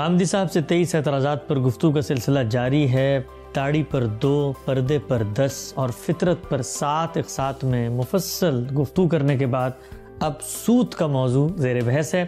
غامدی 0.00 0.24
صاحب 0.24 0.52
سے 0.52 0.62
تیئیس 0.62 0.94
اعتراضات 0.94 1.48
پر 1.48 1.58
گفتگو 1.58 1.92
کا 1.92 2.02
سلسلہ 2.02 2.40
جاری 2.50 2.92
ہے۔ 2.92 3.20
داڑھی 3.56 3.82
پر 3.82 4.06
دو، 4.06 4.52
پردے 4.64 4.98
پر 4.98 5.22
دس 5.36 5.72
اور 5.74 5.88
فطرت 5.88 6.36
پر 6.48 6.62
سات 6.62 7.16
اقساط 7.16 7.64
میں 7.64 7.88
مفصل 7.88 8.64
گفتگو 8.78 9.08
کرنے 9.08 9.36
کے 9.36 9.46
بعد 9.46 9.70
اب 10.20 10.32
سود 10.42 10.92
کا 10.92 11.06
موضوع 11.06 11.48
زیر 11.56 11.84
بحث 11.84 12.14
ہے۔ 12.14 12.24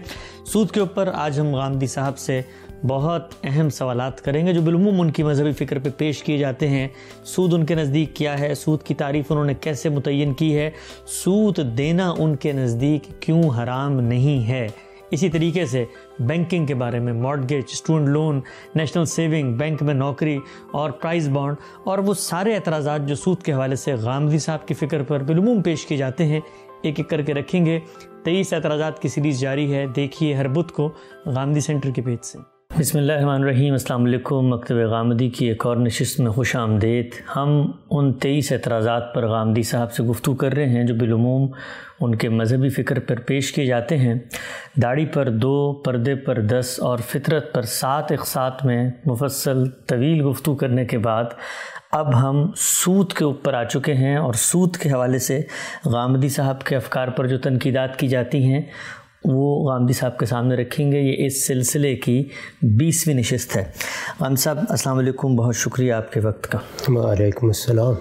سود 0.46 0.70
کے 0.70 0.80
اوپر 0.80 1.10
آج 1.14 1.40
ہم 1.40 1.54
غامدی 1.54 1.86
صاحب 1.86 2.18
سے 2.18 2.40
بہت 2.88 3.22
اہم 3.44 3.68
سوالات 3.68 4.20
کریں 4.20 4.46
گے 4.46 4.52
جو 4.52 4.62
بالعموم 4.62 5.00
ان 5.00 5.10
کی 5.10 5.22
مذہبی 5.22 5.52
فکر 5.52 5.78
پہ 5.78 5.88
پیش 5.96 6.22
کیے 6.22 6.38
جاتے 6.38 6.68
ہیں۔ 6.68 6.88
سود 7.24 7.54
ان 7.54 7.64
کے 7.64 7.74
نزدیک 7.74 8.16
کیا 8.16 8.40
ہے؟ 8.40 8.54
سود 8.54 8.82
کی 8.82 8.94
تعریف 8.94 9.32
انہوں 9.32 9.44
نے 9.44 9.54
کیسے 9.54 9.88
متعین 9.88 10.34
کی 10.34 10.58
ہے؟ 10.58 10.70
سود 11.06 11.58
دینا 11.78 12.14
ان 12.18 12.36
کے 12.36 12.52
نزدیک 12.52 13.22
کیوں 13.22 13.42
حرام 13.42 14.00
نہیں 14.00 14.48
ہے؟ 14.48 14.68
اسی 15.12 15.28
طریقے 15.28 15.66
سے 15.66 15.84
بینکنگ 16.18 16.66
کے 16.66 16.74
بارے 16.74 16.98
میں 16.98 17.12
mortgage 17.12 17.64
student 17.72 18.08
loan 18.08 18.40
national 18.74 19.04
saving 19.04 19.52
bank 19.52 19.82
میں 19.82 19.94
نوکری 19.94 20.38
اور 20.70 20.90
پرائز 20.90 21.28
بانڈ 21.28 21.56
اور 21.84 21.98
وہ 21.98 22.14
سارے 22.14 22.54
اعتراضات 22.54 23.06
جو 23.06 23.14
سود 23.14 23.42
کے 23.42 23.52
حوالے 23.52 23.76
سے 23.76 23.94
غامدی 23.94 24.38
صاحب 24.38 24.68
کی 24.68 24.74
فکر 24.74 25.02
پر 25.02 25.22
بالعموم 25.22 25.62
پیش 25.62 25.86
کیے 25.86 25.98
جاتے 25.98 26.26
ہیں، 26.26 26.40
ایک 26.82 26.94
ایک 26.96 27.08
کر 27.08 27.22
کے 27.22 27.34
رکھیں 27.34 27.66
گے۔ 27.66 27.80
تیئیس 28.24 28.52
اعتراضات 28.52 29.02
کی 29.02 29.08
سیریز 29.08 29.40
جاری 29.40 29.74
ہے، 29.74 29.86
دیکھیے 29.86 30.34
ہر 30.34 30.48
بدھ 30.48 30.72
کو 30.72 30.90
غامدی 31.26 31.60
سینٹر 31.60 31.90
کے 31.90 32.02
پیج 32.02 32.24
سے۔ 32.24 32.51
بسم 32.78 32.98
اللہ 32.98 33.12
الرحمن 33.12 33.42
الرحیم، 33.42 33.72
السلام 33.72 34.04
علیکم۔ 34.04 34.46
مکتب 34.54 34.76
غامدی 34.90 35.28
کی 35.30 35.46
ایک 35.46 35.66
اور 35.66 35.76
نشست 35.76 36.20
میں 36.20 36.30
خوش 36.30 36.54
آمدید۔ 36.56 37.10
ہم 37.36 37.50
ان 37.90 38.12
تیئیس 38.12 38.52
اعتراضات 38.52 39.12
پر 39.14 39.26
غامدی 39.28 39.62
صاحب 39.62 39.92
سے 39.92 40.02
گفتگو 40.02 40.34
کر 40.34 40.54
رہے 40.54 40.68
ہیں 40.68 40.84
جو 40.84 40.94
بالعموم 40.94 41.46
ان 42.00 42.14
کے 42.14 42.28
مذہبی 42.28 42.68
فکر 42.68 42.98
پر 42.98 43.20
پیش 43.20 43.52
کیے 43.52 43.66
جاتے 43.66 43.96
ہیں۔ 43.96 44.14
داڑھی 44.82 45.06
پر 45.06 45.28
دو، 45.30 45.72
پردے 45.84 46.14
پر 46.14 46.40
دس 46.40 46.80
اور 46.82 46.98
فطرت 46.98 47.52
پر 47.54 47.62
سات 47.62 48.12
اقساط 48.12 48.64
میں 48.64 48.90
مفصل 49.06 49.64
طویل 49.86 50.22
گفتگو 50.22 50.54
کرنے 50.54 50.84
کے 50.84 50.98
بعد 50.98 51.24
اب 51.92 52.14
ہم 52.22 52.50
سود 52.56 53.12
کے 53.12 53.24
اوپر 53.24 53.54
آ 53.54 53.64
چکے 53.64 53.94
ہیں 53.94 54.16
اور 54.16 54.34
سود 54.34 54.76
کے 54.76 54.90
حوالے 54.92 55.18
سے 55.18 55.40
غامدی 55.84 56.28
صاحب 56.28 56.62
کے 56.62 56.76
افکار 56.76 57.08
پر 57.08 57.26
جو 57.26 57.38
تنقیدات 57.38 57.98
کی 57.98 58.08
جاتی 58.08 58.42
ہیں 58.44 58.62
وہ 59.24 59.70
غامدی 59.70 59.92
صاحب 59.92 60.18
کے 60.18 60.26
سامنے 60.26 60.54
رکھیں 60.54 60.92
گے۔ 60.92 61.00
یہ 61.00 61.26
اس 61.26 61.46
سلسلے 61.46 61.96
کی 61.96 62.28
بیسویں 62.62 63.14
نشست 63.14 63.56
ہے۔ 63.56 63.64
غامدی 64.20 64.42
صاحب 64.42 64.58
السلام 64.68 64.98
علیکم۔ 64.98 65.36
بہت 65.36 65.56
شکریہ 65.56 65.92
آپ 65.92 66.12
کے 66.12 66.20
وقت 66.20 66.52
کا۔ 66.52 66.58
وعلیکم 66.88 67.46
السلام۔ 67.46 67.94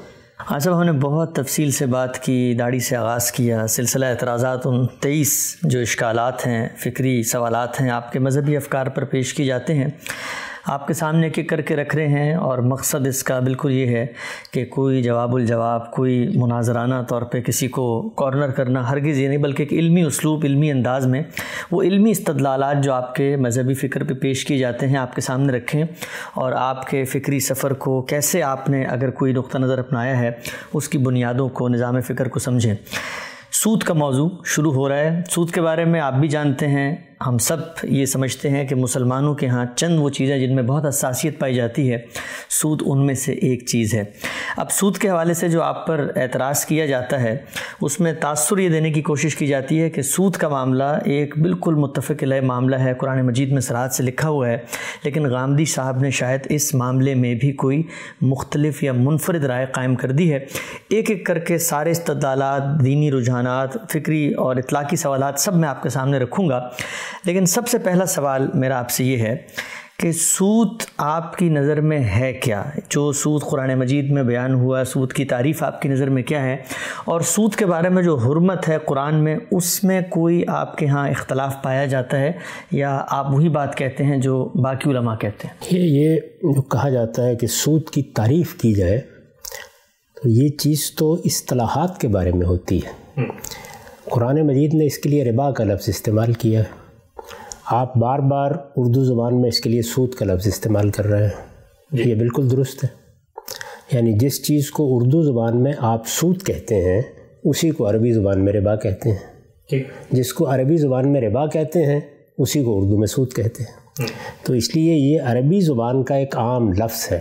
ہاں 0.51 0.59
صاحب 0.59 0.77
ہم 0.77 0.83
نے 0.83 0.91
بہت 0.91 1.35
تفصیل 1.35 1.71
سے 1.71 1.85
بات 1.85 2.19
کی 2.19 2.55
داڑھی 2.59 2.79
سے 2.79 2.95
آغاز 2.95 3.31
کیا 3.31 3.67
سلسلہ 3.67 4.05
اعتراضات 4.05 4.67
ان 4.67 4.87
تیئیس 4.87 5.57
جو 5.63 5.79
اشکالات 5.79 6.47
ہیں 6.47 6.69
فکری 6.77 7.23
سوالات 7.23 7.81
ہیں 7.81 7.89
آپ 7.89 8.11
کے 8.11 8.19
مذہبی 8.19 8.57
افکار 8.57 8.87
پر 8.87 9.03
پیش 9.03 9.33
کی 9.33 9.45
جاتے 9.45 9.73
ہیں۔ 9.73 9.87
آپ 10.65 10.87
کے 10.87 10.93
سامنے 10.93 11.29
ایک 11.35 11.49
کر 11.49 11.61
کے 11.61 11.75
رکھ 11.75 11.95
رہے 11.95 12.07
ہیں 12.07 12.33
اور 12.33 12.57
مقصد 12.57 13.07
اس 13.07 13.23
کا 13.23 13.39
بالکل 13.39 13.71
یہ 13.71 13.85
ہے 13.85 14.05
کہ 14.51 14.65
کوئی 14.65 15.03
جواب 15.03 15.35
الجواب، 15.35 15.91
کوئی 15.91 16.31
مناظرانہ 16.35 16.95
طور 17.07 17.21
پہ 17.21 17.41
کسی 17.41 17.67
کو 17.67 18.09
کارنر 18.09 18.51
کرنا، 18.51 18.89
ہرگز 18.89 19.17
یہ 19.17 19.27
نہیں، 19.27 19.37
بلکہ 19.37 19.63
ایک 19.63 19.73
علمی 19.73 20.01
اسلوب، 20.01 20.41
علمی 20.43 20.71
انداز 20.71 21.07
میں 21.07 21.23
وہ 21.71 21.81
علمی 21.81 22.11
استدلالات 22.11 22.83
جو 22.83 22.93
آپ 22.93 23.15
کے 23.15 23.35
مذہبی 23.35 23.73
فکر 23.73 24.03
پہ 24.03 24.13
پیش 24.13 24.45
کیے 24.45 24.57
جاتے 24.57 24.87
ہیں، 24.87 24.97
آپ 24.97 25.15
کے 25.15 25.21
سامنے 25.21 25.53
رکھیں 25.53 25.83
اور 26.33 26.51
آپ 26.51 26.89
کے 26.89 27.05
فکری 27.05 27.39
سفر 27.39 27.73
کو 27.73 28.01
کیسے 28.01 28.43
آپ 28.43 28.69
نے 28.69 28.83
اگر 28.83 29.09
کوئی 29.09 29.33
نقطہ 29.33 29.57
نظر 29.57 29.79
اپنایا 29.79 30.19
ہے، 30.19 30.31
اس 30.73 30.89
کی 30.89 30.97
بنیادوں 30.97 31.49
کو، 31.49 31.69
نظام 31.69 32.01
فکر 32.01 32.27
کو 32.27 32.39
سمجھیں۔ 32.39 32.75
سود 33.51 33.83
کا 33.83 33.93
موضوع 33.93 34.29
شروع 34.45 34.73
ہو 34.73 34.89
رہا 34.89 34.97
ہے۔ 34.97 35.21
سود 35.29 35.51
کے 35.51 35.61
بارے 35.61 35.85
میں 35.85 35.99
آپ 35.99 36.13
بھی 36.13 36.27
جانتے 36.27 36.67
ہیں۔ 36.67 36.95
ہم 37.27 37.37
سب 37.37 37.57
یہ 37.83 38.05
سمجھتے 38.05 38.49
ہیں 38.49 38.67
کہ 38.67 38.75
مسلمانوں 38.75 39.33
کے 39.35 39.47
ہاں 39.47 39.65
چند 39.75 39.99
وہ 39.99 40.09
چیزیں 40.09 40.37
جن 40.37 40.55
میں 40.55 40.63
بہت 40.63 40.85
حساسیت 40.89 41.39
پائی 41.39 41.55
جاتی 41.55 41.91
ہے، 41.91 41.97
سود 42.49 42.81
ان 42.85 43.05
میں 43.05 43.15
سے 43.15 43.33
ایک 43.33 43.65
چیز 43.67 43.93
ہے۔ 43.93 44.03
اب 44.57 44.71
سود 44.71 44.97
کے 44.97 45.09
حوالے 45.09 45.33
سے 45.33 45.49
جو 45.49 45.61
آپ 45.61 45.87
پر 45.87 46.11
اعتراض 46.15 46.65
کیا 46.65 46.85
جاتا 46.85 47.21
ہے، 47.21 47.37
اس 47.81 47.99
میں 47.99 48.13
تاثر 48.13 48.57
یہ 48.57 48.69
دینے 48.69 48.91
کی 48.91 49.01
کوشش 49.01 49.35
کی 49.35 49.47
جاتی 49.47 49.81
ہے 49.81 49.89
کہ 49.89 50.01
سود 50.01 50.35
کا 50.35 50.47
معاملہ 50.47 50.83
ایک 51.05 51.37
بالکل 51.37 51.75
متفق 51.75 52.23
علیہ 52.23 52.41
معاملہ 52.41 52.75
ہے۔ 52.75 52.93
قرآن 52.93 53.25
مجید 53.25 53.51
میں 53.51 53.61
سرحد 53.61 53.89
سے 53.89 54.03
لکھا 54.03 54.29
ہوا 54.29 54.47
ہے، 54.47 54.57
لیکن 55.03 55.25
غامدی 55.25 55.65
صاحب 55.65 55.99
نے 55.99 56.09
شاید 56.09 56.39
اس 56.49 56.73
معاملے 56.75 57.15
میں 57.15 57.35
بھی 57.35 57.51
کوئی 57.51 57.83
مختلف 58.21 58.83
یا 58.83 58.93
منفرد 58.93 59.43
رائے 59.43 59.65
قائم 59.71 59.95
کر 59.95 60.11
دی 60.11 60.33
ہے۔ 60.33 60.39
ایک 60.89 61.09
ایک 61.09 61.25
کر 61.25 61.39
کے 61.39 61.57
سارے 61.57 61.91
استدالات 61.91 62.63
دینی 62.85 63.11
رجحانات، 63.11 63.91
فکری 63.91 64.33
اور 64.33 64.55
اطلاقی 64.55 64.95
سوالات 64.95 65.39
سب 65.39 65.55
میں 65.55 65.69
آپ 65.69 65.83
کے 65.83 65.89
سامنے 65.89 66.17
رکھوں 66.17 66.49
گا۔ 66.49 66.69
لیکن 67.25 67.45
سب 67.45 67.67
سے 67.67 67.77
پہلا 67.77 68.05
سوال 68.05 68.47
میرا 68.53 68.79
آپ 68.79 68.89
سے 68.89 69.03
یہ 69.03 69.17
ہے 69.17 69.35
کہ 69.99 70.11
سود 70.11 70.81
آپ 70.97 71.37
کی 71.37 71.49
نظر 71.49 71.81
میں 71.81 71.99
ہے 71.99 72.33
کیا؟ 72.33 72.63
جو 72.89 73.11
سود 73.11 73.41
قرآن 73.41 73.75
مجید 73.75 74.11
میں 74.11 74.23
بیان 74.23 74.53
ہوا 74.53 74.83
سود 74.83 75.13
کی 75.13 75.25
تعریف 75.25 75.63
آپ 75.63 75.81
کی 75.81 75.89
نظر 75.89 76.09
میں 76.09 76.23
کیا 76.23 76.43
ہے؟ 76.43 76.57
اور 77.05 77.21
سود 77.21 77.55
کے 77.55 77.65
بارے 77.65 77.89
میں 77.89 78.03
جو 78.03 78.15
حرمت 78.15 78.69
ہے 78.69 78.77
قرآن 78.85 79.15
میں 79.15 79.35
اس 79.51 79.83
میں 79.83 80.01
کوئی 80.09 80.43
آپ 80.47 80.77
کے 80.77 80.87
ہاں 80.87 81.09
اختلاف 81.09 81.55
پایا 81.63 81.85
جاتا 81.85 82.19
ہے؟ 82.19 82.31
یا 82.71 83.05
آپ 83.09 83.31
وہی 83.31 83.49
بات 83.49 83.75
کہتے 83.75 84.03
ہیں 84.03 84.17
جو 84.17 84.51
باقی 84.55 84.89
علماء 84.89 85.15
کہتے 85.15 85.47
ہیں؟ 85.47 85.53
یہ 85.71 85.99
یہ 86.01 86.15
جو 86.43 86.61
کہا 86.61 86.89
جاتا 86.89 87.25
ہے 87.25 87.35
کہ 87.35 87.47
سود 87.47 87.89
کی 87.89 88.01
تعریف 88.01 88.55
کی 88.55 88.73
جائے 88.73 88.99
تو 90.15 90.29
یہ 90.29 90.49
چیز 90.49 90.91
تو 90.91 91.13
اصطلاحات 91.13 92.01
کے 92.01 92.07
بارے 92.07 92.31
میں 92.31 92.47
ہوتی 92.47 92.77
ہے۔ 92.77 93.21
قرآن 94.03 94.47
مجید 94.47 94.73
نے 94.73 94.85
اس 94.85 94.97
کے 94.97 95.09
لیے 95.09 95.23
ربا 95.23 95.51
کا 95.51 95.63
لفظ 95.63 95.89
استعمال 95.89 96.33
کیا۔ 96.33 96.59
ہے 96.59 96.80
آپ 97.71 97.97
بار 97.97 98.19
بار 98.19 98.51
اردو 98.75 99.03
زبان 99.03 99.41
میں 99.41 99.49
اس 99.49 99.59
کے 99.59 99.69
لیے 99.69 99.81
سود 99.81 100.13
کا 100.13 100.25
لفظ 100.25 100.47
استعمال 100.47 100.89
کر 100.89 101.05
رہے 101.07 101.23
ہیں۔ 101.23 101.29
جی۔ 101.91 102.09
یہ 102.09 102.15
بالکل 102.15 102.51
درست 102.51 102.83
ہے۔ 102.83 102.89
یعنی 103.91 104.13
جس 104.13 104.45
چیز 104.45 104.71
کو 104.71 104.95
اردو 104.95 105.21
زبان 105.21 105.63
میں 105.63 105.73
آپ 105.77 106.01
سود 106.07 106.43
کہتے 106.43 106.75
ہیں 106.75 107.01
اسی 107.43 107.71
کو 107.71 107.89
عربی 107.89 108.11
زبان 108.11 108.45
میں 108.45 108.53
ربا 108.53 108.75
کہتے 108.75 109.09
ہیں۔ 109.09 109.17
جس 110.11 110.33
کو 110.33 110.55
عربی 110.55 110.77
زبان 110.77 111.11
میں 111.11 111.21
ربا 111.21 111.47
کہتے 111.47 111.85
ہیں 111.85 111.99
اسی 112.37 112.63
کو 112.63 112.77
اردو 112.77 112.97
میں 112.97 113.07
سود 113.07 113.33
کہتے 113.33 113.63
ہیں۔ 113.63 114.05
تو 114.45 114.53
اس 114.53 114.75
لیے 114.75 114.93
یہ 114.93 115.21
عربی 115.21 115.59
زبان 115.59 116.03
کا 116.03 116.15
ایک 116.15 116.37
عام 116.37 116.71
لفظ 116.71 117.11
ہے۔ 117.11 117.19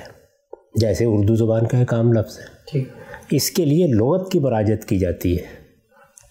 جیسے 0.81 1.05
اردو 1.05 1.35
زبان 1.35 1.67
کا 1.67 1.79
ایک 1.79 1.95
عام 1.95 2.13
لفظ 2.13 2.39
ہے۔ 2.39 2.79
اس 3.31 3.51
کے 3.51 3.65
لیے 3.65 3.87
لغت 3.87 4.33
کی 4.33 4.39
براجت 4.39 4.85
کی 4.85 4.99
جاتی 4.99 5.39
ہے۔ 5.39 5.45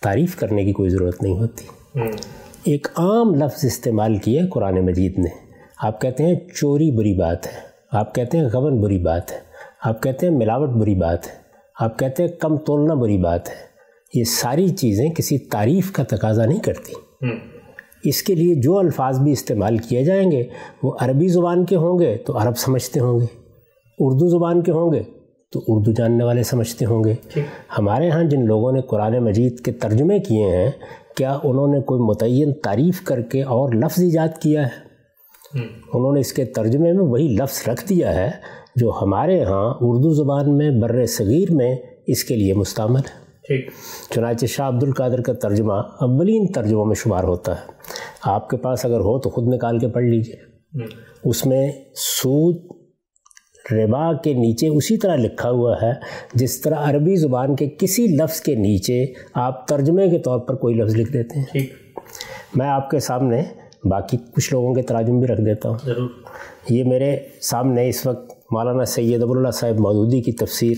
تعریف 0.02 0.36
کرنے 0.36 0.66
کی 0.66 0.72
کوئی 0.72 0.90
ضرورت 0.90 1.24
نہیں 1.24 1.38
ہوتی۔ 1.38 1.68
ایک 2.70 2.88
عام 2.96 3.36
لفظ 3.36 3.66
استعمال 3.66 4.18
کیا 4.18 4.46
قرآن 4.52 4.86
مجید 4.86 5.20
نے۔ 5.20 5.30
آپ 5.82 6.02
کہتے 6.02 6.24
ہیں 6.24 6.36
چوری 6.56 6.92
بری 6.92 7.14
بات 7.14 7.48
ہے۔ 7.48 7.52
آپ 7.92 8.16
کہتے 8.16 8.38
ہیں 8.38 8.46
غبن 8.54 8.82
بری 8.82 8.98
بات 8.98 9.32
ہے۔ 9.32 9.38
آپ 9.84 10.04
کہتے 10.04 10.28
ہیں 10.28 10.34
ملاوٹ 10.34 10.70
بری 10.70 10.96
بات 10.96 11.28
ہے۔ 11.28 11.32
آپ 11.80 12.00
کہتے 12.00 12.24
ہیں 12.24 12.30
کم 12.40 12.58
تولنا 12.58 12.94
بری 12.94 13.18
بات 13.18 13.50
ہے۔ 13.50 13.54
یہ 14.14 14.24
ساری 14.24 14.70
چیزیں 14.70 15.10
کسی 15.10 15.38
تعریف 15.38 15.92
کا 15.92 16.04
تقاضا 16.04 16.46
نہیں 16.46 16.60
کرتی۔ 16.60 16.94
اس 18.04 18.24
کے 18.24 18.36
لیے 18.36 18.56
جو 18.56 18.78
الفاظ 18.78 19.20
بھی 19.20 19.32
استعمال 19.32 19.78
کیے 19.78 20.04
جائیں 20.04 20.32
گے 20.32 20.44
وہ 20.84 20.94
عربی 21.00 21.28
زبان 21.28 21.66
کے 21.66 21.76
ہوں 21.76 22.00
گے 22.00 22.18
تو 22.18 22.38
عرب 22.38 22.58
سمجھتے 22.58 23.00
ہوں 23.00 23.20
گے۔ 23.20 23.26
اردو 24.00 24.28
زبان 24.28 24.62
کے 24.62 24.72
ہوں 24.72 24.94
گے 24.94 25.04
تو 25.52 25.64
اردو 25.68 25.92
جاننے 25.92 26.24
والے 26.24 26.44
سمجھتے 26.44 26.86
ہوں 26.86 27.04
گے۔ 27.04 27.40
ہمارے 27.78 28.10
ہاں 28.10 28.24
جن 28.24 28.46
لوگوں 28.46 28.72
نے 28.72 28.82
قرآن 28.82 29.20
مجید 29.20 29.60
کے 29.60 29.72
ترجمے 29.72 30.20
کیے 30.20 30.46
ہیں 30.46 30.72
کیا 31.20 31.38
انہوں 31.44 31.68
نے 31.68 31.82
کوئی 31.82 32.02
متعین 32.02 32.54
تعریف 32.54 33.04
کر 33.04 33.22
کے 33.22 33.44
اور 33.44 33.74
لفظ 33.74 34.04
ایجاد 34.04 34.42
کیا 34.42 34.66
ہے؟ 34.66 34.90
انہوں 35.94 36.14
نے 36.14 36.20
اس 36.20 36.34
کے 36.34 36.46
ترجمے 36.46 36.94
میں 36.94 37.06
وہی 37.06 37.28
لفظ 37.28 37.70
رکھ 37.70 37.90
دیا 37.90 38.16
ہے 38.16 38.32
جو 38.76 38.92
ہمارے 39.02 39.44
ہاں 39.44 39.74
اردو 39.82 40.14
زبان 40.14 40.58
میں 40.58 40.72
بر 40.72 41.06
صغیر 41.06 41.52
میں 41.52 41.76
اس 42.08 42.24
کے 42.24 42.36
لیے 42.36 42.54
مستعمل 42.54 43.00
ہے۔ 43.00 43.58
چنانچہ 44.10 44.46
شاہ 44.46 44.68
عبد 44.68 44.84
القادر 44.84 45.22
کا 45.22 45.34
ترجمہ 45.34 45.74
اولین 45.74 46.48
ترجموں 46.48 46.86
میں 46.86 46.96
شمار 46.96 47.24
ہوتا 47.24 47.56
ہے۔ 47.56 47.72
آپ 48.24 48.50
کے 48.50 48.58
پاس 48.58 48.86
اگر 48.86 49.00
ہو 49.00 49.20
تو 49.20 49.30
خود 49.30 49.48
نکال 49.48 49.80
کے 49.80 49.88
پڑھ 49.88 50.04
لیجیے۔ 50.04 50.36
اس 51.24 51.46
میں 51.46 51.72
سود 51.96 52.56
ربا 53.72 54.14
کے 54.14 54.34
نیچے 54.34 54.68
اسی 54.68 54.98
طرح 54.98 55.16
لکھا 55.16 55.50
ہوا 55.50 55.76
ہے 55.82 55.94
جس 56.34 56.62
طرح 56.62 56.76
عربی 56.76 57.16
زبان 57.16 57.56
کے 57.56 57.70
کسی 57.80 58.08
لفظ 58.08 58.42
کے 58.42 58.56
نیچے 58.56 59.06
آپ 59.34 59.68
ترجمے 59.68 60.10
کے 60.10 60.20
طور 60.20 60.40
پر 60.40 60.56
کوئی 60.56 60.76
لفظ 60.76 60.96
لکھ 60.96 61.14
دیتے 61.14 61.40
ہیں۔ 61.40 61.66
میں 62.56 62.68
آپ 62.68 62.90
کے 62.90 63.00
سامنے 63.00 63.42
باقی 63.84 64.18
کچھ 64.36 64.54
لوگوں 64.54 64.74
کے 64.74 64.82
تراجم 64.82 65.20
بھی 65.20 65.28
رکھ 65.28 65.42
دیتا 65.42 65.70
ہوں۔ 65.70 65.78
ضرور۔ 65.86 66.10
یہ 66.70 66.84
میرے 66.84 67.18
سامنے 67.42 67.90
اس 67.90 68.08
وقت 68.08 68.32
مولانا 68.52 68.86
سید 68.86 69.24
ابواللہ 69.24 69.52
صاحب 69.52 69.80
مودودی 69.80 70.22
کی 70.22 70.32
تفسیر 70.32 70.78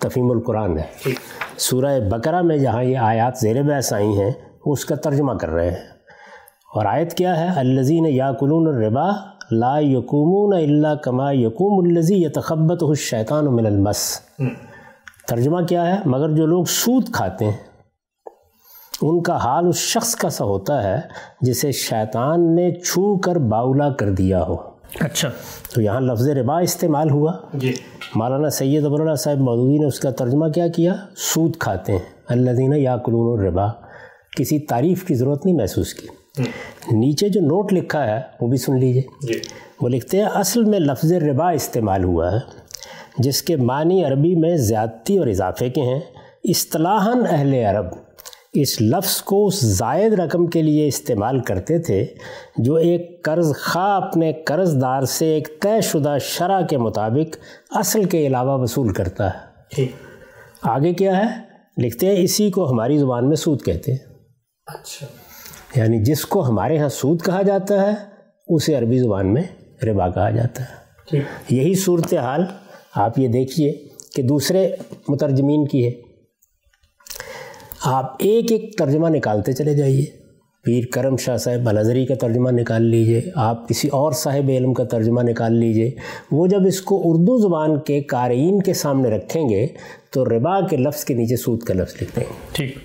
تفیم 0.00 0.30
القرآن 0.30 0.78
ہے۔ 0.78 1.10
سورہ 1.58 2.00
بقرہ 2.10 2.42
میں 2.42 2.56
جہاں 2.56 2.84
یہ 2.84 2.98
آیات 2.98 3.38
زیر 3.38 3.62
بحث 3.62 3.92
آئی 3.92 4.08
ہیں 4.08 4.30
وہ 4.66 4.72
اس 4.72 4.84
کا 4.84 4.94
ترجمہ 4.94 5.32
کر 5.32 5.48
رہے 5.48 5.70
ہیں۔ 5.70 6.00
اور 6.74 6.86
آیت 6.86 7.14
کیا 7.14 7.40
ہے؟ 7.40 7.60
الزین 7.60 8.06
یا 8.06 8.32
الربا 8.40 9.10
لا 9.50 9.78
یقومون 9.78 10.62
الا 10.62 10.94
کما 10.94 11.32
یقوم 11.32 11.88
الزی 11.88 12.14
یتخبط 12.14 12.82
الشیطان 12.82 13.44
من 13.44 13.66
المس. 13.66 14.20
ترجمہ 15.28 15.60
کیا 15.60 15.86
ہے؟ 15.86 16.00
مگر 16.04 16.30
جو 16.30 16.46
لوگ 16.46 16.64
سود 16.64 17.10
کھاتے 17.12 17.44
ہیں 17.44 17.56
ان 19.02 19.22
کا 19.22 19.36
حال 19.36 19.68
اس 19.68 19.76
شخص 19.76 20.14
کا 20.14 20.28
سا 20.28 20.44
ہوتا 20.44 20.82
ہے 20.82 21.00
جسے 21.40 21.72
شیطان 21.72 22.54
نے 22.54 22.80
چھو 22.80 23.18
کر 23.18 23.36
باولا 23.36 23.90
کر 23.90 24.10
دیا 24.10 24.42
ہو۔ 24.42 24.56
اچھا۔ 25.00 25.30
تو 25.74 25.80
یہاں 25.80 26.00
لفظ 26.00 26.28
ربا 26.28 26.58
استعمال 26.60 27.10
ہوا۔ 27.10 27.32
جی۔ 27.54 27.72
مولانا 28.14 28.50
سید 28.50 28.84
ابراللہ 28.84 29.14
صاحب 29.14 29.38
مودودی 29.38 29.78
نے 29.78 29.86
اس 29.86 30.00
کا 30.00 30.10
ترجمہ 30.10 30.48
کیا 30.48 30.68
کیا؟ 30.68 30.94
سود 31.16 31.56
کھاتے 31.56 31.92
ہیں۔ 31.92 31.98
اللہ 32.28 32.50
دینہ 32.50 32.74
یا 32.74 32.96
قلون 32.96 33.40
الربا۔ 33.40 33.66
کسی 34.36 34.58
تعریف 34.58 35.04
کی 35.04 35.14
ضرورت 35.14 35.46
نہیں 35.46 35.56
محسوس 35.56 35.94
کی۔ 35.94 36.19
نیچے 36.92 37.28
جو 37.28 37.40
نوٹ 37.40 37.72
لکھا 37.72 38.06
ہے 38.06 38.20
وہ 38.40 38.48
بھی 38.48 38.56
سن 38.56 38.78
لیجیے۔ 38.78 39.02
جی۔ 39.22 39.40
وہ 39.80 39.88
لکھتے 39.88 40.16
ہیں 40.18 40.24
اصل 40.24 40.64
میں 40.64 40.78
لفظ 40.78 41.12
ربا 41.12 41.50
استعمال 41.50 42.04
ہوا 42.04 42.32
ہے 42.32 42.38
جس 43.18 43.42
کے 43.42 43.56
معنی 43.56 44.04
عربی 44.04 44.34
میں 44.34 44.56
زیادتی 44.56 45.18
اور 45.18 45.26
اضافے 45.26 45.68
کے 45.68 45.80
ہیں۔ 45.80 46.00
اصطلاحاً 46.44 47.18
اہل 47.30 47.54
عرب 47.54 47.86
اس 48.52 48.80
لفظ 48.80 49.22
کو 49.22 49.46
اس 49.46 49.60
زائد 49.60 50.12
رقم 50.12 50.46
کے 50.46 50.62
لیے 50.62 50.86
استعمال 50.86 51.40
کرتے 51.40 51.78
تھے 51.78 52.06
جو 52.56 52.74
ایک 52.74 53.24
قرض 53.24 53.52
خواہ 53.64 54.00
اپنے 54.00 54.32
قرض 54.32 54.80
دار 54.80 55.02
سے 55.02 55.26
ایک 55.26 55.62
طے 55.62 55.80
شدہ 55.80 56.16
شرح 56.20 56.60
کے 56.60 56.78
مطابق 56.78 57.36
اصل 57.70 58.04
کے 58.04 58.26
علاوہ 58.26 58.62
وصول 58.62 58.92
کرتا 58.92 59.26
ہے۔ 59.26 59.38
جی۔ 59.76 59.88
آگے 60.62 60.92
کیا 60.92 61.16
ہے؟ 61.16 61.40
لکھتے 61.78 62.06
ہیں 62.06 62.24
اسی 62.24 62.50
کو 62.50 62.70
ہماری 62.70 62.98
زبان 62.98 63.28
میں 63.28 63.36
سود 63.36 63.62
کہتے 63.62 63.92
ہیں۔ 63.92 63.98
اچھا۔ 64.66 65.06
یعنی 65.76 66.04
جس 66.04 66.24
کو 66.24 66.48
ہمارے 66.48 66.78
ہاں 66.78 66.88
سود 66.88 67.22
کہا 67.22 67.42
جاتا 67.42 67.82
ہے 67.82 67.94
اسے 68.48 68.74
عربی 68.74 68.98
زبان 68.98 69.34
میں 69.34 69.42
ربا 69.84 70.08
کہا 70.08 70.30
جاتا 70.30 70.62
ہے۔ 70.62 70.80
یہی 71.50 71.74
صورتحال 71.74 72.44
آپ 72.94 73.18
یہ 73.18 73.28
دیکھیے 73.28 73.72
کہ 74.14 74.22
دوسرے 74.22 74.70
مترجمین 75.08 75.66
کی 75.66 75.86
ہے۔ 75.86 75.92
آپ 77.84 78.16
ایک 78.18 78.52
ایک 78.52 78.78
ترجمہ 78.78 79.08
نکالتے 79.08 79.52
چلے 79.52 79.74
جائیے۔ 79.74 80.04
پیر 80.64 80.84
کرم 80.92 81.16
شاہ 81.16 81.36
صاحب 81.36 81.68
الازری 81.68 82.06
کا 82.06 82.14
ترجمہ 82.14 82.50
نکال 82.50 82.82
لیجیے۔ 82.82 83.20
آپ 83.34 83.68
کسی 83.68 83.88
اور 83.88 84.12
صاحب 84.12 84.48
علم 84.48 84.74
کا 84.74 84.84
ترجمہ 84.84 85.20
نکال 85.22 85.56
لیجیے۔ 85.56 85.90
وہ 86.32 86.46
جب 86.46 86.60
اس 86.66 86.80
کو 86.80 87.00
اردو 87.04 87.36
زبان 87.38 87.80
کے 87.80 88.00
قارئین 88.00 88.62
کے 88.62 88.74
سامنے 88.74 89.08
رکھیں 89.10 89.48
گے 89.48 89.66
تو 90.12 90.24
ربا 90.24 90.60
کے 90.60 90.76
لفظ 90.76 91.04
کے 91.04 91.14
نیچے 91.14 91.36
سود 91.36 91.62
کا 91.62 91.74
لفظ 91.74 91.94
لکھ 92.02 92.16
دیں 92.16 92.24
گے 92.30 92.48
ٹھیک۔ 92.52 92.78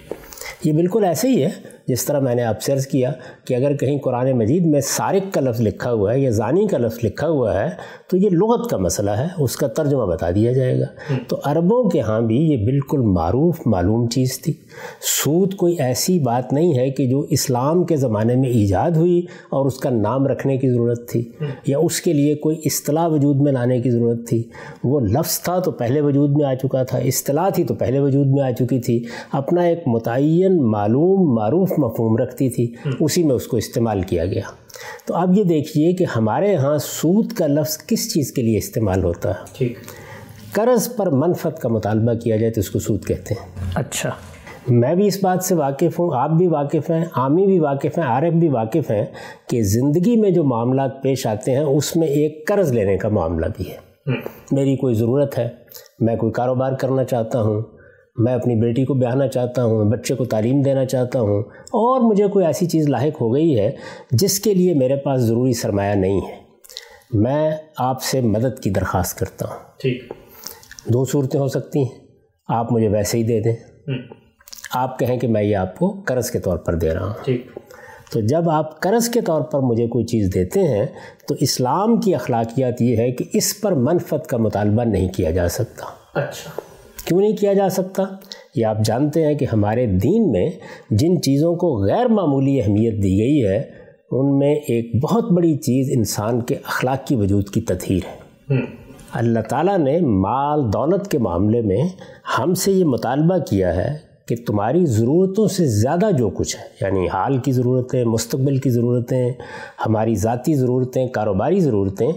یہ 0.64 0.74
بالکل 0.74 1.04
ایسے 1.04 1.28
ہی 1.28 1.44
ہے۔ 1.44 1.75
جس 1.88 2.06
طرح 2.06 2.20
میں 2.20 2.36
نے 2.36 2.44
آپ 2.44 2.56
عرض 2.72 2.88
کیا 2.88 3.12
کہ 3.48 3.54
اگر 3.54 3.76
کہیں 3.76 4.00
قرآن 4.00 4.32
مجید 4.32 4.66
میں 4.66 4.82
سارق 4.82 5.34
کا 5.34 5.42
لفظ 5.42 5.62
لکھا 5.62 5.92
ہوا 5.92 6.14
ہے 6.14 6.20
یا 6.20 6.30
زانی 6.30 6.68
کا 6.68 6.78
لفظ 6.78 7.00
لکھا 7.04 7.28
ہوا 7.28 7.64
ہے 7.64 7.70
تو 8.10 8.18
یہ 8.18 8.30
لغت 8.30 8.70
کا 8.70 8.78
مسئلہ 8.78 9.12
ہے 9.12 9.28
اس 9.38 9.58
کا 9.58 9.68
ترجمہ 9.68 10.06
بتا 10.06 10.32
دیا 10.32 10.52
جائے 10.52 10.80
گا۔ 10.80 10.86
تو 11.28 11.38
عربوں 11.44 11.90
کے 11.90 12.02
ہاں 12.02 12.22
بھی 12.22 12.38
یہ 12.38 12.66
بالکل 12.66 13.02
معروف 13.02 13.60
معلوم 13.66 14.08
چیز 14.08 14.42
تھی۔ 14.42 14.54
سود 15.24 15.54
کوئی 15.54 15.76
ایسی 15.80 16.20
بات 16.20 16.54
نہیں 16.54 16.78
ہے 16.78 16.90
کہ 16.90 17.08
جو 17.08 17.20
اسلام 17.30 17.84
کے 17.84 17.96
زمانے 17.96 18.36
میں 18.36 18.50
ایجاد 18.50 18.92
ہوئی 18.92 19.20
اور 19.50 19.66
اس 19.66 19.78
کا 19.78 19.90
نام 19.90 20.28
رکھنے 20.28 20.58
کی 20.58 20.70
ضرورت 20.70 21.10
تھی 21.10 21.32
یا 21.68 21.78
اس 21.78 22.02
کے 22.02 22.14
لیے 22.14 22.36
کوئی 22.36 22.58
اصطلاح 22.66 23.08
وجود 23.08 23.36
میں 23.36 23.52
لانے 23.52 23.82
کی 23.82 23.90
ضرورت 23.90 24.28
تھی۔ 24.28 24.44
وہ 24.84 25.00
لفظ 25.00 25.42
تھا 25.42 25.60
تو 25.60 25.72
پہلے 25.72 26.02
وجود 26.02 26.30
میں 26.30 26.46
آ 26.46 26.54
چکا 26.54 26.84
تھا 26.84 26.98
اصطلاح 26.98 27.50
تھی 27.50 27.64
تو 27.64 27.74
پہلے 27.74 28.00
وجود 28.00 28.28
میں 28.28 28.44
آ 28.44 28.52
چکی 28.52 28.80
تھی۔ 28.80 29.04
اپنا 29.32 29.62
ایک 29.62 29.84
متعین 29.88 30.72
معلوم 30.72 31.36
معروف 31.36 31.75
مفہوم 31.80 32.18
رکھتی 32.18 32.50
تھی 32.50 32.74
اسی 33.00 33.24
میں 33.24 33.36
اس 33.36 33.48
کو 33.48 33.58
استعمال 33.58 34.02
کیا 34.02 34.26
گیا۔ 34.26 34.42
تو 35.06 35.16
اب 35.16 35.38
یہ 35.38 35.44
دیکھیے 35.44 35.94
کہ 35.94 36.06
ہمارے 36.16 36.56
ہاں 36.56 36.78
سود 36.78 37.34
کا 37.34 37.48
لفظ 37.48 37.78
کس 37.78 38.14
چیز 38.14 38.32
کے 38.32 38.42
لیے 38.42 38.58
استعمال 38.58 39.04
ہوتا 39.04 39.30
ہے۔ 39.30 39.68
قرض 40.52 40.96
پر 40.96 41.10
منفت 41.10 41.60
کا 41.60 41.70
مطالبہ 41.70 42.14
کیا 42.14 42.38
جائے 42.38 42.52
تو 42.52 42.60
اس 42.60 42.70
کو 42.70 42.80
سود 42.80 43.06
کہتے 43.06 43.34
ہیں۔ 43.34 43.72
اچھا۔ 43.76 44.10
میں 44.68 44.96
بھی 44.96 45.08
اس 45.08 45.24
بات 45.24 45.44
سے 45.44 45.56
واقف 45.56 46.00
ہوں 46.00 46.10
آپ 46.14 46.30
بھی 46.30 46.48
واقف 46.48 46.92
ہیں 46.92 47.06
عامی 47.16 47.46
بھی 47.46 47.60
واقف 47.60 47.98
ہیں 47.98 48.06
عارف 48.06 48.34
بھی 48.34 48.48
واقف 48.48 48.92
ہیں 48.92 49.06
کہ 49.50 49.62
زندگی 49.62 50.16
میں 50.16 50.30
جو 50.30 50.44
معاملات 50.44 51.04
پیش 51.04 51.28
آتے 51.28 51.52
ہیں 51.52 51.60
اس 51.60 51.96
میں 51.96 52.08
ایک 52.08 52.48
قرض 52.48 52.72
لینے 52.72 52.98
کا 52.98 53.10
معاملہ 53.10 53.46
بھی 53.58 53.72
ہے۔ 53.72 53.86
میری 54.52 54.76
کوئی 54.76 54.96
ضرورت 54.96 55.38
ہے 55.38 55.50
میں 56.00 56.16
کوئی 56.16 56.32
کاروبار 56.32 56.74
کرنا 56.74 57.04
چاہتا 57.04 57.42
ہوں 57.42 57.62
میں 58.18 58.34
اپنی 58.34 58.56
بیٹی 58.56 58.86
کو 58.86 58.94
بیاہنا 58.94 59.28
چاہتا 59.28 59.64
ہوں 59.64 59.86
میں 59.86 59.98
بچے 59.98 60.16
کو 60.16 60.26
تعلیم 60.26 60.62
دینا 60.62 60.86
چاہتا 60.86 61.20
ہوں 61.20 61.44
اور 61.58 62.02
مجھے 62.02 62.28
کوئی 62.28 62.46
ایسی 62.46 62.66
چیز 62.66 62.90
لاحق 62.90 63.22
ہو 63.22 63.34
گئی 63.34 63.60
ہے 63.60 63.72
جس 64.12 64.40
کے 64.40 64.54
لیے 64.54 64.74
میرے 64.74 64.96
پاس 64.96 65.22
ضروری 65.22 65.54
سرمایہ 65.54 65.96
نہیں 65.96 66.22
ہے۔ 66.22 66.38
میں 67.14 67.52
آپ 67.78 68.04
سے 68.04 68.22
مدد 68.22 68.60
کی 68.60 68.70
درخواست 68.70 69.20
کرتا 69.20 69.48
ہوں۔ 69.48 69.56
ٹھیک۔ 69.82 70.14
دو 70.86 71.06
صورتیں 71.06 71.40
ہو 71.40 71.48
سکتی 71.48 71.80
ہیں۔ 71.80 72.00
آپ 72.48 72.72
مجھے 72.72 72.88
ویسے 72.88 73.18
ہی 73.18 73.24
دے 73.24 73.40
دیں۔ 73.40 73.56
آپ 74.74 75.00
کہیں 75.00 75.20
کہ 75.20 75.28
میں 75.28 75.44
یہ 75.44 75.56
آپ 75.56 75.80
کو 75.80 76.02
قرض 76.06 76.32
کے 76.32 76.40
طور 76.40 76.58
پر 76.58 76.76
دے 76.76 76.94
رہا 76.94 77.06
ہوں۔ 77.06 77.14
ٹھیک۔ 77.26 77.48
تو 78.12 78.20
جب 78.22 78.50
آپ 78.50 78.80
قرض 78.80 79.10
کے 79.10 79.22
طور 79.22 79.42
پر 79.42 79.60
مجھے 79.60 79.88
کوئی 79.88 80.06
چیز 80.06 80.32
دیتے 80.36 80.64
ہیں 80.64 80.86
تو 81.28 81.36
اسلام 81.40 82.00
کی 82.00 82.16
اخلاقیات 82.16 82.82
یہ 82.82 82.98
ہے 82.98 83.12
کہ 83.12 83.26
اس 83.34 83.62
پر 83.62 83.72
منفت 83.72 84.28
کا 84.28 84.38
مطالبہ 84.38 84.84
نہیں 84.84 85.10
کیا 85.10 85.32
جا 85.32 85.48
سکتا۔ 85.48 85.86
اچھا۔ 86.20 86.75
کیوں 87.06 87.22
نہیں 87.22 87.36
کیا 87.38 87.54
جا 87.54 87.70
سکتا؟ 87.70 88.04
یہ 88.56 88.66
آپ 88.66 88.78
جانتے 88.86 89.26
ہیں 89.26 89.34
کہ 89.34 89.46
ہمارے 89.54 89.86
دین 89.86 90.32
میں 90.32 90.50
جن 90.90 91.22
چیزوں 91.22 91.56
کو 91.56 91.86
غیر 91.86 92.06
معمولی 92.06 92.62
اہمیت 92.62 93.04
دی 93.04 93.20
گئی 93.20 93.46
ہے 93.46 93.64
ان 94.12 94.38
میں 94.38 94.56
ایک 94.56 95.04
بہت 95.04 95.32
بڑی 95.32 95.58
چیز 95.58 95.98
انسان 95.98 96.42
کے 96.42 96.56
اخلاق 96.56 97.08
کی 97.08 97.16
وجود 97.16 97.50
کی 97.50 97.62
تطہیر 97.62 98.00
ہے۔ 98.06 98.56
اللہ 99.14 99.40
تعالیٰ 99.40 99.78
نے 99.78 100.00
مال 100.02 100.74
دولت 100.74 101.12
کے 101.12 101.18
معاملے 101.18 101.62
میں 101.62 101.84
ہم 102.40 102.54
سے 102.54 102.72
یہ 102.72 102.86
مطالبہ 102.86 103.38
کیا 103.38 103.76
ہے 103.76 103.98
کہ 104.28 104.36
تمہاری 104.48 104.86
ضرورتوں 104.86 105.48
سے 105.48 105.66
زیادہ 105.66 106.10
جو 106.18 106.30
کچھ 106.30 106.58
ہے 106.58 106.64
یعنی 106.82 107.08
حال 107.08 107.38
کی 107.38 107.52
ضرورتیں 107.52 108.04
مستقبل 108.04 108.58
کی 108.58 108.70
ضرورتیں 108.70 109.32
ہماری 109.86 110.16
ذاتی 110.16 110.54
ضرورتیں 110.54 111.08
کاروباری 111.08 111.60
ضرورتیں 111.60 112.08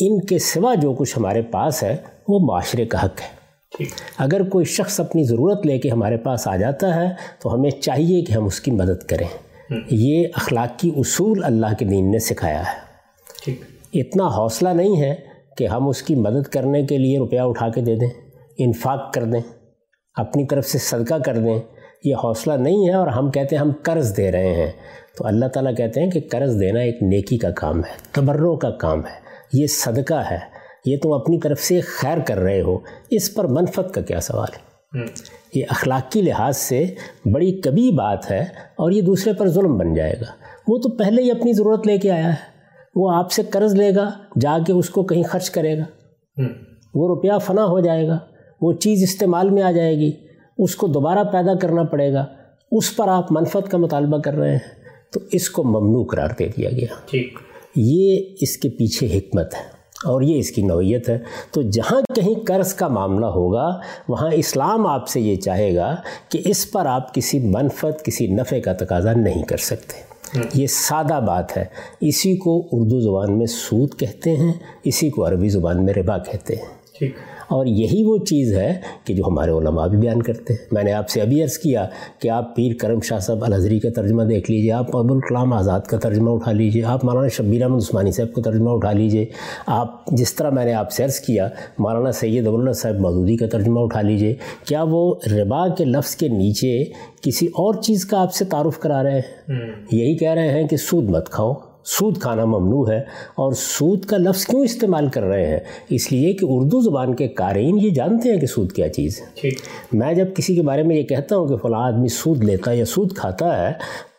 ان 0.00 0.20
کے 0.20 0.38
سوا 0.38 0.74
جو 0.74 0.92
کچھ 0.92 1.18
ہمارے 1.18 1.42
پاس 1.42 1.82
ہے 1.82 1.96
وہ 2.28 2.38
معاشرے 2.38 2.84
کا 2.84 2.98
حق 2.98 3.20
ہے۔ 3.20 3.35
اگر 4.18 4.48
کوئی 4.48 4.64
شخص 4.64 5.00
اپنی 5.00 5.24
ضرورت 5.24 5.66
لے 5.66 5.78
کے 5.78 5.90
ہمارے 5.90 6.16
پاس 6.16 6.48
آ 6.48 6.56
جاتا 6.56 6.94
ہے 6.94 7.08
تو 7.42 7.54
ہمیں 7.54 7.70
چاہیے 7.70 8.24
کہ 8.24 8.32
ہم 8.32 8.44
اس 8.44 8.60
کی 8.60 8.70
مدد 8.70 9.06
کریں۔ 9.06 9.28
یہ 9.90 10.28
اخلاقی 10.34 10.90
اصول 10.96 11.44
اللہ 11.44 11.66
کے 11.78 11.84
دین 11.84 12.10
نے 12.10 12.18
سکھایا 12.18 12.60
ہے۔ 12.60 12.78
ٹھیک۔ 13.44 13.60
اتنا 13.94 14.26
حوصلہ 14.26 14.68
نہیں 14.68 15.00
ہے 15.00 15.14
کہ 15.56 15.66
ہم 15.66 15.88
اس 15.88 16.02
کی 16.02 16.14
مدد 16.14 16.48
کرنے 16.48 16.82
کے 16.82 16.98
لیے 16.98 17.18
روپیہ 17.18 17.40
اٹھا 17.40 17.68
کے 17.68 17.80
دے 17.80 17.94
دیں 17.94 18.08
انفاق 18.58 19.12
کر 19.12 19.24
دیں 19.24 19.40
اپنی 20.14 20.46
طرف 20.46 20.66
سے 20.66 20.78
صدقہ 20.78 21.14
کر 21.14 21.36
دیں۔ 21.36 21.58
یہ 22.04 22.14
حوصلہ 22.14 22.52
نہیں 22.52 22.88
ہے 22.88 22.92
اور 22.92 23.06
ہم 23.06 23.30
کہتے 23.30 23.56
ہیں 23.56 23.60
ہم 23.60 23.72
قرض 23.82 24.16
دے 24.16 24.32
رہے 24.32 24.54
ہیں۔ 24.54 24.72
تو 25.18 25.26
اللہ 25.26 25.46
تعالیٰ 25.46 25.76
کہتے 25.76 26.02
ہیں 26.02 26.10
کہ 26.10 26.20
قرض 26.30 26.60
دینا 26.60 26.80
ایک 26.80 27.02
نیکی 27.02 27.38
کا 27.38 27.50
کام 27.50 27.78
ہے 27.78 27.94
تبروں 28.12 28.56
کا 28.56 28.70
کام 28.70 29.00
ہے۔ 29.00 29.20
یہ 29.52 29.66
صدقہ 29.66 30.22
ہے۔ 30.30 30.55
یہ 30.86 30.96
تم 31.02 31.12
اپنی 31.12 31.38
طرف 31.38 31.60
سے 31.60 31.80
خیر 31.80 32.18
کر 32.18 32.38
رہے 32.38 32.60
ہو 32.60 32.78
اس 33.10 33.34
پر 33.34 33.44
منفت 33.44 33.94
کا 33.94 34.00
کیا 34.00 34.20
سوال؟ 34.20 34.54
ہے 34.54 35.04
یہ 35.54 35.64
اخلاقی 35.68 36.22
لحاظ 36.22 36.56
سے 36.56 36.84
بڑی 37.32 37.60
کبھی 37.60 37.90
بات 37.90 38.30
ہے 38.30 38.40
اور 38.76 38.90
یہ 38.90 39.02
دوسرے 39.02 39.32
پر 39.32 39.48
ظلم 39.48 39.78
بن 39.78 39.94
جائے 39.94 40.14
گا۔ 40.20 40.32
وہ 40.68 40.78
تو 40.78 40.88
پہلے 40.88 41.22
ہی 41.22 41.30
اپنی 41.30 41.52
ضرورت 41.52 41.86
لے 41.86 41.98
کے 41.98 42.10
آیا 42.10 42.28
ہے۔ 42.28 42.56
وہ 42.94 43.10
آپ 43.14 43.32
سے 43.32 43.42
قرض 43.42 43.74
لے 43.74 43.94
گا 43.94 44.10
جا 44.40 44.58
کے 44.66 44.72
اس 44.72 44.90
کو 44.90 45.02
کہیں 45.02 45.22
خرچ 45.22 45.50
کرے 45.50 45.78
گا۔ 45.78 45.84
وہ 46.94 47.08
روپیہ 47.08 47.32
فنا 47.44 47.64
ہو 47.64 47.80
جائے 47.80 48.08
گا 48.08 48.18
وہ 48.60 48.72
چیز 48.72 49.02
استعمال 49.02 49.50
میں 49.50 49.62
آ 49.62 49.70
جائے 49.70 49.96
گی۔ 49.96 50.12
اس 50.58 50.76
کو 50.76 50.86
دوبارہ 50.86 51.24
پیدا 51.24 51.54
کرنا 51.54 51.82
پڑے 51.82 52.12
گا۔ 52.12 52.26
اس 52.72 52.96
پر 52.96 53.08
آپ 53.08 53.32
منفت 53.32 53.70
کا 53.70 53.78
مطالبہ 53.78 54.18
کر 54.18 54.34
رہے 54.34 54.50
ہیں۔ 54.50 54.58
تو 55.12 55.20
اس 55.32 55.50
کو 55.50 55.64
ممنوع 55.64 56.04
قرار 56.04 56.28
دے 56.38 56.48
دیا 56.48 56.70
گیا۔ 56.70 56.94
ٹھیک۔ 57.10 57.38
یہ 57.76 58.24
اس 58.40 58.56
کے 58.56 58.68
پیچھے 58.68 59.18
حکمت 59.18 59.54
ہے۔ 59.54 59.75
اور 60.06 60.22
یہ 60.22 60.38
اس 60.38 60.50
کی 60.50 60.62
نوعیت 60.62 61.08
ہے۔ 61.08 61.18
تو 61.50 61.62
جہاں 61.62 62.00
کہیں 62.14 62.46
قرض 62.46 62.74
کا 62.74 62.88
معاملہ 62.88 63.26
ہوگا 63.26 63.80
وہاں 64.08 64.30
اسلام 64.32 64.86
آپ 64.86 65.08
سے 65.08 65.20
یہ 65.20 65.36
چاہے 65.36 65.76
گا 65.76 65.96
کہ 66.28 66.42
اس 66.44 66.72
پر 66.72 66.86
آپ 66.86 67.14
کسی 67.14 67.38
منفت 67.38 68.04
کسی 68.04 68.26
نفع 68.26 68.58
کا 68.64 68.72
تقاضا 68.72 69.12
نہیں 69.12 69.42
کر 69.42 69.56
سکتے۔ 69.56 70.16
یہ 70.54 70.66
سادہ 70.66 71.20
بات 71.26 71.56
ہے۔ 71.56 71.64
اسی 72.00 72.36
کو 72.36 72.68
اردو 72.72 73.00
زبان 73.00 73.38
میں 73.38 73.46
سود 73.46 73.94
کہتے 73.98 74.36
ہیں 74.36 74.52
اسی 74.84 75.10
کو 75.10 75.28
عربی 75.28 75.48
زبان 75.48 75.84
میں 75.84 75.94
ربا 75.94 76.18
کہتے 76.18 76.54
ہیں۔ 76.54 76.62
ٹھیک۔ 76.98 77.16
اور 77.48 77.66
یہی 77.66 78.04
وہ 78.04 78.18
چیز 78.18 78.52
ہے 78.54 78.80
کہ 79.04 79.14
جو 79.14 79.22
ہمارے 79.26 79.50
علماء 79.50 79.86
بھی 79.86 79.98
بیان 79.98 80.22
کرتے 80.22 80.52
ہیں۔ 80.52 80.66
میں 80.72 80.82
نے 80.82 80.92
آپ 80.92 81.08
سے 81.08 81.20
ابھی 81.20 81.42
عرض 81.42 81.58
کیا 81.58 81.86
کہ 82.18 82.28
آپ 82.28 82.56
پیر 82.56 82.72
کرم 82.80 83.00
شاہ 83.00 83.18
صاحب 83.18 83.44
الحضری 83.44 83.78
کا 83.78 83.88
ترجمہ 83.96 84.22
دیکھ 84.22 84.50
لیجیے 84.50 84.72
آپ 84.72 84.96
ابوالکلام 84.96 85.52
آزاد 85.52 85.80
کا 85.80 85.98
ترجمہ 85.98 86.30
اٹھا 86.30 86.52
لیجیے 86.52 86.84
آپ 86.84 87.04
مولانا 87.04 87.28
شبیر 87.28 87.62
احمد 87.62 87.76
عثمانی 87.76 88.10
صاحب 88.10 88.34
کا 88.34 88.42
ترجمہ 88.42 88.70
اٹھا 88.70 88.92
لیجیے۔ 88.92 89.26
آپ 89.66 90.06
جس 90.06 90.34
طرح 90.34 90.50
میں 90.50 90.64
نے 90.64 90.72
آپ 90.72 90.92
سے 90.92 91.04
عرض 91.04 91.20
کیا 91.20 91.48
مولانا 91.78 92.12
سید 92.12 92.46
ابواللہ 92.46 92.72
صاحب 92.72 92.94
مودودی 92.94 93.36
کا 93.36 93.46
ترجمہ 93.46 93.80
اٹھا 93.80 94.00
لیجیے۔ 94.00 94.34
کیا 94.64 94.82
وہ 94.82 95.14
ربا 95.32 95.68
کے 95.68 95.84
لفظ 95.84 96.16
کے 96.16 96.28
نیچے 96.28 96.84
کسی 97.22 97.46
اور 97.46 97.74
چیز 97.74 98.04
کا 98.04 98.22
آپ 98.22 98.34
سے 98.34 98.44
تعارف 98.44 98.78
کرا 98.78 99.02
رہے 99.02 99.20
ہیں؟ 99.20 99.52
یہی 99.92 100.16
کہہ 100.16 100.30
رہے 100.30 100.50
ہیں 100.50 100.68
کہ 100.68 100.76
سود 100.76 101.04
مت 101.04 101.28
کھاؤ۔ 101.28 101.52
سود 101.86 102.18
کھانا 102.18 102.44
ممنوع 102.44 102.90
ہے 102.90 102.98
اور 103.34 103.52
سود 103.52 104.04
کا 104.04 104.16
لفظ 104.16 104.46
کیوں 104.46 104.62
استعمال 104.62 105.08
کر 105.08 105.22
رہے 105.22 105.46
ہیں؟ 105.46 105.60
اس 105.88 106.12
لیے 106.12 106.32
کہ 106.32 106.46
اردو 106.48 106.80
زبان 106.80 107.14
کے 107.14 107.28
قارئین 107.28 107.78
یہ 107.78 107.90
جانتے 107.90 108.32
ہیں 108.32 108.40
کہ 108.40 108.46
سود 108.46 108.72
کیا 108.72 108.88
چیز 108.88 109.20
ہے۔ 109.20 109.48
میں 109.92 110.14
جب 110.14 110.26
کسی 110.34 110.54
کے 110.54 110.62
بارے 110.62 110.82
میں 110.82 110.96
یہ 110.96 111.02
کہتا 111.02 111.36
ہوں 111.36 111.48
کہ 111.48 111.56
فلاں 111.56 111.86
آدمی 111.86 112.08
سود 112.08 112.44
لیتا 112.44 112.70
ہے 112.70 112.76
یا 112.76 112.84
سود 112.84 113.12
کھاتا 113.16 113.68
ہے 113.68 113.72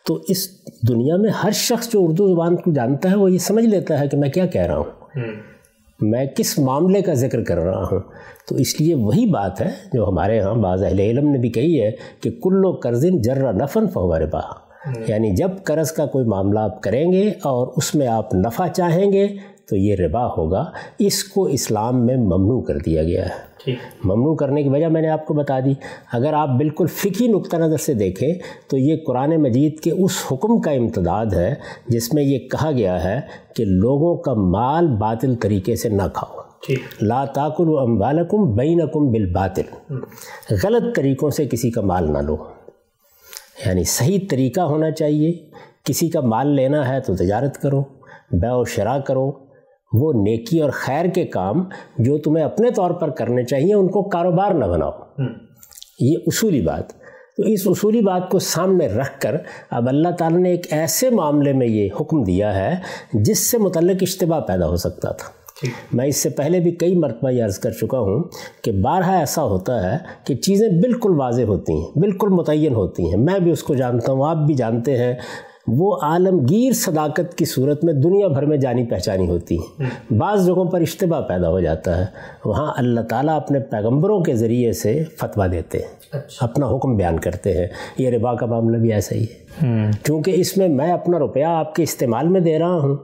تو 0.06 0.18
اس 0.28 0.48
دنیا 0.88 1.16
میں 1.16 1.30
ہر 1.30 1.50
شخص 1.50 1.92
جو 1.92 2.04
اردو 2.04 2.34
زبان 2.34 2.56
کو 2.56 2.72
جانتا 2.72 3.10
ہے 3.10 3.16
وہ 3.16 3.32
یہ 3.32 3.38
سمجھ 3.38 3.64
لیتا 3.64 4.00
ہے 4.00 4.08
کہ 4.08 4.16
میں 4.16 4.28
کیا 4.28 4.46
کہہ 4.46 4.62
رہا 4.62 4.76
ہوں۔ 4.76 4.84
میں 6.00 6.26
کس 6.26 6.58
معاملے 6.58 7.02
کا 7.02 7.14
ذکر 7.14 7.44
کر 7.44 7.58
رہا 7.58 7.82
ہوں؟ 7.82 8.00
تو 8.48 8.54
اس 8.54 8.80
لیے 8.80 8.94
وہی 8.94 9.26
بات 9.26 9.60
ہے 9.60 9.70
جو 9.92 10.08
ہمارے 10.08 10.40
ہاں 10.40 10.54
بعض 10.54 10.82
اہل 10.82 10.98
علم 10.98 11.28
نے 11.30 11.38
بھی 11.38 11.48
کہی 11.48 11.82
ہے 11.82 11.90
کہ 12.20 12.30
کلو 12.30 12.72
قرضن 12.72 13.22
جرہ 13.22 13.52
نفن 13.52 13.88
فہور 13.88 14.20
با 14.32 14.67
یعنی 15.08 15.30
جب 15.30 15.50
قرض 15.64 15.92
کا 15.92 16.06
کوئی 16.06 16.24
معاملہ 16.24 16.58
آپ 16.58 16.82
کریں 16.82 17.12
گے 17.12 17.28
اور 17.28 17.66
اس 17.76 17.94
میں 17.94 18.06
آپ 18.06 18.34
نفع 18.34 18.66
چاہیں 18.66 19.12
گے 19.12 19.26
تو 19.68 19.76
یہ 19.76 19.94
ربا 19.94 20.26
ہوگا۔ 20.26 20.64
اس 20.98 21.24
کو 21.24 21.44
اسلام 21.44 22.06
میں 22.06 22.16
ممنوع 22.16 22.62
کر 22.62 22.78
دیا 22.78 23.02
گیا 23.02 23.24
ہے۔ 23.24 23.48
ممنوع 24.04 24.34
کرنے 24.34 24.62
کی 24.62 24.68
وجہ 24.68 24.86
میں 24.86 25.02
نے 25.02 25.08
آپ 25.08 25.26
کو 25.26 25.34
بتا 25.34 25.60
دی۔ 25.60 25.72
اگر 26.12 26.32
آپ 26.32 26.48
بالکل 26.48 26.86
فقی 26.86 27.26
نقطہ 27.26 27.56
نظر 27.56 27.76
سے 27.76 27.94
دیکھیں 27.94 28.34
تو 28.70 28.76
یہ 28.76 28.96
قرآن 29.06 29.42
مجید 29.42 29.80
کے 29.80 29.90
اس 29.90 30.10
حکم 30.32 30.60
کا 30.60 30.70
امتداد 30.70 31.26
ہے 31.26 31.54
جس 31.86 32.14
میں 32.14 32.22
یہ 32.22 32.38
کہا 32.38 32.70
گیا 32.70 33.04
ہے 33.04 33.20
کہ 33.56 33.64
لوگوں 33.64 34.16
کا 34.16 34.34
مال 34.34 34.86
باطل 34.86 35.34
طریقے 35.34 35.76
سے 35.76 35.88
نہ 35.88 36.02
کھاؤ۔ 36.14 36.40
لا 37.02 37.24
تاکل 37.24 37.68
و 37.68 37.78
اموالکم 37.78 38.56
بینکم 38.56 39.10
بالباطل۔ 39.10 39.94
غلط 40.64 40.96
طریقوں 40.96 41.30
سے 41.30 41.46
کسی 41.46 41.70
کا 41.70 41.80
مال 41.80 42.12
نہ 42.12 42.18
لو۔ 42.18 42.36
یعنی 43.66 43.84
صحیح 43.84 44.18
طریقہ 44.30 44.60
ہونا 44.60 44.90
چاہیے۔ 44.90 45.50
کسی 45.84 46.08
کا 46.08 46.20
مال 46.20 46.48
لینا 46.48 46.88
ہے 46.88 47.00
تو 47.00 47.16
تجارت 47.16 47.62
کرو 47.62 47.80
بے 48.32 48.50
و 48.50 48.64
شرا 48.64 48.98
کرو۔ 48.98 49.32
وہ 49.92 50.12
نیکی 50.12 50.60
اور 50.60 50.70
خیر 50.70 51.06
کے 51.06 51.24
کام 51.24 51.64
جو 51.98 52.18
تمہیں 52.18 52.44
اپنے 52.44 52.70
طور 52.70 52.90
پر 52.90 53.10
کرنے 53.10 53.44
چاہیے 53.44 53.74
ان 53.74 53.88
کو 53.88 54.02
کاروبار 54.02 54.52
نہ 54.52 54.64
بناؤ۔ 54.64 54.90
یہ 56.00 56.16
اصولی 56.26 56.60
بات۔ 56.60 56.92
تو 57.36 57.44
اس 57.44 57.60
اصولی 57.66 58.00
بات 58.00 58.30
کو 58.30 58.38
سامنے 58.38 58.86
رکھ 58.86 59.20
کر 59.20 59.36
اب 59.70 59.88
اللہ 59.88 60.08
تعالیٰ 60.08 60.38
نے 60.38 60.50
ایک 60.50 60.66
ایسے 60.70 61.10
معاملے 61.10 61.52
میں 61.52 61.66
یہ 61.66 61.88
حکم 62.00 62.22
دیا 62.22 62.54
ہے 62.54 62.74
جس 63.12 63.50
سے 63.50 63.58
متعلق 63.58 63.96
اشتباہ 64.00 64.40
پیدا 64.40 64.68
ہو 64.68 64.76
سکتا 64.76 65.12
تھا۔ 65.12 65.37
میں 65.92 66.06
اس 66.06 66.16
سے 66.16 66.28
پہلے 66.28 66.60
بھی 66.60 66.70
کئی 66.70 66.94
مرتبہ 66.94 67.30
یہ 67.30 67.44
عرض 67.44 67.58
کر 67.58 67.70
چکا 67.70 67.98
ہوں 67.98 68.22
کہ 68.62 68.72
بارہا 68.72 69.18
ایسا 69.18 69.42
ہوتا 69.42 69.92
ہے 69.92 69.98
کہ 70.24 70.34
چیزیں 70.34 70.68
بالکل 70.68 71.20
واضح 71.20 71.42
ہوتی 71.42 71.72
ہیں 71.72 71.98
بالکل 71.98 72.28
متعین 72.28 72.74
ہوتی 72.74 73.10
ہیں۔ 73.10 73.16
میں 73.16 73.38
بھی 73.38 73.50
اس 73.50 73.62
کو 73.62 73.74
جانتا 73.74 74.12
ہوں 74.12 74.28
آپ 74.28 74.36
بھی 74.36 74.54
جانتے 74.54 74.98
ہیں۔ 74.98 75.14
وہ 75.66 75.96
عالمگیر 76.02 76.72
صداقت 76.72 77.34
کی 77.34 77.44
صورت 77.44 77.84
میں 77.84 77.92
دنیا 77.92 78.28
بھر 78.28 78.46
میں 78.46 78.56
جانی 78.56 78.84
پہچانی 78.84 79.28
ہوتی 79.28 79.58
ہیں۔ 79.58 79.82
بعض 80.12 80.46
جگہوں 80.46 80.64
پر 80.64 80.80
اشتباہ 80.80 81.20
پیدا 81.20 81.48
ہو 81.48 81.60
جاتا 81.60 81.98
ہے۔ 81.98 82.06
وہاں 82.44 82.72
اللہ 82.76 83.00
تعالیٰ 83.00 83.36
اپنے 83.36 83.58
پیغمبروں 83.60 84.20
کے 84.20 84.34
ذریعے 84.34 84.72
سے 84.72 85.02
فتویٰ 85.16 85.52
دیتے 85.52 85.78
ہیں۔ 85.78 85.86
اچھا۔ 86.12 86.46
اپنا 86.46 86.66
حکم 86.66 86.96
بیان 86.96 87.18
کرتے 87.18 87.58
ہیں۔ 87.58 87.66
یہ 87.98 88.10
ربا 88.10 88.34
کا 88.34 88.46
معاملہ 88.46 88.76
بھی 88.76 88.92
ایسا 88.92 89.14
ہی 89.14 89.22
ہے۔ 89.22 89.48
کیونکہ 90.02 90.32
اس 90.34 90.56
میں 90.56 90.68
میں 90.68 90.92
اپنا 90.92 91.18
روپیہ 91.18 91.44
آپ 91.44 91.74
کے 91.74 91.82
استعمال 91.82 92.28
میں 92.28 92.40
دے 92.40 92.58
رہا 92.58 92.76
ہوں۔ 92.76 92.96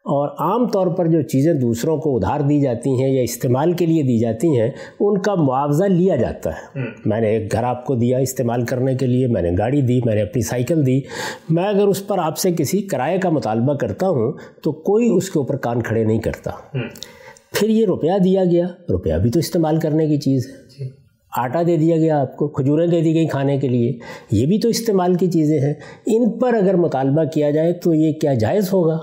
اور 0.00 0.28
عام 0.28 0.66
طور 0.66 0.86
پر 0.86 1.06
جو 1.06 1.22
چیزیں 1.22 1.54
دوسروں 1.54 1.96
کو 1.96 2.16
ادھار 2.16 2.40
دی 2.40 2.60
جاتی 2.60 3.02
ہیں 3.02 3.10
یا 3.10 3.22
استعمال 3.22 3.72
کے 3.72 3.86
لیے 3.86 4.02
دی 4.02 4.18
جاتی 4.18 4.60
ہیں 4.60 4.70
ان 5.00 5.20
کا 5.20 5.34
معاوضہ 5.34 5.84
لیا 5.84 6.16
جاتا 6.16 6.50
ہے۔ 6.50 6.80
میں 7.04 7.20
نے 7.20 7.28
ایک 7.28 7.52
گھر 7.52 7.64
آپ 7.64 7.86
کو 7.86 7.94
دیا 7.94 8.18
استعمال 8.18 8.64
کرنے 8.64 8.94
کے 8.94 9.06
لیے 9.06 9.26
میں 9.26 9.42
نے 9.42 9.50
گاڑی 9.58 9.82
دی 9.82 10.00
میں 10.04 10.14
نے 10.14 10.22
اپنی 10.22 10.42
سائیکل 10.42 10.86
دی۔ 10.86 11.00
میں 11.48 11.64
اگر 11.64 11.86
اس 11.86 12.06
پر 12.06 12.18
آپ 12.18 12.38
سے 12.38 12.50
کسی 12.52 12.82
کرائے 12.82 13.18
کا 13.18 13.30
مطالبہ 13.30 13.74
کرتا 13.74 14.08
ہوں 14.08 14.32
تو 14.62 14.72
کوئی 14.72 15.08
اس 15.16 15.30
کے 15.30 15.38
اوپر 15.38 15.56
کان 15.56 15.82
کھڑے 15.82 16.04
نہیں 16.04 16.18
کرتا۔ 16.18 16.50
پھر 17.52 17.68
یہ 17.68 17.86
روپیہ 17.86 18.12
دیا 18.24 18.44
گیا۔ 18.44 18.66
روپیہ 18.90 19.14
بھی 19.14 19.30
تو 19.30 19.38
استعمال 19.38 19.80
کرنے 19.80 20.06
کی 20.06 20.18
چیز 20.18 20.46
ہے۔ 20.46 20.52
جی۔ 20.52 20.90
آٹا 21.38 21.62
دے 21.66 21.76
دیا 21.76 21.96
گیا 21.96 22.20
آپ 22.20 22.36
کو 22.36 22.48
کھجوریں 22.48 22.86
دے 22.86 23.00
دی 23.00 23.14
گئی 23.14 23.26
کھانے 23.26 23.58
کے 23.58 23.68
لیے۔ 23.68 23.98
یہ 24.30 24.46
بھی 24.46 24.58
تو 24.58 24.68
استعمال 24.68 25.14
کی 25.14 25.26
چیزیں 25.26 25.60
ہیں۔ 25.60 25.74
ان 26.06 26.38
پر 26.38 26.54
اگر 26.54 26.74
مطالبہ 26.74 27.24
کیا 27.24 27.50
جائے 27.50 27.72
تو 27.72 27.94
یہ 27.94 28.12
کیا 28.12 28.34
جائز 28.34 28.72
ہوگا؟ 28.72 28.98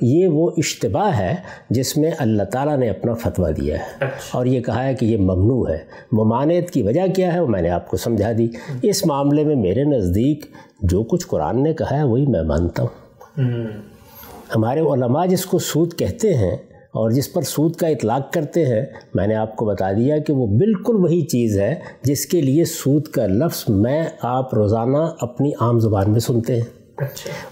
یہ 0.00 0.28
وہ 0.28 0.50
اشتباہ 0.56 1.18
ہے 1.18 1.34
جس 1.70 1.96
میں 1.96 2.10
اللہ 2.18 2.42
تعالیٰ 2.42 2.76
نے 2.76 2.90
اپنا 2.90 3.14
فتویٰ 3.14 3.50
دیا 3.56 3.78
ہے۔ 3.78 3.82
اچھا۔ 4.00 4.38
اور 4.38 4.46
یہ 4.46 4.60
کہا 4.60 4.86
ہے 4.86 4.94
کہ 4.94 5.06
یہ 5.06 5.16
ممنوع 5.16 5.70
ہے۔ 5.70 5.78
ممانعت 6.12 6.70
کی 6.70 6.82
وجہ 6.82 7.06
کیا 7.14 7.34
ہے؟ 7.34 7.40
وہ 7.40 7.46
میں 7.46 7.62
نے 7.62 7.70
آپ 7.70 7.88
کو 7.88 7.96
سمجھا 7.96 8.32
دی۔ 8.38 8.48
اس 8.82 9.06
معاملے 9.06 9.44
میں 9.44 9.56
میرے 9.56 9.84
نزدیک 9.84 10.46
جو 10.82 11.02
کچھ 11.02 11.26
قرآن 11.26 11.62
نے 11.62 11.72
کہا 11.72 11.98
ہے 11.98 12.02
وہی 12.02 12.26
میں 12.26 12.42
مانتا 12.42 12.82
ہوں۔ 12.82 13.06
ہمارے 14.56 14.80
علماء 14.80 15.26
جس 15.26 15.46
کو 15.46 15.58
سود 15.58 15.94
کہتے 15.94 16.34
ہیں 16.34 16.56
اور 16.76 17.10
جس 17.10 17.32
پر 17.32 17.42
سود 17.42 17.76
کا 17.76 17.86
اطلاق 17.86 18.32
کرتے 18.32 18.64
ہیں 18.64 18.84
میں 19.14 19.26
نے 19.26 19.34
آپ 19.34 19.56
کو 19.56 19.64
بتا 19.64 19.92
دیا 19.92 20.18
کہ 20.18 20.32
وہ 20.32 20.46
بالکل 20.46 20.96
وہی 20.96 21.20
چیز 21.20 21.58
ہے 21.58 21.74
جس 22.02 22.26
کے 22.26 22.40
لیے 22.40 22.64
سود 22.64 23.04
کا 23.04 23.26
لفظ 23.26 23.64
میں 23.68 24.04
آپ 24.22 24.54
روزانہ 24.54 24.98
اپنی 25.20 25.50
عام 25.60 25.78
زبان 25.78 26.10
میں 26.10 26.20
سنتے 26.20 26.54
ہیں۔ 26.54 26.75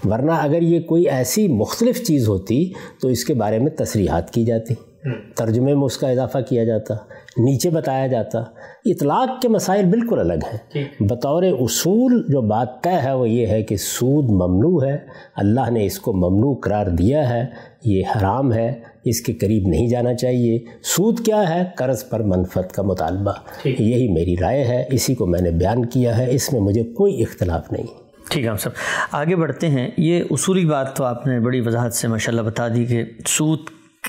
ورنہ 0.05 0.31
اگر 0.31 0.61
یہ 0.61 0.79
کوئی 0.79 1.09
ایسی 1.09 1.47
مختلف 1.47 2.03
چیز 2.03 2.27
ہوتی 2.27 2.71
تو 3.01 3.07
اس 3.07 3.25
کے 3.25 3.33
بارے 3.33 3.59
میں 3.59 3.71
تصریحات 3.71 4.31
کی 4.31 4.45
جاتی۔ 4.45 4.73
ترجمے 5.35 5.73
میں 5.73 5.83
اس 5.83 5.97
کا 5.97 6.09
اضافہ 6.09 6.37
کیا 6.49 6.63
جاتا 6.63 6.93
نیچے 7.37 7.69
بتایا 7.69 8.07
جاتا۔ 8.07 8.39
اطلاق 8.85 9.41
کے 9.41 9.47
مسائل 9.47 9.85
بالکل 9.85 10.19
الگ 10.19 10.33
ہیں۔ 10.33 10.83
بطور 10.99 11.43
اصول 11.43 12.25
جو 12.29 12.41
بات 12.41 12.83
طے 12.83 13.01
ہے 13.03 13.13
وہ 13.13 13.29
یہ 13.29 13.47
ہے 13.47 13.63
کہ 13.63 13.75
سود 13.75 14.29
ممنوع 14.29 14.85
ہے 14.85 14.97
اللہ 15.35 15.69
نے 15.69 15.85
اس 15.85 15.99
کو 15.99 16.13
ممنوع 16.13 16.55
قرار 16.55 16.85
دیا 16.85 17.29
ہے 17.29 17.45
یہ 17.85 18.03
حرام 18.15 18.53
ہے 18.53 18.79
اس 19.05 19.21
کے 19.21 19.33
قریب 19.33 19.67
نہیں 19.67 19.87
جانا 19.87 20.13
چاہیے۔ 20.13 20.59
سود 20.83 21.19
کیا 21.19 21.55
ہے؟ 21.55 21.63
قرض 21.75 22.09
پر 22.09 22.19
منفت 22.19 22.71
کا 22.71 22.83
مطالبہ۔ 22.83 23.31
یہی 23.65 24.11
میری 24.11 24.35
رائے 24.41 24.63
ہے 24.63 24.85
اسی 24.91 25.15
کو 25.15 25.25
میں 25.25 25.41
نے 25.41 25.51
بیان 25.51 25.85
کیا 25.85 26.17
ہے 26.17 26.25
اس 26.29 26.53
میں 26.53 26.61
مجھے 26.61 26.83
کوئی 26.83 27.21
اختلاف 27.21 27.71
نہیں۔ 27.71 28.04
ٹھیک 28.29 28.43
ہے 28.45 28.49
ہم 28.49 28.57
سب۔ 28.57 28.69
آگے 29.11 29.35
بڑھتے 29.35 29.69
ہیں۔ 29.69 29.91
یہ 29.97 30.23
اصولی 30.31 30.65
بات 30.65 30.95
تو 30.95 31.03
آپ 31.03 31.27
نے 31.27 31.39
بڑی 31.39 31.59
وضاحت 31.59 31.93
سے 31.93 32.07
ماشاءاللہ 32.07 32.41
بتا 32.41 32.67
دی 32.67 32.85
کہ 32.85 33.03
سود 33.27 33.59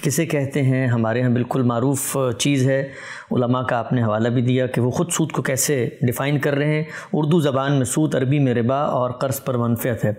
کسے 0.02 0.26
کہتے 0.26 0.62
ہیں، 0.62 0.86
ہمارے 0.86 1.22
ہاں 1.22 1.30
بالکل 1.30 1.62
معروف 1.62 2.16
چیز 2.38 2.68
ہے۔ 2.68 2.88
علماء 3.30 3.62
کا 3.62 3.76
آپ 3.76 3.92
نے 3.92 4.02
حوالہ 4.02 4.28
بھی 4.28 4.42
دیا 4.42 4.66
کہ 4.66 4.80
وہ 4.80 4.90
خود 4.90 5.10
سود 5.10 5.32
کو 5.32 5.42
کیسے 5.42 5.88
ڈیفائن 6.02 6.38
کر 6.38 6.54
رہے 6.54 6.74
ہیں۔ 6.74 6.82
اردو 7.12 7.40
زبان 7.40 7.72
میں 7.72 7.84
سود، 7.84 8.14
عربی 8.14 8.38
میں 8.38 8.54
ربا 8.54 8.78
اور 8.78 9.10
قرض 9.10 9.44
پر 9.44 9.54
منفیت 9.56 10.04
ہے۔ 10.04 10.12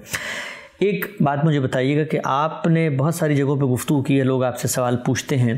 ایک 0.80 1.06
بات 1.20 1.46
مجھے 1.46 1.60
بتائیے 1.60 2.00
گا 2.00 2.04
کہ 2.04 2.20
آپ 2.24 2.68
نے 2.68 2.90
بہت 2.90 3.16
ساری 3.16 3.36
جگہوں 3.36 3.56
پہ 3.56 3.66
گفتگو 3.66 4.04
کی 4.04 4.20
ہے، 4.20 4.24
لوگ 4.24 4.44
آپ 4.44 4.58
سے 4.58 4.68
سوال 4.68 4.98
پوچھتے 4.98 5.38
ہیں۔ 5.38 5.54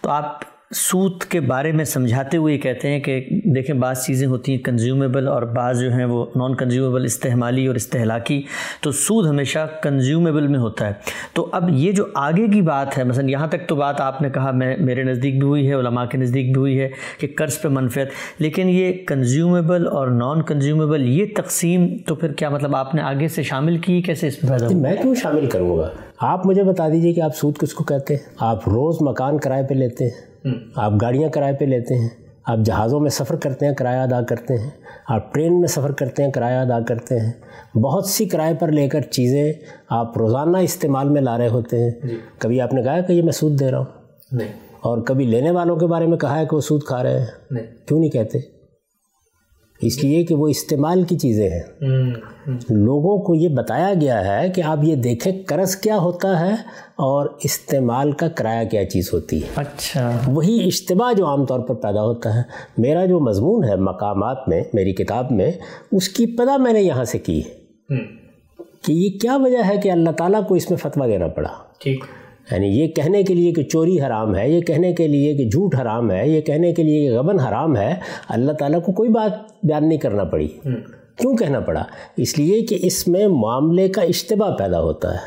تو 0.00 0.10
آپ 0.10 0.53
سود 0.74 1.22
کے 1.22 1.40
بارے 1.40 1.72
میں 1.72 1.84
سمجھاتے 1.84 2.36
ہوئے 2.36 2.58
کہتے 2.58 2.88
ہیں 2.88 3.00
کہ 3.00 3.26
دیکھیں 3.30 3.76
بعض 3.76 4.04
چیزیں 4.04 4.26
ہوتی 4.26 4.52
ہیں 4.52 4.58
کنزیومیبل 4.58 5.28
اور 5.28 5.42
بعض 5.42 5.80
جو 5.80 5.92
ہیں 5.92 6.04
وہ 6.04 6.26
نان 6.36 6.54
کنزیومیبل 6.54 7.04
استحمالی 7.04 7.66
اور 7.66 7.74
استحلاکی۔ 7.74 8.42
تو 8.80 8.92
سود 8.92 9.26
ہمیشہ 9.26 9.58
کنزیومیبل 9.82 10.46
میں 10.46 10.58
ہوتا 10.58 10.86
ہے۔ 10.86 10.92
تو 11.32 11.48
اب 11.52 11.70
یہ 11.70 11.92
جو 11.92 12.04
آگے 12.14 12.48
کی 12.48 12.62
بات 12.62 12.98
ہے، 12.98 13.04
مثلا 13.04 13.30
یہاں 13.30 13.46
تک 13.46 13.68
تو 13.68 13.76
بات 13.76 14.00
آپ 14.00 14.22
نے 14.22 14.30
کہا، 14.30 14.50
میں، 14.50 14.76
میرے 14.80 15.02
نزدیک 15.02 15.38
بھی 15.38 15.48
ہوئی 15.48 15.68
ہے، 15.68 15.74
علماء 15.74 16.04
کے 16.04 16.18
نزدیک 16.18 16.44
بھی 16.44 16.60
ہوئی 16.60 16.80
ہے 16.80 16.88
کہ 17.18 17.28
قرض 17.36 17.60
پہ 17.60 17.68
منفیت 17.68 18.10
لیکن 18.38 18.68
یہ 18.68 18.92
کنزیومیبل 19.06 19.86
اور 19.86 20.08
نان 20.08 20.42
کنزیومیبل 20.42 21.08
یہ 21.08 21.26
تقسیم 21.36 21.96
تو 22.06 22.14
پھر 22.14 22.32
کیا 22.32 22.48
مطلب 22.48 22.76
آپ 22.76 22.94
نے 22.94 23.02
آگے 23.02 23.28
سے 23.28 23.42
شامل 23.42 23.78
کی؟ 23.78 24.02
کیسے 24.02 24.26
اس 24.26 24.44
میں 24.44 24.58
میں 24.70 24.96
کیوں 25.02 25.14
شامل 25.14 25.46
کروں 25.46 25.78
گا؟ 25.78 25.90
آپ 26.20 26.46
مجھے 26.46 26.62
بتا 26.62 26.88
دیجیے 26.88 27.12
کہ 27.12 27.20
آپ 27.20 27.36
سود 27.36 27.58
کس 27.58 27.74
کو 27.74 27.84
کہتے 27.84 28.14
ہیں؟ 28.14 28.22
آپ 28.38 28.68
روز 28.68 28.96
مکان 29.00 29.38
کرائے 29.38 29.62
پہ 29.62 29.74
لیتے 29.74 30.04
ہیں۔ 30.04 30.33
آپ 30.76 30.92
گاڑیاں 31.00 31.28
کرائے 31.28 31.52
پہ 31.52 31.64
لیتے 31.64 31.94
ہیں 31.94 32.08
آپ 32.44 32.58
جہازوں 32.64 33.00
میں 33.00 33.10
سفر 33.10 33.36
کرتے 33.36 33.66
ہیں 33.66 33.74
کرایہ 33.74 34.00
ادا 34.00 34.22
کرتے 34.22 34.58
ہیں۔ 34.58 34.70
آپ 35.08 35.34
ٹرین 35.34 35.60
میں 35.60 35.68
سفر 35.68 35.92
کرتے 35.92 36.24
ہیں 36.24 36.32
کرایہ 36.32 36.56
ادا 36.56 36.80
کرتے 36.80 37.20
ہیں۔ 37.20 37.32
بہت 37.78 38.06
سی 38.06 38.24
کرائے 38.24 38.54
پر 38.54 38.72
لے 38.72 38.88
کر 38.88 39.00
چیزیں 39.00 39.52
آپ 39.88 40.18
روزانہ 40.18 40.56
استعمال 40.56 41.08
میں 41.08 41.22
لا 41.22 41.38
رہے 41.38 41.48
ہوتے 41.48 41.78
ہیں۔ 41.78 41.90
جی۔ 42.04 42.16
کبھی 42.38 42.60
آپ 42.60 42.74
نے 42.74 42.82
کہا 42.82 43.00
کہ 43.00 43.12
یہ 43.12 43.22
میں 43.22 43.32
سود 43.32 43.60
دے 43.60 43.70
رہا 43.70 43.78
ہوں؟ 43.78 43.84
نہیں۔ 44.32 44.48
اور 44.80 44.98
کبھی 44.98 45.26
لینے 45.26 45.50
والوں 45.50 45.76
کے 45.76 45.86
بارے 45.86 46.06
میں 46.06 46.18
کہا 46.18 46.40
ہے 46.40 46.46
کہ 46.46 46.56
وہ 46.56 46.60
سود 46.60 46.82
کھا 46.84 47.02
رہے 47.02 47.18
ہیں؟ 47.18 47.26
کیوں 47.86 48.00
نہیں 48.00 48.10
کہتے؟ 48.10 48.38
اس 49.80 50.04
لیے 50.04 50.24
کہ 50.24 50.34
وہ 50.34 50.48
استعمال 50.48 51.02
کی 51.02 51.18
چیزیں 51.18 51.50
ہیں۔ 51.50 51.62
لوگوں 52.70 53.18
کو 53.18 53.34
یہ 53.34 53.48
بتایا 53.48 53.92
گیا 54.00 54.40
ہے 54.40 54.48
کہ 54.48 54.62
آپ 54.62 54.78
یہ 54.82 54.96
دیکھیں 54.96 55.32
قرض 55.46 55.76
کیا 55.76 55.96
ہوتا 55.98 56.40
ہے 56.40 56.52
اور 56.96 57.26
استعمال 57.44 58.12
کا 58.12 58.28
کرایہ 58.28 58.68
کیا 58.68 58.90
چیز 58.90 59.10
ہوتی 59.12 59.36
ہے۔ 59.42 59.48
اچھا۔ 59.56 60.18
وہی 60.26 60.64
اشتباہ 60.66 61.12
جو 61.12 61.26
عام 61.26 61.44
طور 61.46 61.60
پر 61.60 61.74
پیدا 61.74 62.02
ہوتا 62.02 62.34
ہے۔ 62.34 62.42
میرا 62.78 63.04
جو 63.04 63.20
مضمون 63.20 63.64
ہے 63.64 63.76
مقامات 63.76 64.48
میں 64.48 64.64
میری 64.74 64.92
کتاب 64.92 65.30
میں 65.30 65.52
اس 65.92 66.08
کی 66.08 66.26
پدا 66.26 66.56
میں 66.56 66.72
نے 66.72 66.82
یہاں 66.82 67.04
سے 67.04 67.18
کی 67.18 67.40
ہے۔ 67.40 67.64
کہ 68.82 68.92
یہ 68.92 69.18
کیا 69.18 69.36
وجہ 69.36 69.68
ہے 69.68 69.76
کہ 69.76 69.90
اللہ 69.90 70.10
تعالیٰ 70.10 70.46
کو 70.48 70.54
اس 70.54 70.70
میں 70.70 70.78
فتویٰ 70.78 71.08
دینا 71.08 71.26
پڑا؟ 71.26 71.48
ٹھیک۔ 71.78 72.04
یعنی 72.50 72.66
یہ 72.66 72.88
کہنے 72.88 73.22
کے 73.22 73.34
لیے 73.34 73.52
کہ 73.52 73.62
چوری 73.62 74.00
حرام 74.00 74.36
ہے 74.36 74.50
یہ 74.50 74.60
کہنے 74.60 74.92
کے 74.92 75.08
لیے 75.08 75.34
کہ 75.34 75.44
جھوٹ 75.44 75.74
حرام 75.74 76.10
ہے 76.10 76.28
یہ 76.28 76.40
کہنے 76.40 76.72
کے 76.72 76.82
لیے 76.82 77.10
کہ 77.10 77.18
غبن 77.18 77.40
حرام 77.40 77.76
ہے 77.76 77.94
اللہ 78.28 78.52
تعالیٰ 78.52 78.82
کو 78.82 78.92
کوئی 78.92 79.10
بات 79.10 79.32
بیان 79.62 79.88
نہیں 79.88 79.98
کرنا 79.98 80.24
پڑی۔ 80.24 80.48
کیوں 81.16 81.36
کہنا 81.36 81.60
پڑا؟ 81.60 81.84
اس 82.16 82.38
لیے 82.38 82.60
کہ 82.60 82.78
اس 82.82 83.08
میں 83.08 83.28
معاملے 83.28 83.88
کا 83.88 84.02
اشتباہ 84.02 84.50
پیدا 84.56 84.80
ہوتا 84.80 85.14
ہے۔ 85.14 85.18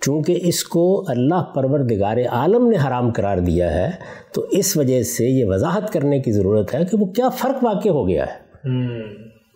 چونکہ 0.00 0.38
اس 0.42 0.64
کو 0.64 1.04
اللہ 1.08 1.42
پروردگار 1.54 2.16
عالم 2.30 2.68
نے 2.68 2.76
حرام 2.86 3.12
قرار 3.12 3.38
دیا 3.38 3.74
ہے 3.74 3.90
تو 4.34 4.46
اس 4.50 4.76
وجہ 4.76 5.02
سے 5.02 5.26
یہ 5.26 5.44
وضاحت 5.44 5.92
کرنے 5.92 6.20
کی 6.20 6.32
ضرورت 6.32 6.74
ہے 6.74 6.84
کہ 6.90 6.96
وہ 7.00 7.06
کیا 7.06 7.28
فرق 7.28 7.64
واقع 7.64 7.88
ہو 7.88 8.08
گیا 8.08 8.24
ہے۔ 8.26 8.68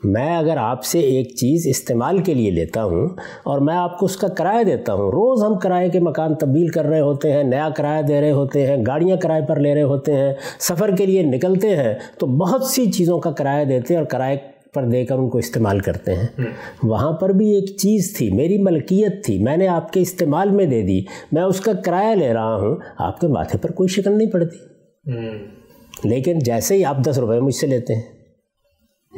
میں 0.05 0.37
اگر 0.37 0.57
آپ 0.57 0.85
سے 0.85 0.99
ایک 1.01 1.29
چیز 1.37 1.63
استعمال 1.67 2.19
کے 2.19 2.35
لیے 2.35 2.51
لیتا 2.51 2.85
ہوں 2.85 3.09
اور 3.45 3.59
میں 3.59 3.75
آپ 3.75 3.99
کو 3.99 4.07
اس 4.07 4.17
کا 4.17 4.29
کرایہ 4.29 4.65
دیتا 4.65 4.93
ہوں 4.93 5.07
روز 5.07 5.45
ہم 5.45 5.59
کرائے 5.59 5.89
کے 5.89 6.01
مکان 6.01 6.35
تبدیل 6.35 6.69
کر 6.69 6.85
رہے 6.85 7.01
ہوتے 7.01 7.33
ہیں 7.33 7.43
نیا 7.43 7.69
کرایہ 7.77 8.03
دے 8.03 8.21
رہے 8.21 8.31
ہوتے 8.31 8.67
ہیں 8.67 8.77
گاڑیاں 8.87 9.17
کرائے 9.17 9.43
پر 9.49 9.61
لے 9.61 9.75
رہے 9.75 9.83
ہوتے 9.83 10.15
ہیں 10.15 10.35
سفر 10.61 10.97
کے 10.97 11.07
لیے 11.07 11.23
نکلتے 11.23 11.77
ہیں 11.77 11.95
تو 12.19 12.27
بہت 12.27 12.63
سی 12.65 12.93
چیزوں 12.93 13.19
کا 13.19 13.31
کرایہ 13.31 13.65
دیتے 13.65 13.95
ہیں 13.95 14.01
اور 14.01 14.07
کرائے 14.07 14.37
پر 14.75 14.85
دے 14.85 15.05
کر 15.05 15.15
ان 15.15 15.29
کو 15.29 15.39
استعمال 15.39 15.81
کرتے 15.81 16.15
ہیں۔ 16.15 16.45
وہاں 16.83 17.13
پر 17.13 17.29
بھی 17.29 17.55
ایک 17.55 17.77
چیز 17.77 18.17
تھی 18.17 18.31
میری 18.31 18.59
ملکیت 18.63 19.25
تھی 19.25 19.39
میں 19.39 19.57
نے 19.57 19.69
آپ 19.69 19.93
کے 19.93 20.01
استعمال 20.01 20.51
میں 20.51 20.67
دے 20.67 20.83
دی 20.83 21.01
میں 21.33 21.43
اس 21.43 21.61
کا 21.61 21.73
کرایہ 21.73 22.15
لے 22.15 22.33
رہا 22.33 22.57
ہوں 22.57 22.77
آپ 22.99 23.21
کے 23.21 23.27
ماتھے 23.27 23.59
پر 23.59 23.73
کوئی 23.73 23.89
شکل 23.89 24.19
نہیں 24.19 24.31
پڑتی۔ 24.31 24.59
لیکن 26.05 26.39
جیسے 26.39 26.75
ہی 26.75 26.85
آپ 26.85 26.97
دس 26.97 27.19
روپے 27.19 27.41
مجھ 27.41 27.55
سے 27.55 27.67
لیتے 27.67 27.95
ہیں۔ 27.95 28.20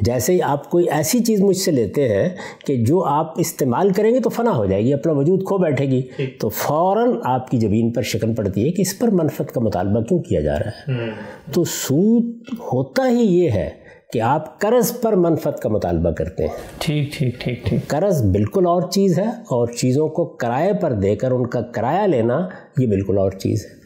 جیسے 0.01 0.33
ہی 0.33 0.41
آپ 0.41 0.69
کوئی 0.69 0.89
ایسی 0.89 1.19
چیز 1.19 1.41
مجھ 1.41 1.57
سے 1.57 1.71
لیتے 1.71 2.09
ہیں 2.09 2.29
کہ 2.65 2.83
جو 2.83 3.03
آپ 3.05 3.33
استعمال 3.37 3.89
کریں 3.89 4.13
گے 4.13 4.19
تو 4.19 4.29
فنا 4.29 4.55
ہو 4.57 4.65
جائے 4.65 4.83
گی 4.83 4.93
اپنا 4.93 5.13
وجود 5.13 5.43
کھو 5.45 5.57
بیٹھے 5.57 5.85
گی۔ 5.85 6.01
تو 6.39 6.49
فوراً 6.49 7.13
آپ 7.23 7.49
کی 7.51 7.57
زمین 7.57 7.91
پر 7.93 8.01
شکن 8.01 8.35
پڑتی 8.35 8.65
ہے 8.65 8.71
کہ 8.71 8.81
اس 8.81 8.99
پر 8.99 9.07
منفت 9.07 9.51
کا 9.51 9.61
مطالبہ 9.61 10.01
کیوں 10.01 10.19
کیا 10.19 10.41
جا 10.41 10.59
رہا 10.59 10.69
ہے؟ 10.69 11.09
تو 11.51 11.63
سود 11.63 12.23
ہوتا 12.59 13.09
ہی 13.09 13.43
یہ 13.43 13.49
ہے 13.51 13.69
کہ 14.13 14.21
آپ 14.21 14.59
قرض 14.59 15.01
پر 15.01 15.13
منفت 15.13 15.59
کا 15.59 15.69
مطالبہ 15.69 16.11
کرتے 16.11 16.43
ہیں۔ 16.43 16.53
ٹھیک 16.79 17.13
ٹھیک 17.13 17.39
ٹھیک 17.39 17.65
ٹھیک۔ 17.65 17.87
قرض 17.87 18.23
بالکل 18.23 18.65
اور 18.67 18.81
چیز 18.81 19.19
ہے 19.19 19.27
اور 19.27 19.67
چیزوں 19.67 20.07
کو 20.09 20.25
کرائے 20.25 20.73
پر 20.73 20.93
دے 20.93 21.15
کر 21.15 21.31
ان 21.31 21.47
کا 21.47 21.61
کرایہ 21.61 22.07
لینا 22.07 22.47
یہ 22.77 22.87
بالکل 22.87 23.17
اور 23.17 23.31
چیز 23.31 23.65
ہے۔ 23.65 23.82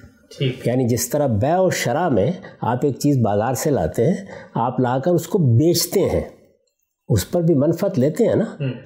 یعنی 0.66 0.88
جس 0.88 1.10
طرح 1.10 1.28
بے 1.28 1.58
و 1.58 1.70
شرح 1.70 2.10
میں 2.10 2.32
آپ 2.62 2.78
ایک 2.84 3.00
چیز 3.00 3.18
بازار 3.18 3.54
سے 3.54 3.70
لاتے 3.70 4.06
ہیں 4.06 4.26
آپ 4.54 4.80
لا 4.80 5.00
کر 5.00 5.12
اس 5.12 5.28
کو 5.28 5.38
بیچتے 5.40 6.00
ہیں 6.00 6.22
اس 7.10 7.32
پر 7.32 7.42
بھی 7.42 7.56
منفت 7.56 8.00
لیتے 8.00 8.26
ہیں 8.26 8.36
نا؟ 8.36 8.46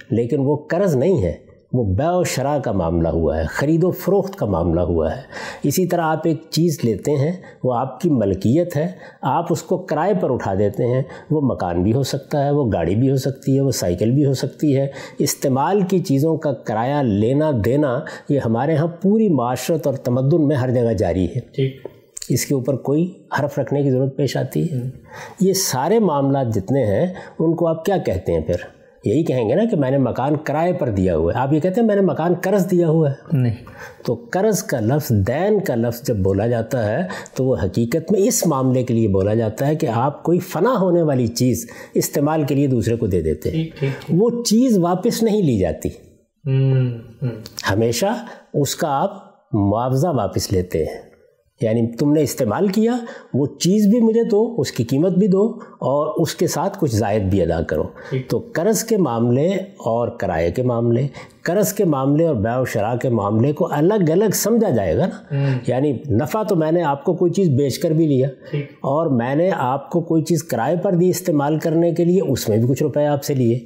لیکن 0.10 0.40
وہ 0.40 0.56
قرض 0.56 0.96
نہیں 0.96 1.24
ہے۔ 1.24 1.51
وہ 1.74 1.84
بے 1.84 2.04
و 2.06 2.24
شرح 2.24 2.58
کا 2.58 2.72
معاملہ 2.72 3.08
ہوا 3.08 3.38
ہے 3.38 3.44
خرید 3.46 3.84
و 3.84 3.92
فروخت 3.92 4.36
کا 4.36 4.46
معاملہ 4.46 4.80
ہوا 4.80 5.16
ہے۔ 5.16 5.22
اسی 5.64 5.86
طرح 5.86 6.02
آپ 6.02 6.22
ایک 6.24 6.42
چیز 6.50 6.80
لیتے 6.84 7.12
ہیں 7.12 7.32
وہ 7.64 7.74
آپ 7.74 8.00
کی 8.00 8.10
ملکیت 8.10 8.78
ہے 8.78 8.92
آپ 9.22 9.46
اس 9.50 9.64
کو 9.64 9.78
کرائے 9.78 10.14
پر 10.22 10.34
اٹھا 10.34 10.54
دیتے 10.54 10.86
ہیں 10.86 11.04
وہ 11.32 11.42
مکان 11.42 11.84
بھی 11.84 11.94
ہو 11.94 12.04
سکتا 12.04 12.46
ہے 12.46 12.52
وہ 12.52 12.72
گاڑی 12.74 12.96
بھی 12.96 13.12
ہو 13.12 13.16
سکتی 13.16 13.56
ہے 13.56 13.62
وہ 13.62 13.72
سائیکل 13.72 14.12
بھی 14.12 14.26
ہو 14.26 14.34
سکتی 14.34 14.78
ہے۔ 14.78 14.88
استعمال 15.18 15.82
کی 15.82 16.00
چیزوں 16.00 16.38
کا 16.38 16.54
کرایہ 16.54 17.04
لینا 17.04 17.52
دینا 17.66 18.00
یہ 18.30 18.40
ہمارے 18.46 18.76
ہاں 18.76 18.88
پوری 18.88 19.30
معاشرت 19.30 19.88
اور 19.88 19.96
تمدن 19.96 20.48
میں 20.48 20.56
ہر 20.56 20.70
جگہ 20.72 20.94
جاری 20.94 21.28
ہے۔ 21.36 21.68
اس 22.30 22.46
کے 22.46 22.54
اوپر 22.54 22.76
کوئی 22.76 23.14
حرف 23.40 23.60
رکھنے 23.60 23.84
کی 23.84 23.92
ضرورت 23.92 24.18
پیش 24.18 24.38
آتی 24.38 24.72
ہے۔ 24.72 24.90
یہ 25.40 25.54
سارے 25.54 26.00
معاملات 26.00 26.56
جتنے 26.56 26.86
ہیں 26.86 27.14
ان 27.40 27.56
کو 27.56 27.68
آپ 27.68 27.86
کیا 27.86 27.98
کہتے 27.98 28.34
ہیں 28.34 28.42
پھر؟ 28.42 28.56
یہی 29.06 29.24
کہیں 29.24 29.50
گے 29.50 29.56
نا 29.56 29.64
کہ 29.72 29.78
میں 29.78 29.92
نے 29.92 29.98
مکان 29.98 30.36
کرائے 30.38 30.74
پر 30.74 30.90
دیا 30.90 31.18
ہوا 31.18 31.34
ہے۔ 31.34 31.40
آپ 31.40 31.54
یہ 31.54 31.60
کہتے 31.60 31.82
ہیں 31.82 31.88
میں 31.88 31.96
نے 31.96 32.02
مکان 32.02 32.34
قرض 32.42 32.72
دیا 32.72 32.90
ہوا 32.90 33.12
ہے۔ 33.12 33.38
نہیں۔ 33.38 33.56
تو 34.06 34.26
قرض 34.32 34.64
کا 34.64 34.80
لفظ 34.80 35.10
دین 35.10 35.60
کا 35.60 35.76
لفظ 35.76 36.08
جب 36.08 36.16
بولا 36.16 36.48
جاتا 36.48 36.92
ہے 36.92 37.08
تو 37.36 37.46
وہ 37.46 37.56
حقیقت 37.64 38.12
میں 38.12 38.22
اس 38.22 38.48
معاملے 38.48 38.84
کے 38.84 38.94
لیے 38.94 39.08
بولا 39.08 39.34
جاتا 39.34 39.68
ہے 39.68 39.76
کہ 39.76 39.88
آپ 39.88 40.24
کوئی 40.24 40.40
فنا 40.40 40.76
ہونے 40.82 41.02
والی 41.02 41.28
چیز 41.28 41.70
استعمال 41.94 42.44
کے 42.44 42.56
لیے 42.56 42.68
دوسرے 42.68 42.96
کو 42.96 43.08
دے 43.08 43.22
دیتے 43.22 43.52
ہیں۔ 43.52 43.64
وہ 44.10 44.44
چیز 44.44 44.78
واپس 44.78 45.24
نہیں 45.24 45.42
لی 45.42 45.60
جاتی۔ 45.60 45.90
ہمیشہ 47.72 48.26
اس 48.54 48.76
کا 48.76 48.88
آپ 48.90 49.24
معاوضہ 49.54 50.08
واپس 50.08 50.52
لیتے 50.52 50.84
ہیں۔ 50.84 51.11
یعنی 51.62 51.88
تم 51.88 52.12
نے 52.14 52.22
استعمال 52.22 52.68
کیا 52.68 52.98
وہ 53.34 53.46
چیز 53.46 53.88
بھی 53.88 54.00
مجھے 54.02 54.24
دو 54.24 54.56
اس 54.58 54.72
کی 54.72 54.84
قیمت 54.84 55.12
بھی 55.12 55.28
دو 55.28 55.48
اور 55.80 56.22
اس 56.22 56.36
کے 56.36 56.48
ساتھ 56.48 56.78
کچھ 56.80 56.96
زائد 56.96 57.24
بھی 57.24 57.42
ادا 57.42 57.62
کرو۔ 57.62 57.84
تو 58.30 58.42
قرض 58.54 58.84
کے 58.84 58.98
معاملے 58.98 59.48
اور 59.78 60.08
کرائے 60.08 60.52
کے 60.52 60.64
معاملے 60.64 61.08
قرض 61.42 61.74
کے 61.74 61.86
معاملے 61.86 62.26
اور 62.28 62.36
بیع 62.36 62.60
و 62.60 62.66
شرح 62.66 62.96
کے 62.96 63.10
معاملے 63.10 63.54
کو 63.54 63.68
الگ 63.72 64.12
الگ 64.12 64.34
سمجھا 64.34 64.70
جائے 64.70 64.98
گا 64.98 65.06
نا۔ 65.06 65.36
یعنی 65.68 65.92
نفع 66.10 66.44
تو 66.44 66.56
میں 66.56 66.72
نے 66.72 66.84
آپ 66.84 67.04
کو 67.04 67.14
کوئی 67.14 67.32
چیز 67.32 67.50
بیچ 67.50 67.80
کر 67.80 67.92
بھی 67.92 68.08
لیا 68.08 68.28
اور 68.82 69.08
میں 69.08 69.36
نے 69.36 69.50
آپ 69.58 69.90
کو 69.90 70.02
کوئی 70.02 70.24
چیز 70.24 70.44
کرائے 70.44 70.76
پر 70.78 70.94
دی 70.94 71.10
استعمال 71.10 71.60
کرنے 71.60 71.92
کے 71.92 72.06
لیے 72.06 72.22
اس 72.22 72.50
میں 72.50 72.58
بھی 72.58 72.68
کچھ 72.68 72.84
روپے 72.84 73.06
آپ 73.06 73.24
سے 73.24 73.34
لیے 73.34 73.60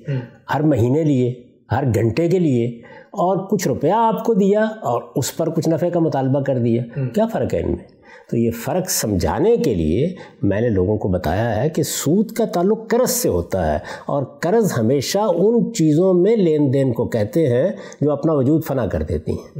ہر 0.54 0.62
مہینے 0.62 1.04
لیے 1.04 1.34
ہر 1.72 1.84
گھنٹے 1.96 2.28
کے 2.30 2.40
لیے 2.40 2.68
اور 3.12 3.48
کچھ 3.48 3.68
روپیہ 3.68 3.92
آپ 3.92 4.24
کو 4.24 4.34
دیا 4.34 4.64
اور 4.64 5.02
اس 5.16 5.38
پر 5.38 5.50
کچھ 5.50 5.70
نفع 5.70 5.90
کا 5.90 6.00
مطالبہ 6.00 6.42
کر 6.42 6.58
دیا۔ 6.58 6.84
کیا 7.14 7.26
فرق 7.28 7.54
ہے 7.54 7.60
ان 7.60 7.72
میں؟ 7.72 7.95
تو 8.32 8.38
یہ 8.38 8.52
فرق 8.52 8.90
سمجھانے 8.90 9.58
کے 9.58 9.76
لیے 9.76 10.16
میں 10.42 10.62
نے 10.62 10.70
لوگوں 10.70 10.98
کو 10.98 11.08
بتایا 11.08 11.64
ہے 11.64 11.70
کہ 11.70 11.84
سود 11.84 12.32
کا 12.32 12.46
تعلق 12.46 12.90
قرض 12.90 13.10
سے 13.10 13.30
ہوتا 13.30 13.74
ہے 13.74 13.80
اور 14.06 14.24
قرض 14.24 14.74
ہمیشہ 14.78 15.18
ان 15.18 15.74
چیزوں 15.74 16.14
میں 16.14 16.36
لین 16.36 16.74
دین 16.74 16.94
کو 16.94 17.06
کہتے 17.06 17.48
ہیں 17.48 17.72
جو 18.02 18.12
اپنا 18.12 18.34
وجود 18.34 18.66
فنا 18.66 18.86
کر 18.86 19.04
دیتی 19.04 19.32
ہیں۔ 19.32 19.58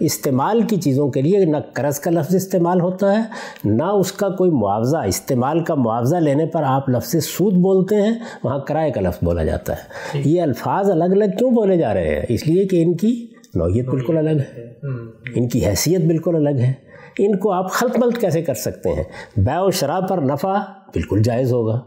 استعمال 0.00 0.62
کی 0.62 0.76
چیزوں 0.76 1.08
کے 1.08 1.22
لیے 1.22 1.44
نہ 1.44 1.56
قرض 1.72 2.00
کا 2.00 2.10
لفظ 2.10 2.34
استعمال 2.34 2.80
ہوتا 2.80 3.18
ہے 3.18 3.22
نہ 3.64 3.82
اس 3.82 4.12
کا 4.12 4.28
کوئی 4.28 4.50
معاوضہ 4.50 4.96
استعمال 4.96 5.64
کا 5.64 5.74
معاوضہ 5.74 6.16
لینے 6.16 6.46
پر 6.46 6.62
آپ 6.62 6.88
لفظ 6.88 7.16
سود 7.24 7.52
بولتے 7.52 7.96
ہیں 7.96 8.14
وہاں 8.44 8.58
کرائے 8.58 8.90
کا 8.90 9.00
لفظ 9.00 9.24
بولا 9.24 9.44
جاتا 9.44 9.72
ہے۔ 9.72 10.02
یہ 10.24 10.42
الفاظ 10.42 10.90
الگ 10.90 11.04
الگ 11.04 11.24
کیوں 11.38 11.50
بولے 11.50 11.76
جا 11.76 11.94
رہے 11.94 12.14
ہیں؟ 12.14 12.22
اس 12.28 12.46
لیے 12.46 12.64
کہ 12.64 12.82
ان 12.82 12.96
کی 12.96 13.26
نوعیت 13.54 13.88
بالکل 13.88 14.16
الگ 14.16 14.30
ہے۔ 14.30 14.64
ان 15.34 15.48
کی 15.48 15.66
حیثیت 15.66 16.00
بالکل 16.00 16.36
الگ 16.36 16.60
ہے۔ 16.60 16.91
ان 17.18 17.38
کو 17.38 17.52
آپ 17.52 17.70
خلط 17.70 17.98
ملط 17.98 18.18
کیسے 18.18 18.42
کر 18.42 18.54
سکتے 18.54 18.88
ہیں؟ 18.88 19.04
بیع 19.36 19.60
و 19.60 19.70
شراب 19.70 20.08
پر 20.08 20.18
نفع 20.18 20.56
بالکل 20.94 21.22
جائز 21.22 21.52
ہوگا۔ 21.52 21.80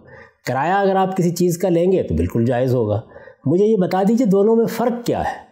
کرایہ 0.47 0.71
اگر 0.71 0.95
آپ 0.95 1.17
کسی 1.17 1.29
چیز 1.29 1.57
کا 1.57 1.69
لیں 1.69 1.91
گے 1.91 2.03
تو 2.03 2.15
بالکل 2.15 2.45
جائز 2.45 2.75
ہوگا۔ 2.75 3.01
مجھے 3.45 3.65
یہ 3.65 3.77
بتا 3.77 4.03
دیجیے 4.07 4.27
دونوں 4.27 4.55
میں 4.55 4.65
فرق 4.65 5.05
کیا 5.05 5.19
ہے؟ 5.19 5.45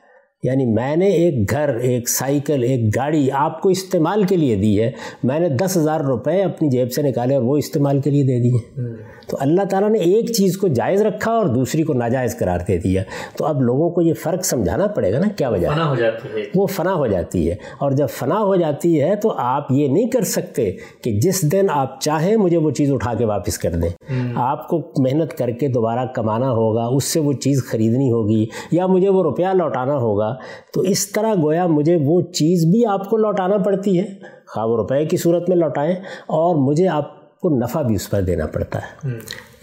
یعنی 0.44 0.66
میں 0.66 0.96
نے 0.96 1.06
ایک 1.06 1.52
گھر، 1.52 1.70
ایک 1.70 2.10
سائیکل، 2.10 2.64
ایک 2.64 2.96
گاڑی 2.96 3.32
آپ 3.32 3.62
کو 3.62 3.70
استعمال 3.70 4.24
کے 4.24 4.38
لیے 4.38 4.56
دی 4.56 4.84
ہے، 4.84 4.92
میں 5.24 5.40
نے 5.40 5.50
دس 5.50 5.78
ہزار 5.78 6.00
روپے 6.00 6.44
اپنی 6.44 6.70
جیب 6.70 6.92
سے 6.92 7.02
نکالے 7.02 7.36
اور 7.36 7.44
وہ 7.44 7.58
استعمال 7.58 8.02
کے 8.02 8.10
لیے 8.10 8.24
دے 8.24 8.40
دیے۔ 8.40 8.82
تو 9.28 9.38
اللہ 9.40 9.62
تعالیٰ 9.70 9.90
نے 9.90 10.00
ایک 10.00 10.32
چیز 10.32 10.58
کو 10.58 10.68
جائز 10.68 11.02
رکھا 11.02 11.32
اور 11.32 11.46
دوسری 11.46 11.84
کو 11.84 11.94
ناجائز 11.94 12.38
قرار 12.40 12.60
دے 12.68 12.78
دیا۔ 12.78 13.04
تو 13.38 13.46
اب 13.46 13.62
لوگوں 13.62 13.90
کو 13.90 14.02
یہ 14.02 14.14
فرق 14.14 14.46
سمجھانا 14.46 14.88
پڑے 14.88 15.14
گا 15.14 15.20
نا 15.20 15.28
کیا 15.38 15.50
وجہ 15.50 15.68
ہو 15.68 15.96
جاتی 15.96 16.28
ہے۔ 16.38 16.44
وہ 16.56 16.68
فنا 16.68 16.94
ہو 16.94 17.08
جاتی 17.08 17.50
ہے۔ 17.50 17.56
اور 17.80 17.92
جب 17.92 18.08
فنا 18.10 18.40
ہو 18.40 18.56
جاتی 18.56 19.02
ہے 19.02 19.16
تو 19.16 19.34
آپ 19.38 19.72
یہ 19.72 19.88
نہیں 19.88 20.08
کر 20.08 20.22
سکتے 20.22 20.72
کہ 21.02 21.20
جس 21.20 21.52
دن 21.52 21.66
آپ 21.70 22.02
چاہیں 22.02 22.38
مجھے 22.38 22.58
وہ 22.58 22.72
چیز 22.72 22.92
اٹھا 22.92 23.14
کے 23.14 23.26
واپس 23.26 23.58
کر 23.58 23.72
دیں۔ 23.72 23.90
آپ 24.36 24.68
کو 24.68 24.82
محنت 24.98 25.34
کر 25.34 25.52
کے 25.52 25.68
دوبارہ 25.68 26.06
کمانا 26.06 26.52
ہوگا 26.52 26.86
اس 26.86 27.04
سے 27.04 27.20
وہ 27.20 27.34
چیز 27.34 27.64
خریدنی 27.72 28.12
ہوگی 28.12 28.46
یا 28.72 28.88
مجھے 28.88 29.10
وہ 29.10 29.24
روپیہ 29.24 29.48
لوٹانا 29.54 29.98
ہوگا۔ 29.98 30.36
تو 30.74 30.82
اس 30.82 31.12
طرح 31.12 31.34
گویا 31.34 31.68
مجھے 31.68 31.98
وہ 32.06 32.22
چیز 32.22 32.66
بھی 32.72 32.86
آپ 32.86 33.10
کو 33.10 33.18
لوٹانا 33.18 33.58
پڑتی 33.58 34.00
ہے۔ 34.00 34.06
خواہ 34.48 34.66
وہ 34.66 34.78
روپے 34.78 35.06
کی 35.06 35.18
صورت 35.18 35.50
میں 35.50 35.58
لوٹائیں 35.58 35.96
اور 36.28 36.56
مجھے 36.56 36.88
آپ 36.88 37.23
کو 37.44 37.60
نفع 37.60 37.82
بھی 37.82 37.96
اس 37.96 38.10
پر 38.10 38.22
دینا 38.22 38.48
پڑتا 38.48 38.80
ہے۔ 38.80 39.08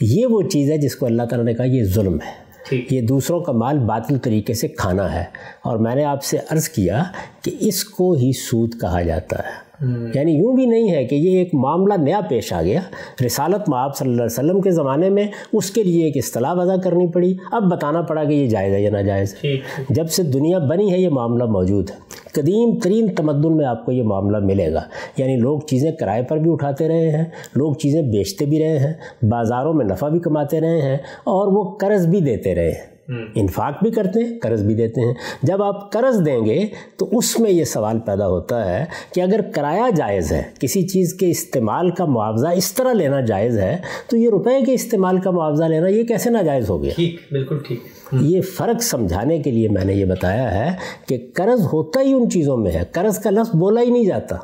یہ 0.00 0.26
وہ 0.26 0.42
چیز 0.42 0.70
ہے 0.70 0.78
جس 0.78 0.96
کو 0.96 1.06
اللہ 1.06 1.22
تعالیٰ 1.22 1.46
نے 1.46 1.54
کہا 1.54 1.64
یہ 1.64 1.84
ظلم 1.84 2.14
ہے۔ 2.14 2.50
یہ 2.90 3.00
دوسروں 3.00 3.40
کا 3.40 3.52
مال 3.52 3.78
باطل 3.78 4.18
طریقے 4.18 4.54
سے 4.54 4.68
کھانا 4.68 5.14
ہے۔ 5.14 5.24
اور 5.62 5.78
میں 5.78 5.94
نے 5.94 6.04
آپ 6.04 6.24
سے 6.24 6.38
عرض 6.50 6.68
کیا 6.68 7.02
کہ 7.42 7.56
اس 7.60 7.84
کو 7.84 8.12
ہی 8.12 8.32
سود 8.32 8.80
کہا 8.80 9.02
جاتا 9.02 9.38
ہے۔ 9.38 9.69
یعنی 10.14 10.32
یوں 10.32 10.56
بھی 10.56 10.66
نہیں 10.66 10.90
ہے 10.90 11.04
کہ 11.04 11.14
یہ 11.14 11.38
ایک 11.38 11.54
معاملہ 11.54 11.94
نیا 11.94 12.20
پیش 12.28 12.52
آ 12.52 12.62
گیا۔ 12.62 12.80
رسالت 13.26 13.68
معاب 13.68 13.96
صلی 13.96 14.08
اللہ 14.08 14.22
علیہ 14.22 14.38
وسلم 14.38 14.60
کے 14.60 14.70
زمانے 14.70 15.10
میں 15.10 15.26
اس 15.52 15.70
کے 15.70 15.82
لیے 15.82 16.04
ایک 16.04 16.16
اصطلاح 16.16 16.54
وضع 16.54 16.76
کرنی 16.76 17.06
پڑی۔ 17.06 17.36
اب 17.52 17.62
بتانا 17.70 18.02
پڑا 18.02 18.24
کہ 18.24 18.32
یہ 18.32 18.46
جائز 18.46 18.74
ہے 18.74 18.82
یا 18.82 18.90
ناجائز۔ 18.90 19.34
ہے 19.44 19.56
جب 19.90 20.10
سے 20.10 20.22
دنیا 20.22 20.58
بنی 20.58 20.92
ہے 20.92 20.98
یہ 20.98 21.08
معاملہ 21.08 21.44
موجود 21.44 21.90
ہے۔ 21.90 21.96
قدیم 22.32 22.78
ترین 22.82 23.08
تمدن 23.08 23.56
میں 23.56 23.66
آپ 23.66 23.86
کو 23.86 23.92
یہ 23.92 24.02
معاملہ 24.02 24.38
ملے 24.38 24.72
گا۔ 24.72 24.80
یعنی 25.16 25.36
لوگ 25.36 25.60
چیزیں 25.60 25.92
کرائے 25.92 26.22
پر 26.22 26.38
بھی 26.38 26.52
اٹھاتے 26.52 26.88
رہے 26.88 27.10
ہیں 27.10 27.24
لوگ 27.54 27.74
چیزیں 27.74 28.02
بیچتے 28.02 28.44
بھی 28.44 28.58
رہے 28.58 28.78
ہیں 28.78 29.24
بازاروں 29.24 29.74
میں 29.74 29.84
نفع 29.84 30.08
بھی 30.08 30.18
کماتے 30.18 30.60
رہے 30.60 30.82
ہیں 30.82 30.96
اور 31.24 31.48
وہ 31.48 31.78
قرض 31.78 32.06
بھی 32.06 32.20
دیتے 32.20 32.54
رہے 32.54 32.70
ہیں۔ 32.70 32.89
انفاق 33.34 33.82
بھی 33.82 33.90
کرتے 33.90 34.24
ہیں 34.24 34.40
قرض 34.40 34.62
بھی 34.62 34.74
دیتے 34.74 35.00
ہیں۔ 35.00 35.14
جب 35.42 35.62
آپ 35.62 35.92
قرض 35.92 36.26
دیں 36.26 36.44
گے 36.44 36.66
تو 36.96 37.08
اس 37.12 37.40
میں 37.40 37.50
یہ 37.50 37.64
سوال 37.64 37.98
پیدا 37.98 38.28
ہوتا 38.28 38.70
ہے 38.70 38.84
کہ 39.14 39.20
اگر 39.20 39.40
کرایہ 39.54 39.90
جائز 39.96 40.32
ہے 40.32 40.42
کسی 40.60 40.88
چیز 40.88 41.14
کے 41.14 41.30
استعمال 41.30 41.90
کا 41.90 42.04
معاوضہ 42.04 42.48
اس 42.48 42.72
طرح 42.72 42.92
لینا 42.92 43.20
جائز 43.20 43.58
ہے 43.58 43.78
تو 44.10 44.16
یہ 44.16 44.30
روپے 44.30 44.64
کے 44.64 44.74
استعمال 44.74 45.20
کا 45.20 45.30
معاوضہ 45.30 45.64
لینا 45.64 45.88
یہ 45.88 46.02
کیسے 46.02 46.30
ناجائز 46.30 46.70
ہو 46.70 46.82
گیا؟ 46.82 46.92
بالکل 47.32 47.58
ٹھیک۔ 47.66 47.80
یہ 48.12 48.40
فرق 48.40 48.82
سمجھانے 48.82 49.38
کے 49.38 49.50
لیے 49.50 49.68
میں 49.68 49.84
نے 49.84 49.94
یہ 49.94 50.04
بتایا 50.04 50.54
ہے 50.54 50.76
کہ 51.08 51.30
قرض 51.34 51.66
ہوتا 51.66 52.00
ہی 52.00 52.12
ان 52.12 52.30
چیزوں 52.30 52.56
میں 52.56 52.70
ہے۔ 52.70 52.82
قرض 52.92 53.18
کا 53.18 53.30
لفظ 53.30 53.56
بولا 53.56 53.80
ہی 53.80 53.90
نہیں 53.90 54.04
جاتا۔ 54.04 54.36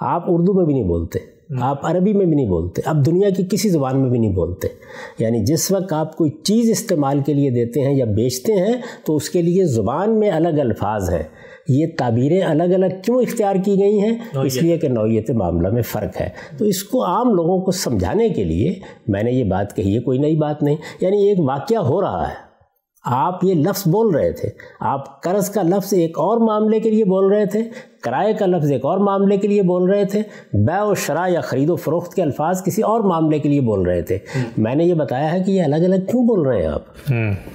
آپ 0.00 0.24
اردو 0.28 0.54
میں 0.54 0.64
بھی 0.64 0.74
نہیں 0.74 0.84
بولتے۔ 0.84 1.31
آپ 1.60 1.86
عربی 1.86 2.12
میں 2.12 2.26
بھی 2.26 2.34
نہیں 2.34 2.48
بولتے 2.48 2.82
اب 2.84 3.06
دنیا 3.06 3.30
کی 3.30 3.42
کسی 3.50 3.68
زبان 3.68 4.02
میں 4.02 4.10
بھی 4.10 4.18
نہیں 4.18 4.32
بولتے۔ 4.32 4.68
یعنی 5.18 5.44
جس 5.44 5.72
وقت 5.72 5.92
آپ 5.92 6.16
کوئی 6.16 6.30
چیز 6.30 6.70
استعمال 6.70 7.20
کے 7.20 7.34
لیے 7.34 7.50
دیتے 7.50 7.80
ہیں 7.80 7.94
یا 7.94 8.04
بیچتے 8.04 8.52
ہیں 8.52 8.72
تو 9.06 9.16
اس 9.16 9.30
کے 9.30 9.42
لیے 9.42 9.64
زبان 9.64 10.18
میں 10.18 10.30
الگ 10.30 10.48
الفاظ 10.48 11.10
ہیں۔ 11.10 11.22
یہ 11.68 11.86
تعبیریں 11.98 12.40
الگ 12.40 12.62
الگ 12.62 12.86
کیوں 13.04 13.22
اختیار 13.22 13.56
کی 13.64 13.80
گئی 13.80 14.00
ہیں؟ 14.00 14.18
اس 14.42 14.62
لیے 14.62 14.78
کہ 14.78 14.88
نوعیت 14.88 15.30
معاملہ 15.30 15.68
میں 15.68 15.82
فرق 15.82 16.20
ہے۔ 16.20 16.28
تو 16.58 16.64
اس 16.64 16.84
کو 16.84 17.04
عام 17.04 17.34
لوگوں 17.34 17.60
کو 17.60 17.70
سمجھانے 17.70 18.28
کے 18.28 18.44
لیے 18.44 18.74
میں 19.08 19.22
نے 19.22 19.32
یہ 19.32 19.44
بات 19.44 19.76
کہی 19.76 19.94
ہے 19.94 20.00
کوئی 20.00 20.18
نئی 20.18 20.36
بات 20.36 20.62
نہیں۔ 20.62 20.76
یعنی 21.00 21.28
ایک 21.28 21.40
واقعہ 21.40 21.78
ہو 21.78 22.00
رہا 22.00 22.28
ہے۔ 22.28 22.51
آپ 23.04 23.44
یہ 23.44 23.54
لفظ 23.54 23.88
بول 23.88 24.14
رہے 24.14 24.32
تھے۔ 24.32 24.48
آپ 24.80 25.22
قرض 25.22 25.50
کا 25.50 25.62
لفظ 25.62 25.94
ایک 25.94 26.18
اور 26.18 26.38
معاملے 26.38 26.80
کے 26.80 26.90
لیے 26.90 27.04
بول 27.04 27.32
رہے 27.32 27.46
تھے 27.46 27.62
کرائے 28.02 28.32
کا 28.32 28.46
لفظ 28.46 28.72
ایک 28.72 28.84
اور 28.84 28.98
معاملے 28.98 29.36
کے 29.36 29.48
لیے 29.48 29.62
بول 29.62 29.90
رہے 29.90 30.04
تھے 30.04 30.22
بے 30.52 30.80
و 30.80 30.94
شرح 30.94 31.28
یا 31.28 31.40
خرید 31.40 31.70
و 31.70 31.76
فروخت 31.76 32.14
کے 32.14 32.22
الفاظ 32.22 32.62
کسی 32.62 32.82
اور 32.82 33.00
معاملے 33.00 33.38
کے 33.38 33.48
لیے 33.48 33.60
بول 33.60 33.82
رہے 33.82 34.02
تھے۔ 34.02 34.18
میں 34.56 34.74
نے 34.74 34.84
یہ 34.84 34.94
بتایا 34.94 35.32
ہے 35.32 35.42
کہ 35.44 35.50
یہ 35.50 35.62
الگ 35.62 35.76
الگ 35.76 36.04
کیوں 36.10 36.26
بول 36.26 36.46
رہے 36.46 36.60
ہیں 36.60 36.68
آپ؟ 36.68 36.82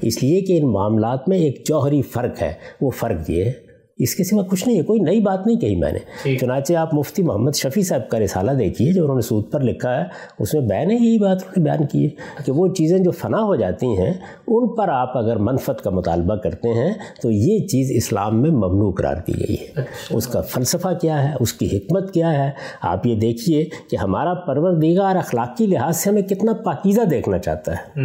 اس 0.01 0.23
لیے 0.23 0.41
کہ 0.41 0.59
ان 0.59 0.71
معاملات 0.71 1.29
میں 1.29 1.37
ایک 1.37 1.65
جوہری 1.65 2.01
فرق 2.01 2.41
ہے۔ 2.41 2.53
وہ 2.81 2.89
فرق 2.89 3.29
یہ 3.29 3.45
ہے 3.45 3.66
اس 3.99 4.15
کے 4.15 4.23
سوا 4.23 4.43
کچھ 4.43 4.67
نہیں 4.67 4.77
ہے 4.77 4.83
کوئی 4.83 4.99
نئی 4.99 5.19
بات 5.19 5.47
نہیں 5.47 5.59
کہی 5.59 5.75
میں 5.75 5.91
نے۔ 5.91 5.99
چنانچہ 6.37 6.73
آپ 6.73 6.93
مفتی 6.93 7.23
محمد 7.23 7.51
شفیع 7.55 7.83
صاحب 7.83 8.09
کا 8.09 8.19
رسالہ 8.19 8.51
دیکھیے 8.51 8.93
جو 8.93 9.03
انہوں 9.03 9.15
نے 9.15 9.21
سود 9.21 9.51
پر 9.51 9.59
لکھا 9.59 9.97
ہے 9.97 10.03
اس 10.39 10.53
میں 10.53 10.61
بین 10.61 10.91
یہی 10.91 11.19
بات 11.19 11.31
انہوں 11.31 11.53
نے 11.57 11.63
بیان 11.63 11.87
کی 11.87 12.05
ہے 12.05 12.09
کہ 12.45 12.51
وہ 12.51 12.67
چیزیں 12.67 12.99
جو 12.99 13.11
فنا 13.11 13.43
ہو 13.43 13.55
جاتی 13.55 13.87
ہیں 13.87 14.13
ان 14.47 14.75
پر 14.75 14.89
آپ 14.89 15.17
اگر 15.17 15.35
منفت 15.35 15.83
کا 15.83 15.89
مطالبہ 15.89 16.35
کرتے 16.35 16.69
ہیں 16.69 16.93
تو 17.21 17.31
یہ 17.31 17.67
چیز 17.67 17.91
اسلام 17.95 18.41
میں 18.41 18.51
ممنوع 18.51 18.91
قرار 18.91 19.15
دی 19.27 19.33
گئی 19.39 19.55
ہے۔ 19.61 19.67
اچھا۔ 19.75 20.17
اس 20.17 20.27
کا 20.27 20.41
فلسفہ 20.41 20.87
کیا 21.01 21.29
ہے 21.29 21.35
اس 21.39 21.53
کی 21.53 21.77
حکمت 21.77 22.13
کیا 22.13 22.45
ہے؟ 22.45 22.51
آپ 22.81 23.07
یہ 23.07 23.15
دیکھیے 23.15 23.65
کہ 23.89 23.95
ہمارا 23.95 24.33
پروردگار 24.33 25.15
اخلاقی 25.15 25.65
لحاظ 25.65 25.97
سے 25.97 26.09
ہمیں 26.09 26.21
کتنا 26.21 26.53
پاکیزہ 26.53 27.01
دیکھنا 27.01 27.37
چاہتا 27.37 27.71
ہے۔ 27.73 28.01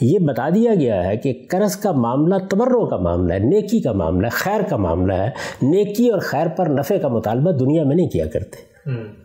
یہ 0.00 0.18
بتا 0.18 0.48
دیا 0.54 0.74
گیا 0.74 1.04
ہے 1.04 1.16
کہ 1.16 1.46
قرض 1.50 1.76
کا 1.76 1.92
معاملہ 1.92 2.34
تبروں 2.50 2.86
کا 2.86 2.96
معاملہ 2.96 3.34
ہے 3.34 3.38
نیکی 3.38 3.80
کا 3.80 3.92
معاملہ 3.92 4.26
ہے 4.26 4.30
خیر 4.30 4.60
کا 4.60 4.76
معاملہ 4.76 5.12
ہے۔ 5.12 5.30
نیکی 5.62 6.08
اور 6.08 6.18
خیر 6.18 6.48
پر 6.48 6.66
نفع 6.66 6.96
کا 6.96 7.08
مطالبہ 7.08 7.50
دنیا 7.50 7.84
میں 7.84 7.96
نہیں 7.96 8.08
کیا 8.08 8.26
کرتے۔ 8.26 8.72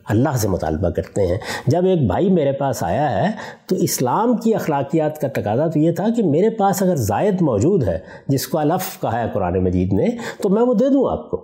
اللہ 0.10 0.30
سے 0.36 0.48
مطالبہ 0.48 0.90
کرتے 0.90 1.28
ہیں۔ 1.28 1.38
جب 1.68 1.86
ایک 1.86 2.08
بھائی 2.08 2.30
میرے 2.30 2.52
پاس 2.52 2.84
آیا 2.84 3.24
ہے 3.24 3.32
تو 3.70 3.76
اسلام 3.76 4.38
کی 4.38 4.56
اخلاقیات 4.56 5.22
کا 5.22 5.28
تقاضا 5.28 5.68
تو 5.68 5.80
یہ 5.80 5.92
تھا 5.92 6.06
کہ 6.16 6.24
میرے 6.24 6.50
پاس 6.50 6.84
اگر 6.84 6.96
زائد 6.96 7.42
موجود 7.42 7.84
ہے 7.84 8.00
جس 8.28 8.48
کو 8.48 8.58
الف 8.58 9.02
کہا 9.02 9.22
ہے 9.22 9.26
قرآن 9.34 9.64
مجید 9.64 9.94
نے 9.94 10.08
تو 10.42 10.50
میں 10.50 10.62
وہ 10.62 10.74
دے 10.74 10.90
دوں 10.90 11.12
آپ 11.12 11.32
کو۔ 11.32 11.38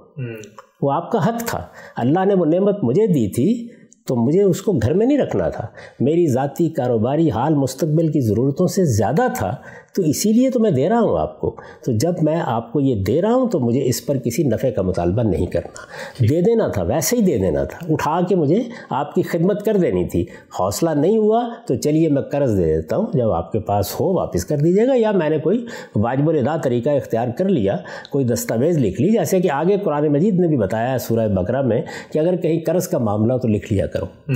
وہ 0.81 0.91
آپ 0.91 1.11
کا 1.11 1.27
حق 1.27 1.43
تھا۔ 1.47 1.65
اللہ 1.95 2.25
نے 2.25 2.33
وہ 2.33 2.45
نعمت 2.45 2.83
مجھے 2.83 3.07
دی 3.07 3.31
تھی 3.31 3.67
تو 4.05 4.15
مجھے 4.15 4.43
اس 4.43 4.61
کو 4.61 4.71
گھر 4.71 4.93
میں 4.93 5.05
نہیں 5.05 5.17
رکھنا 5.17 5.49
تھا۔ 5.49 5.67
میری 5.99 6.27
ذاتی 6.27 6.69
کاروباری 6.69 7.29
حال 7.29 7.55
مستقبل 7.55 8.11
کی 8.11 8.21
ضرورتوں 8.21 8.67
سے 8.67 8.85
زیادہ 8.85 9.27
تھا۔ 9.35 9.55
تو 9.95 10.01
اسی 10.01 10.33
لیے 10.33 10.49
تو 10.49 10.59
میں 10.59 10.71
دے 10.71 10.89
رہا 10.89 10.99
ہوں 10.99 11.19
آپ 11.19 11.39
کو۔ 11.41 11.55
تو 11.85 11.91
جب 11.91 12.13
میں 12.21 12.41
آپ 12.45 12.73
کو 12.73 12.79
یہ 12.79 13.03
دے 13.03 13.21
رہا 13.21 13.33
ہوں 13.33 13.49
تو 13.49 13.59
مجھے 13.59 13.81
اس 13.85 14.05
پر 14.05 14.17
کسی 14.17 14.43
نفع 14.43 14.69
کا 14.69 14.81
مطالبہ 14.81 15.23
نہیں 15.23 15.45
کرنا۔ 15.45 15.81
دے 16.29 16.41
دینا 16.41 16.67
تھا 16.67 16.83
ویسے 16.83 17.15
ہی 17.15 17.21
دے 17.21 17.37
دینا 17.37 17.63
تھا۔ 17.63 17.85
اٹھا 17.89 18.19
کے 18.29 18.35
مجھے 18.35 18.63
آپ 18.89 19.15
کی 19.15 19.21
خدمت 19.21 19.65
کر 19.65 19.77
دینی 19.77 20.05
تھی۔ 20.05 20.25
حوصلہ 20.59 20.89
نہیں 20.89 21.17
ہوا 21.17 21.49
تو 21.67 21.75
چلیے 21.75 22.09
میں 22.09 22.21
قرض 22.21 22.57
دے 22.57 22.63
دیتا 22.63 22.95
ہوں۔ 22.95 23.05
جب 23.13 23.31
آپ 23.31 23.51
کے 23.51 23.59
پاس 23.59 23.99
ہو 23.99 24.13
واپس 24.13 24.45
کر 24.45 24.57
دیجیے 24.57 24.87
گا۔ 24.87 24.93
یا 24.95 25.11
میں 25.11 25.29
نے 25.29 25.37
کوئی 25.37 25.65
واجب 25.95 26.29
الادا 26.29 26.57
طریقہ 26.57 26.89
اختیار 26.89 27.27
کر 27.37 27.49
لیا 27.49 27.77
کوئی 28.09 28.25
دستاویز 28.25 28.77
لکھ 28.77 29.01
لی۔ 29.01 29.09
جیسے 29.09 29.41
کہ 29.41 29.51
آگے 29.51 29.77
قرآن 29.83 30.07
مجید 30.07 30.39
نے 30.39 30.47
بھی 30.47 30.57
بتایا 30.57 30.91
ہے 30.93 30.97
سورہ 30.97 31.27
بکرا 31.27 31.61
میں 31.61 31.81
کہ 32.11 32.19
اگر 32.19 32.35
کہیں 32.35 32.59
قرض 32.65 32.87
کا 32.87 32.97
معاملہ 32.97 33.37
تو 33.37 33.47
لکھ 33.47 33.73
لیا 33.73 33.87
کرو۔ 33.87 34.33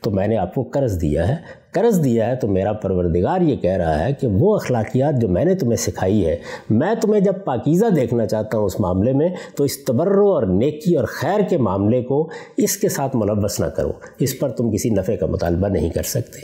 تو 0.00 0.10
میں 0.10 0.26
نے 0.26 0.36
آپ 0.36 0.54
کو 0.54 0.62
قرض 0.62 1.00
دیا 1.00 1.28
ہے۔ 1.28 1.36
قرض 1.72 2.04
دیا 2.04 2.26
ہے 2.26 2.36
تو 2.36 2.48
میرا 2.48 2.72
پروردگار 2.72 3.40
یہ 3.40 3.56
کہہ 3.56 3.76
رہا 3.76 4.04
ہے 4.04 4.12
کہ 4.12 4.26
وہ 4.26 4.54
اخلاقیات 4.54 5.20
جو 5.20 5.28
میں 5.28 5.44
نے 5.44 5.54
تمہیں 5.54 5.76
سکھائی 5.76 6.26
ہے، 6.26 6.36
میں 6.70 6.94
تمہیں 7.02 7.20
جب 7.20 7.32
پاکیزہ 7.44 7.86
دیکھنا 7.96 8.26
چاہتا 8.26 8.58
ہوں 8.58 8.64
اس 8.64 8.80
معاملے 8.80 9.12
میں، 9.12 9.28
تو 9.56 9.64
اس 9.64 9.84
تبرو 9.84 10.32
اور 10.32 10.42
نیکی 10.42 10.94
اور 10.94 11.04
خیر 11.04 11.40
کے 11.48 11.56
معاملے 11.56 12.02
کو 12.02 12.28
اس 12.56 12.76
کے 12.76 12.88
ساتھ 12.88 13.16
ملوث 13.16 13.60
نہ 13.60 13.66
کرو۔ 13.66 13.92
اس 14.18 14.38
پر 14.38 14.48
تم 14.48 14.70
کسی 14.70 14.90
نفع 14.90 15.16
کا 15.16 15.26
مطالبہ 15.26 15.68
نہیں 15.68 15.90
کر 15.90 16.02
سکتے۔ 16.02 16.40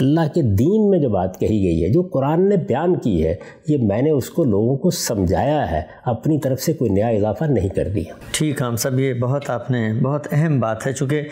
اللہ 0.00 0.20
کے 0.34 0.42
دین 0.42 0.90
میں 0.90 0.98
جو 0.98 1.08
بات 1.08 1.40
کہی 1.40 1.64
گئی 1.64 1.84
ہے، 1.84 1.88
جو 1.88 2.02
قرآن 2.02 2.48
نے 2.48 2.56
بیان 2.56 2.98
کی 2.98 3.26
ہے، 3.26 3.34
یہ 3.68 3.76
میں 3.78 4.02
نے 4.02 4.10
اس 4.10 4.30
کو 4.30 4.44
لوگوں 4.44 4.76
کو 4.76 4.90
سمجھایا 4.90 5.70
ہے۔ 5.70 5.82
اپنی 6.04 6.38
طرف 6.38 6.60
سے 6.60 6.72
کوئی 6.72 6.90
نیا 6.90 7.08
اضافہ 7.08 7.44
نہیں 7.44 7.68
کر 7.68 7.88
دیا۔ 7.88 8.14
ٹھیک، 8.32 8.62
ہم 8.62 8.76
سب 8.76 9.00
یہ 9.00 9.14
بہت 9.14 9.50
آپ 9.50 9.70
نے 9.70 9.92
بہت 10.02 10.28
اہم 10.32 10.60
بات 10.60 10.86
ہے، 10.86 10.92
چونکہ 10.92 11.22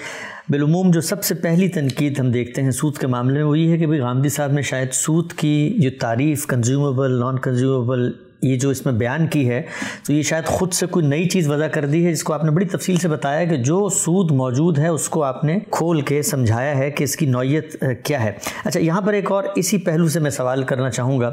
بالعموم 0.48 0.90
جو 0.90 1.00
سب 1.00 1.24
سے 1.24 1.34
پہلی 1.34 1.68
تنقید 1.68 2.18
ہم 2.18 2.30
دیکھتے 2.30 2.62
ہیں 2.62 2.70
سود 2.70 2.98
کے 2.98 3.06
معاملے 3.06 3.34
میں 3.34 3.44
وہ 3.44 3.58
یہ 3.58 3.72
ہے 3.72 3.78
کہ 3.78 3.86
بھائی 3.86 4.00
غامدی 4.00 4.28
صاحب 4.28 4.52
نے 4.52 4.62
شاید 4.62 4.92
سود 4.92 5.32
کی 5.32 5.74
جو 5.78 5.90
تعریف 6.00 6.46
کنزیومیبل 6.46 7.20
نان 7.20 7.38
کنزیومیبل 7.38 8.12
یہ 8.42 8.58
جو 8.58 8.70
اس 8.70 8.86
میں 8.86 8.94
بیان 8.94 9.26
کی 9.26 9.48
ہے، 9.48 9.62
تو 10.06 10.12
یہ 10.12 10.22
شاید 10.22 10.44
خود 10.44 10.72
سے 10.72 10.86
کوئی 10.86 11.06
نئی 11.06 11.28
چیز 11.28 11.48
وضع 11.48 11.66
کر 11.66 11.86
دی 11.86 12.06
ہے۔ 12.06 12.12
جس 12.12 12.22
کو 12.22 12.32
آپ 12.32 12.44
نے 12.44 12.50
بڑی 12.50 12.64
تفصیل 12.64 12.96
سے 12.96 13.08
بتایا 13.08 13.44
کہ 13.44 13.56
جو 13.56 13.88
سود 13.88 14.30
موجود 14.30 14.78
ہے، 14.78 14.88
اس 14.88 15.08
کو 15.08 15.22
آپ 15.22 15.44
نے 15.44 15.58
کھول 15.70 16.00
کے 16.00 16.22
سمجھایا 16.22 16.78
ہے 16.78 16.90
کہ 16.90 17.04
اس 17.04 17.16
کی 17.16 17.26
نوعیت 17.26 17.84
کیا 18.04 18.24
ہے۔ 18.24 18.32
اچھا 18.64 18.80
یہاں 18.80 19.00
پر 19.00 19.12
ایک 19.12 19.32
اور 19.32 19.44
اسی 19.56 19.78
پہلو 19.78 20.08
سے 20.08 20.20
میں 20.20 20.30
سوال 20.30 20.62
کرنا 20.62 20.90
چاہوں 20.90 21.20
گا۔ 21.20 21.30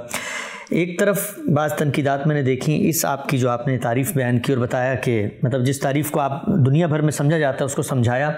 ایک 0.69 0.99
طرف 0.99 1.39
بعض 1.53 1.73
تنقیدات 1.73 2.27
میں 2.27 2.35
نے 2.35 2.41
دیکھی، 2.41 2.89
اس 2.89 3.05
آپ 3.05 3.29
کی 3.29 3.37
جو 3.37 3.49
آپ 3.49 3.67
نے 3.67 3.77
تعریف 3.77 4.13
بیان 4.15 4.39
کی 4.39 4.53
اور 4.53 4.61
بتایا 4.61 4.95
کہ 4.95 5.27
مطلب 5.43 5.65
جس 5.65 5.79
تعریف 5.79 6.11
کو 6.11 6.19
آپ 6.19 6.45
دنیا 6.45 6.87
بھر 6.87 7.01
میں 7.01 7.11
سمجھا 7.11 7.39
جاتا 7.39 7.57
ہے، 7.59 7.65
اس 7.65 7.75
کو 7.75 7.81
سمجھایا۔ 7.81 8.31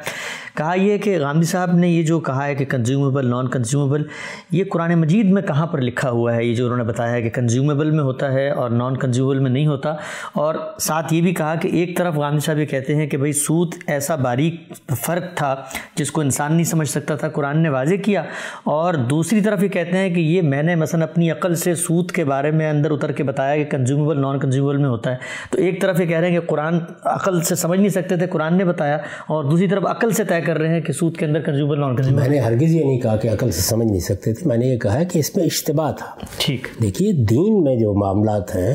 کہا 0.58 0.74
یہ 0.74 0.98
کہ 0.98 1.20
غامدی 1.20 1.46
صاحب 1.46 1.76
نے 1.76 1.90
یہ 1.90 2.04
جو 2.04 2.20
کہا 2.20 2.48
ہے 2.48 2.56
کہ 2.56 2.66
کنزیومیبل 2.66 3.28
نان 3.28 3.48
کنزیومیبل 3.48 4.04
یہ 4.52 4.64
قرآن 4.70 4.96
مجید 4.96 5.26
میں 5.26 5.42
کہاں 5.42 5.68
پر 5.68 5.82
لکھا 5.82 6.10
ہوا 6.10 6.36
ہے؟ 6.36 6.46
یہ 6.46 6.56
جو 6.56 6.64
انہوں 6.64 6.78
نے 6.78 6.84
بتایا 6.84 7.12
ہے 7.12 7.22
کہ 7.22 7.30
کنزیومیبل 7.30 7.92
میں 7.92 8.04
ہوتا 8.04 8.34
ہے 8.34 8.50
اور 8.50 8.70
نان 8.70 8.98
کنزیومیبل 8.98 9.40
میں 9.40 9.52
نہیں 9.52 9.68
ہوتا۔ 9.68 9.96
اور 10.34 10.56
ساتھ 10.80 11.14
یہ 11.14 11.22
بھی 11.22 11.34
کہا 11.34 11.56
کہ 11.56 11.68
ایک 11.68 11.98
طرف 11.98 12.16
غامدی 12.16 12.40
صاحب 12.40 12.60
یہ 12.60 12.66
کہتے 12.66 12.96
ہیں 12.96 13.08
کہ 13.08 13.18
بھئی 13.18 13.34
سود 13.34 13.76
ایسا 13.88 14.16
باریک 14.16 14.74
فرق 15.00 15.24
تھا 15.36 15.56
جس 15.96 16.12
کو 16.12 16.22
انسان 16.22 16.54
نہیں 16.54 16.64
سمجھ 16.64 16.90
سکتا 16.90 17.16
تھا، 17.16 17.30
قرآن 17.30 17.60
نے 17.60 17.70
واضح 17.70 17.96
کیا۔ 17.96 18.24
اور 18.64 18.94
دوسری 18.94 19.42
طرف 19.42 19.64
یہ 19.64 19.68
کہتے 19.68 19.98
ہیں 19.98 20.16
کہ 20.16 20.20
یہ 20.20 20.42
میں 20.42 20.64
نے 20.64 20.76
مثلا 20.76 21.04
اپنی 21.04 21.32
عقل 21.32 21.56
سے 21.56 21.76
سود 21.76 22.12
کے 22.12 22.21
بارے 22.24 22.52
میں 22.52 22.70
اندر 22.70 22.92
اتر 22.92 23.12
کے 23.12 23.24
بتایا 23.24 23.64
کہ 23.64 23.70
کنزیومیبل 23.70 24.22
نان 24.22 24.40
کنزیومیبل 24.40 24.78
میں 24.78 24.90
ہوتا 24.90 25.12
ہے۔ 25.12 25.16
تو 25.52 25.58
ایک 25.58 25.82
طرف 25.82 26.00
یہ 26.02 26.06
کہہ 26.06 26.20
رہے 26.20 26.32
ہیں 26.32 26.40
کہ 26.40 26.48
قرآن 26.48 26.80
عقل 27.04 27.42
سے 27.42 27.56
سمجھ 27.56 27.80
نہیں 27.80 27.90
سکتے 27.90 28.18
تھے 28.18 28.28
قرآن 28.28 28.58
نے 28.58 28.66
بتایا 28.66 28.96
اور 29.28 29.44
دوسری 29.44 29.68
طرف 29.68 29.84
عقل 29.86 30.12
سے 30.12 30.24
طے 30.24 30.42
کر 30.42 30.58
رہے 30.58 30.74
ہیں 30.74 30.82
کہ 30.82 30.94
سود 30.94 31.18
کے 31.18 31.26
اندر 31.26 31.40
کنزیومیبل 31.40 31.80
نان 31.80 31.96
کنزیومیبل 31.96 32.30
میں 32.30 32.38
نے 32.38 32.46
ہرگز 32.46 32.76
یہ 32.76 32.84
نہیں 32.84 33.00
کہا 33.00 33.16
کہ 33.16 33.28
عقل 33.28 33.52
سے 33.52 33.62
سمجھ 33.62 33.88
نہیں 33.88 34.00
سکتے 34.00 34.34
تھے 34.34 34.48
میں 34.48 34.58
نے 34.58 34.66
یہ 34.66 34.78
کہا 34.78 35.00
ہے 35.00 35.06
کہ 35.06 35.20
اس 35.20 35.36
میں 35.38 35.46
اشتباہ 35.46 35.92
تھا۔ 35.92 36.06
ٹھیک۔ 36.38 36.68
دیکھیے 36.82 37.14
دین 37.14 37.64
میں 37.64 37.76
جو 37.76 37.94
معاملات 37.94 38.56
ہیں 38.56 38.74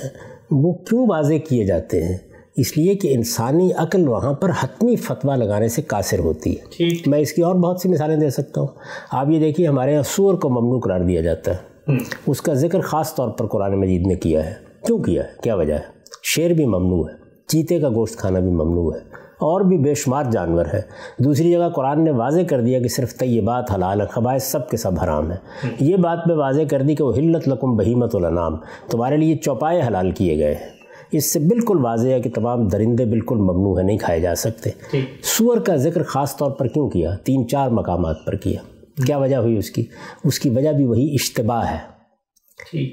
وہ 0.51 0.73
کیوں 0.73 1.07
واضح 1.09 1.35
کیے 1.49 1.65
جاتے 1.65 2.05
ہیں؟ 2.05 2.17
اس 2.57 2.79
لیے 2.79 2.95
کہ 2.95 3.15
انسانی 3.15 3.71
عقل 3.77 4.09
وہاں 4.09 4.33
پر 4.33 4.51
حتمی 4.61 4.97
فتویٰ 4.97 5.37
لگانے 5.37 5.69
سے 5.69 5.83
قاصر 5.83 6.19
ہوتی 6.19 6.53
ہے۔ 6.53 6.85
میں 7.07 7.19
اس 7.19 7.33
کی 7.33 7.43
اور 7.43 7.55
بہت 7.55 7.81
سی 7.81 7.89
مثالیں 7.89 8.17
دے 8.17 8.31
سکتا 8.31 8.61
ہوں۔ 8.61 8.69
آپ 9.11 9.31
یہ 9.31 9.39
دیکھیے 9.39 9.67
ہمارے 9.67 9.93
یہاں 9.93 10.03
سور 10.03 10.35
کو 10.35 10.49
ممنوع 10.49 10.81
قرار 10.81 11.01
دیا 11.01 11.21
جاتا 11.21 11.51
ہے۔ 11.51 11.76
اس 12.27 12.41
کا 12.41 12.55
ذکر 12.55 12.81
خاص 12.81 13.15
طور 13.15 13.29
پر 13.29 13.47
قرآن 13.47 13.81
مجید 13.81 14.07
نے 14.07 14.15
کیا 14.15 14.47
ہے۔ 14.47 14.55
کیوں 14.87 14.99
کیا 14.99 15.25
ہے؟ 15.25 15.29
کیا 15.43 15.55
وجہ 15.55 15.75
ہے؟ 15.75 15.81
شیر 16.23 16.51
بھی 16.51 16.67
ممنوع 16.67 17.09
ہے۔ 17.09 17.15
چیتے 17.47 17.81
کا 17.81 17.89
گوشت 17.89 18.17
کھانا 18.17 18.39
بھی 18.39 18.51
ممنوع 18.51 18.95
ہے۔ 18.95 19.01
اور 19.41 19.61
بھی 19.61 19.79
بے 19.79 19.95
شمار 19.95 20.25
جانور 20.25 20.67
ہے 20.73 20.81
دوسری 21.19 21.51
جگہ 21.51 21.69
قرآن 21.69 22.05
نے 22.05 22.11
واضح 22.11 22.41
کر 22.49 22.61
دیا 22.61 22.81
کہ 22.81 22.89
صرف 22.89 23.19
طیبات 23.19 23.73
حلال 23.75 24.01
خبائے 24.11 24.39
سب 24.39 24.69
کے 24.69 24.77
سب 24.77 24.93
حرام 25.05 25.31
ہیں۔ 25.31 25.37
یہ 25.81 25.97
بات 25.97 26.19
میں 26.27 26.37
واضح 26.37 26.63
کر 26.71 26.83
دی 26.83 26.95
کہ 26.95 27.05
وہ 27.05 27.17
ہلت 27.17 27.49
لکم 27.49 27.77
بہیمت 27.77 28.15
الانام 28.15 28.57
تمہارے 28.91 29.17
لیے 29.17 29.37
چوپائے 29.37 29.83
حلال 29.87 30.11
کیے 30.11 30.39
گئے 30.39 30.55
ہیں۔ 30.55 30.69
اس 31.13 31.33
سے 31.33 31.39
بالکل 31.39 31.85
واضح 31.85 32.09
ہے 32.09 32.21
کہ 32.21 32.31
تمام 32.35 32.69
درندے 32.69 33.05
بالکل 33.05 33.37
ممنوع 33.37 33.79
ہیں 33.79 33.87
نہیں 33.87 33.99
کھائے 33.99 34.21
جا 34.21 34.35
سکتے۔ 34.35 34.71
سور 35.23 35.57
کا 35.57 35.77
ذکر 35.77 36.03
خاص 36.03 36.37
طور 36.37 36.51
پر 36.51 36.67
کیوں 36.67 36.91
کیا؟ 36.91 37.11
تین 37.25 37.49
چار 37.49 37.71
مقامات 37.71 38.17
پر 38.27 38.35
کیا۔ 38.37 38.61
کیا 39.07 39.19
وجہ 39.19 39.37
ہوئی 39.37 39.57
اس 39.57 39.71
کی؟ 39.71 39.87
اس 40.25 40.39
کی 40.39 40.51
وجہ 40.51 40.73
بھی 40.73 40.85
وہی 40.85 41.15
اشتباہ 41.15 41.71
ہے۔ 41.71 41.97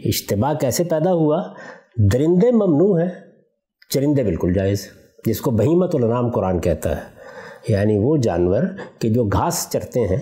اشتباہ 0.06 0.54
کیسے 0.54 0.84
پیدا 0.84 1.14
ہوا؟ 1.14 1.44
درندے 1.98 2.52
ممنوع 2.52 3.00
ہیں 3.02 3.10
چرندے 3.90 4.24
بالکل 4.24 4.54
جائز 4.54 4.88
جس 5.26 5.42
کو 5.42 5.52
بہیمت 5.52 5.96
النام 5.96 6.30
قرآن 6.30 6.60
کہتا 6.60 6.98
ہے۔ 6.98 7.02
یعنی 7.68 7.98
وہ 7.98 8.18
جانور 8.18 8.64
کہ 9.00 9.10
جو 9.10 9.24
گھاس 9.24 9.68
چرتے 9.72 10.00
ہیں 10.00 10.18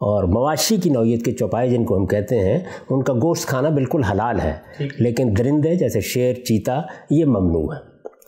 اور 0.00 0.24
مواشی 0.24 0.76
کی 0.76 0.90
نوعیت 0.90 1.24
کے 1.24 1.32
چوپائے 1.32 1.68
جن 1.68 1.84
کو 1.84 1.96
ہم 1.96 2.06
کہتے 2.06 2.38
ہیں 2.38 2.58
ان 2.90 3.02
کا 3.02 3.12
گوشت 3.12 3.46
کھانا 3.46 3.68
بالکل 3.68 4.02
حلال 4.02 4.40
ہے۔ 4.40 4.54
لیکن 4.98 5.34
درندے 5.38 5.74
جیسے 5.74 6.00
شیر 6.00 6.34
چیتا 6.34 6.82
یہ 7.10 7.24
ممنوع 7.24 7.74
ہے۔ 7.74 7.80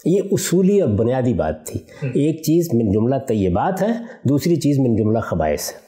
یہ 0.05 0.21
اصولی 0.33 0.81
اور 0.81 0.91
بنیادی 0.91 1.35
بات 1.35 1.67
تھی۔ 1.67 1.81
ایک 2.15 2.37
چیز 2.37 2.69
من 2.73 2.93
جملہ 2.93 3.17
طیبات 3.29 3.83
ہے 3.83 3.93
دوسری 4.29 4.57
چیز 4.57 4.79
من 4.79 4.97
جملہ 4.97 5.19
خبائش 5.19 5.61
ہے۔ 5.61 5.84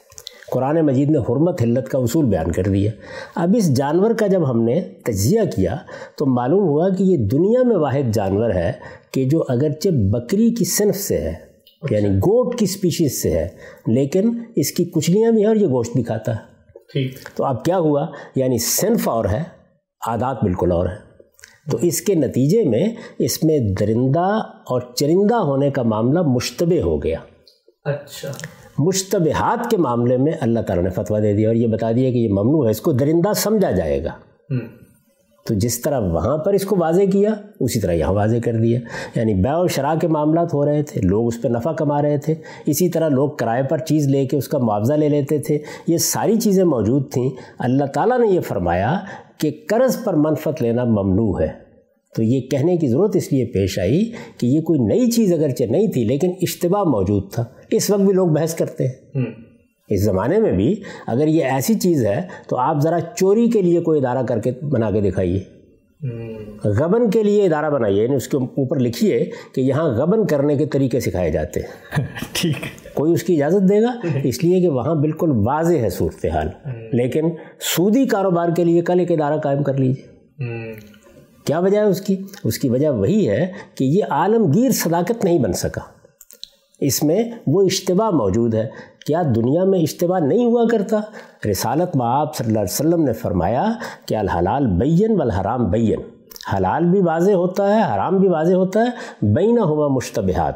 قرآن 0.51 0.81
مجید 0.81 1.09
نے 1.09 1.17
حرمت 1.17 1.61
حلت 1.61 1.89
کا 1.89 1.97
اصول 1.97 2.25
بیان 2.25 2.51
کر 2.51 2.63
دیا۔ 2.63 2.91
اب 3.35 3.55
اس 3.57 3.73
جانور 3.73 4.11
کا 4.11 4.27
جب 4.27 4.49
ہم 4.49 4.61
نے 4.61 4.81
تجزیہ 4.81 5.41
کیا 5.55 5.75
تو 6.17 6.25
معلوم 6.25 6.63
ہوا 6.63 6.89
کہ 6.89 7.03
یہ 7.03 7.17
دنیا 7.17 7.63
میں 7.63 7.75
واحد 7.75 8.13
جانور 8.13 8.49
ہے 8.51 8.71
کہ 9.11 9.25
جو 9.25 9.43
اگرچہ 9.47 9.89
بکری 9.89 10.49
کی 10.49 10.65
صنف 10.65 10.95
سے 10.95 11.17
ہے 11.17 11.33
یعنی 11.91 12.09
گوٹ 12.09 12.59
کی 12.59 12.65
سپیشیز 12.65 13.21
سے 13.21 13.31
ہے 13.31 13.47
لیکن 13.87 14.39
اس 14.55 14.71
کی 14.71 14.85
کچلیاں 14.85 15.31
بھی 15.31 15.39
ہیں 15.39 15.47
اور 15.47 15.55
یہ 15.55 15.67
گوشت 15.67 15.91
بھی 15.93 16.03
کھاتا 16.03 16.35
ہے۔ 16.35 16.57
تو 17.35 17.45
اب 17.45 17.65
کیا 17.65 17.77
ہوا؟ 17.77 18.05
یعنی 18.35 18.57
صنف 18.57 19.09
اور 19.09 19.25
ہے 19.25 19.43
عادات 20.07 20.43
بالکل 20.43 20.71
اور 20.71 20.85
ہے 20.85 21.07
تو 21.71 21.77
اس 21.81 22.01
کے 22.01 22.15
نتیجے 22.15 22.63
میں 22.63 22.89
اس 23.19 23.43
میں 23.43 23.59
درندہ 23.79 24.39
اور 24.65 24.81
چرندہ 24.95 25.35
ہونے 25.35 25.71
کا 25.71 25.83
معاملہ 25.83 26.21
مشتبہ 26.21 26.81
ہو 26.81 27.03
گیا۔ 27.03 27.17
اچھا۔ 27.83 28.31
مشتبہات 28.79 29.71
کے 29.71 29.77
معاملے 29.77 30.17
میں 30.17 30.33
اللہ 30.41 30.59
تعالیٰ 30.59 30.83
نے 30.83 30.89
فتویٰ 30.89 31.21
دے 31.21 31.33
دیا 31.33 31.49
اور 31.49 31.55
یہ 31.55 31.67
بتا 31.67 31.91
دیا 31.91 32.11
کہ 32.11 32.17
یہ 32.17 32.29
ممنوع 32.29 32.65
ہے 32.65 32.71
اس 32.71 32.81
کو 32.81 32.91
درندہ 32.91 33.33
سمجھا 33.35 33.71
جائے 33.71 34.03
گا۔ 34.03 34.09
تو 35.47 35.53
جس 35.53 35.81
طرح 35.81 35.99
وہاں 35.99 36.37
پر 36.37 36.53
اس 36.53 36.65
کو 36.65 36.75
واضح 36.79 37.01
کیا 37.11 37.33
اسی 37.59 37.79
طرح 37.79 37.91
یہاں 37.91 38.13
واضح 38.13 38.35
کر 38.43 38.53
دیا۔ 38.53 38.79
یعنی 39.15 39.33
بے 39.33 39.63
و 39.63 39.67
شرح 39.67 39.95
کے 39.95 40.07
معاملات 40.07 40.53
ہو 40.53 40.65
رہے 40.65 40.83
تھے 40.83 41.01
لوگ 41.01 41.27
اس 41.27 41.41
پہ 41.41 41.47
نفع 41.47 41.71
کما 41.71 42.01
رہے 42.01 42.17
تھے۔ 42.17 42.35
اسی 42.65 42.89
طرح 42.89 43.09
لوگ 43.09 43.29
کرائے 43.29 43.63
پر 43.63 43.77
چیز 43.77 44.07
لے 44.07 44.25
کے 44.25 44.37
اس 44.37 44.47
کا 44.47 44.57
معاوضہ 44.57 44.93
لے 44.93 45.09
لیتے 45.09 45.37
تھے۔ 45.37 45.59
یہ 45.87 45.97
ساری 45.97 46.35
چیزیں 46.35 46.63
موجود 46.63 47.11
تھیں۔ 47.11 47.29
اللہ 47.59 47.85
تعالیٰ 47.85 48.19
نے 48.19 48.27
یہ 48.27 48.39
فرمایا 48.39 48.99
کہ 49.37 49.51
قرض 49.69 50.03
پر 50.03 50.13
منفت 50.13 50.61
لینا 50.61 50.83
ممنوع 50.83 51.41
ہے۔ 51.41 51.66
تو 52.15 52.23
یہ 52.23 52.41
کہنے 52.41 52.77
کی 52.77 52.87
ضرورت 52.87 53.15
اس 53.15 53.33
لیے 53.33 53.45
پیش 53.45 53.79
آئی 53.79 54.11
کہ 54.37 54.45
یہ 54.47 54.61
کوئی 54.61 54.79
نئی 54.79 55.11
چیز 55.11 55.33
اگرچہ 55.33 55.63
نہیں 55.63 55.91
تھی 55.91 56.03
لیکن 56.03 56.31
اشتباہ 56.41 56.83
موجود 56.83 57.31
تھا۔ 57.33 57.45
اس 57.71 57.89
وقت 57.89 58.01
بھی 58.01 58.13
لوگ 58.13 58.27
بحث 58.27 58.55
کرتے 58.55 58.87
ہیں۔ 58.87 58.93
اس 59.89 60.03
زمانے 60.03 60.39
میں 60.39 60.51
بھی 60.51 60.75
اگر 61.07 61.27
یہ 61.27 61.43
ایسی 61.43 61.73
چیز 61.73 62.05
ہے 62.05 62.21
تو 62.49 62.57
آپ 62.57 62.77
ذرا 62.83 62.99
چوری 63.15 63.47
کے 63.47 63.61
لیے 63.61 63.79
کوئی 63.79 64.05
ادارہ 64.05 64.25
کر 64.25 64.39
کے 64.39 64.51
بنا 64.51 64.91
کے 64.91 65.01
دکھائیے۔ 65.01 65.39
غبن 66.63 67.09
کے 67.09 67.23
لیے 67.23 67.45
ادارہ 67.45 67.69
بنائیے 67.69 68.03
یعنی 68.03 68.15
اس 68.15 68.27
کے 68.27 68.37
اوپر 68.37 68.79
لکھیے 68.79 69.29
کہ 69.55 69.61
یہاں 69.61 69.89
غبن 69.89 70.27
کرنے 70.27 70.55
کے 70.55 70.65
طریقے 70.65 70.99
سکھائے 70.99 71.31
جاتے 71.31 71.59
ہیں۔ 71.59 72.05
ٹھیک۔ 72.33 72.55
کوئی 72.93 73.13
اس 73.13 73.23
کی 73.23 73.43
اجازت 73.43 73.69
دے 73.69 73.81
گا؟ 73.81 73.99
اس 74.23 74.43
لیے 74.43 74.61
کہ 74.61 74.67
وہاں 74.67 74.95
بالکل 74.95 75.31
واضح 75.31 75.75
ہے 75.75 75.89
صورتحال۔ 75.89 76.47
لیکن 76.93 77.25
سودی 77.75 78.05
کاروبار 78.05 78.49
کے 78.55 78.63
لیے 78.63 78.81
کل 78.81 78.99
ایک 78.99 79.11
ادارہ 79.11 79.37
قائم 79.37 79.63
کر 79.63 79.73
لیجیے 79.73 80.17
کیا 81.47 81.59
وجہ 81.59 81.77
ہے 81.77 81.83
اس 81.83 82.01
کی؟ 82.01 82.17
اس 82.43 82.59
کی 82.59 82.69
وجہ 82.69 82.89
وہی 82.89 83.29
ہے 83.29 83.51
کہ 83.75 83.83
یہ 83.83 84.03
عالمگیر 84.09 84.71
صداقت 84.71 85.23
نہیں 85.23 85.39
بن 85.39 85.53
سکا۔ 85.53 85.81
اس 86.79 87.03
میں 87.03 87.23
وہ 87.47 87.61
اجتباع 87.61 88.09
موجود 88.09 88.53
ہے۔ 88.53 88.69
کیا 89.05 89.21
دنیا 89.35 89.63
میں 89.63 89.79
اجتباع 89.79 90.19
نہیں 90.19 90.45
ہوا 90.45 90.63
کرتا؟ 90.71 90.99
رسالت 91.51 91.97
آپ 92.01 92.35
صلی 92.35 92.47
اللہ 92.47 92.59
علیہ 92.59 92.87
وسلم 92.87 93.03
نے 93.03 93.13
فرمایا 93.13 93.71
کہ 94.05 94.15
الحلال 94.15 94.67
بین 94.67 95.19
والحرام 95.19 95.69
بین۔ 95.69 95.99
حلال 96.57 96.85
بھی 96.85 97.01
واضح 97.01 97.31
ہوتا 97.31 97.75
ہے 97.75 97.95
حرام 97.95 98.17
بھی 98.17 98.27
واضح 98.27 98.53
ہوتا 98.53 98.79
ہے۔ 98.79 98.89
بینہ 99.33 99.59
ہوا 99.59 99.87
مشتبہات 99.87 100.55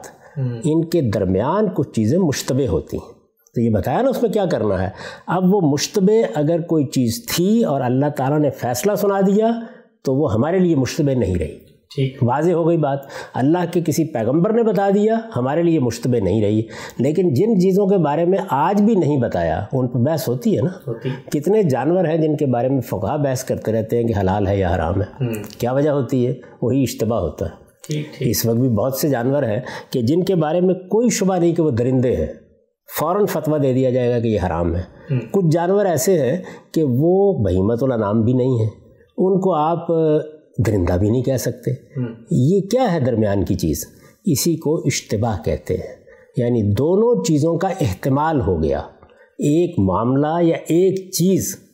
ان 0.63 0.85
کے 0.85 1.01
درمیان 1.01 1.67
کچھ 1.73 1.91
چیزیں 1.91 2.19
مشتبہ 2.19 2.67
ہوتی 2.67 2.97
ہیں۔ 2.97 3.13
تو 3.55 3.61
یہ 3.61 3.69
بتایا 3.69 4.01
نا 4.01 4.09
اس 4.09 4.21
میں 4.21 4.31
کیا 4.31 4.45
کرنا 4.45 4.83
ہے؟ 4.83 4.89
اب 5.27 5.55
وہ 5.55 5.61
مشتبہ 5.61 6.13
اگر 6.35 6.61
کوئی 6.61 6.85
چیز 6.85 7.25
تھی 7.25 7.63
اور 7.63 7.81
اللہ 7.81 8.05
تعالیٰ 8.15 8.39
نے 8.39 8.49
فیصلہ 8.49 8.95
سنا 8.95 9.21
دیا 9.21 9.51
تو 10.03 10.15
وہ 10.15 10.33
ہمارے 10.33 10.59
لیے 10.59 10.75
مشتبہ 10.75 11.11
نہیں 11.11 11.35
رہی۔ 11.35 11.57
ٹھیک۔ 11.95 12.17
واضح 12.23 12.51
ہو 12.51 12.67
گئی 12.67 12.77
بات۔ 12.77 12.99
اللہ 13.33 13.57
کے 13.71 13.81
کسی 13.85 14.05
پیغمبر 14.05 14.53
نے 14.53 14.63
بتا 14.63 14.89
دیا 14.89 15.15
ہمارے 15.35 15.63
لیے 15.63 15.79
مشتبہ 15.79 16.23
نہیں 16.23 16.41
رہی۔ 16.41 16.61
لیکن 16.99 17.33
جن 17.33 17.61
چیزوں 17.61 17.87
کے 17.87 17.97
بارے 17.97 18.25
میں 18.25 18.37
آج 18.49 18.81
بھی 18.81 18.95
نہیں 18.95 19.17
بتایا 19.17 19.65
ان 19.73 19.87
پہ 19.87 19.97
بحث 19.97 20.27
ہوتی 20.27 20.57
ہے 20.57 20.61
نا۔ 20.61 20.91
کتنے 21.29 21.63
جانور 21.63 22.05
ہیں 22.05 22.17
جن 22.17 22.37
کے 22.37 22.45
بارے 22.45 22.69
میں 22.69 22.81
فقہ 22.81 23.17
بحث 23.17 23.43
کرتے 23.43 23.71
رہتے 23.71 23.97
ہیں 23.97 24.03
کہ 24.03 24.13
حلال 24.19 24.47
ہے 24.47 24.57
یا 24.57 24.75
حرام 24.75 25.01
ہے۔ 25.01 25.23
کیا 25.57 25.71
وجہ 25.71 25.89
ہوتی 25.89 26.27
ہے؟ 26.27 26.33
وہی 26.61 26.83
اشتباہ 26.83 27.19
ہوتا 27.19 27.45
ہے۔ 27.45 27.51
اس 28.19 28.45
وقت 28.45 28.57
بھی 28.57 28.69
بہت 28.69 28.93
سے 28.93 29.09
جانور 29.09 29.43
ہیں 29.43 29.59
کہ 29.89 30.01
جن 30.01 30.23
کے 30.23 30.35
بارے 30.35 30.61
میں 30.61 30.75
کوئی 30.75 31.09
شبہ 31.09 31.35
نہیں 31.35 31.55
کہ 31.55 31.63
وہ 31.63 31.71
درندے 31.71 32.15
ہیں۔ 32.15 32.27
فوراً 32.99 33.25
فتویٰ 33.25 33.63
دے 33.63 33.73
دیا 33.73 33.89
جائے 33.89 34.09
گا 34.09 34.19
کہ 34.19 34.27
یہ 34.27 34.39
حرام 34.47 34.75
ہے۔ 34.75 34.81
کچھ 35.31 35.45
جانور 35.51 35.85
ایسے 35.85 36.19
ہیں 36.19 36.37
کہ 36.71 36.83
وہ 36.83 37.43
بہیمت 37.43 37.83
الانام 37.83 38.21
بھی 38.21 38.33
نہیں 38.33 38.59
ہیں۔ 38.59 38.80
ان 39.23 39.39
کو 39.39 39.53
آپ 39.53 39.87
درندہ 40.57 40.93
بھی 40.93 41.09
نہیں 41.09 41.23
کہہ 41.23 41.37
سکتے۔ 41.37 41.71
یہ 42.31 42.61
کیا 42.61 42.93
ہے 42.93 42.99
درمیان 42.99 43.45
کی 43.45 43.55
چیز؟ 43.55 43.85
اسی 44.25 44.55
کو 44.55 44.75
اشتباہ 44.75 45.37
کہتے 45.45 45.73
ہیں۔ 45.73 45.95
یعنی 46.37 46.63
دونوں 46.63 47.23
چیزوں 47.23 47.57
کا 47.57 47.67
احتمال 47.67 48.41
ہو 48.41 48.63
گیا۔ 48.63 48.79
ایک 49.37 49.79
معاملہ 49.79 50.41
یا 50.41 50.57
ایک 50.57 51.11
چیز۔ 51.11 51.70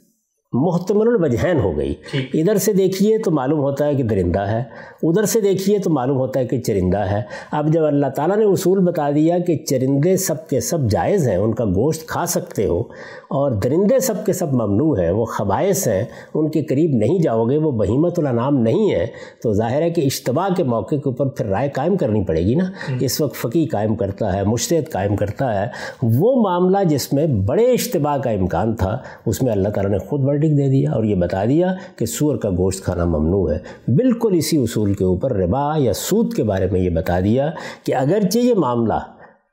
محتمل 0.54 1.08
الوجہین 1.08 1.60
ہو 1.60 1.78
گئی۔ 1.78 1.94
ادھر 2.34 2.56
سے 2.56 2.74
دیکھیے 2.74 3.18
تو 3.18 3.32
معلوم 3.32 3.60
ہوتا 3.60 3.86
ہے 3.86 3.96
کہ 3.96 4.04
درندہ 4.04 4.40
ہے۔ 4.40 4.64
ادھر 5.04 5.24
سے 5.24 5.42
دیکھیے 5.42 5.80
تو 5.80 5.90
معلوم 5.90 6.18
ہوتا 6.18 6.40
ہے 6.40 6.46
کہ 6.46 6.62
چرندہ 6.62 6.98
ہے۔ 6.98 7.22
اب 7.52 7.74
جب 7.74 7.86
اللہ 7.86 8.08
تعالیٰ 8.16 8.38
نے 8.38 8.46
اصول 8.46 8.80
بتا 8.80 9.12
دیا 9.12 9.40
کہ 9.40 9.58
چرندے 9.58 10.18
سب 10.18 10.48
کے 10.48 10.60
سب 10.60 10.90
جائز 10.90 11.28
ہیں 11.28 11.36
ان 11.36 11.54
کا 11.54 11.66
گوشت 11.66 12.08
کھا 12.08 12.26
سکتے 12.26 12.66
ہو 12.66 12.82
اور 13.30 13.52
درندے 13.52 14.00
سب 14.00 14.26
کے 14.26 14.34
سب 14.34 14.54
ممنوع 14.54 15.00
ہیں 15.00 15.12
وہ 15.12 15.26
خبائص 15.26 15.88
ہیں 15.88 16.04
ان 16.34 16.50
کے 16.50 16.64
قریب 16.64 16.90
نہیں 16.94 17.20
جاؤ 17.20 17.46
گے 17.46 17.58
وہ 17.58 17.72
بہیمت 17.72 18.20
الانام 18.20 18.58
نہیں 18.58 18.92
ہے 18.92 19.06
تو 19.44 19.54
ظاہر 19.54 19.82
ہے 19.82 19.90
کہ 19.90 20.02
اجتباع 20.02 20.50
کے 20.58 20.64
موقع 20.64 20.96
کے 20.96 21.02
اوپر 21.06 21.26
پھر 21.26 21.46
رائے 21.46 21.70
قائم 21.70 21.98
کرنی 21.98 22.24
پڑے 22.24 22.42
گی 22.42 22.56
نا۔ 22.56 22.66
اس 23.00 23.22
وقت 23.22 23.36
فقی 23.36 23.66
قائم 23.66 23.96
کرتا 23.96 24.34
ہے 24.34 24.44
مشتد 24.44 24.92
قائم 24.92 25.16
کرتا 25.16 25.62
ہے۔ 25.62 25.68
وہ 26.04 26.42
معاملہ 26.42 26.78
جس 26.84 27.14
میں 27.14 27.28
بڑے 27.28 27.72
اجتباع 27.72 28.18
کا 28.18 28.30
امکان 28.30 28.76
تھا 28.76 28.98
اس 29.26 29.44
میں 29.44 29.52
اللہ 29.52 29.70
تعالیٰ 29.70 29.92
نے 29.92 29.98
خود 29.98 30.37
بڑھ 30.38 30.48
دے 30.48 30.70
دیا 30.70 30.92
اور 30.92 31.04
یہ 31.04 31.16
بتا 31.16 31.46
دیا 31.46 31.74
کہ 31.96 32.06
سور 32.06 32.38
کا 32.38 32.50
گوشت 32.50 32.84
کھانا 32.84 33.06
ممنوع 33.06 33.52
ہے۔ 33.52 33.92
بالکل 33.92 34.30
اسی 34.34 34.58
اصول 34.58 34.94
کے 34.94 35.04
اوپر 35.04 35.36
ربا 35.36 35.74
یا 35.78 35.94
سود 35.94 36.34
کے 36.34 36.44
بارے 36.44 36.68
میں 36.72 36.80
یہ 36.80 36.90
بتا 36.90 37.20
دیا 37.20 37.52
کہ 37.84 37.96
اگرچہ 37.96 38.40
یہ 38.40 38.54
معاملہ 38.54 38.94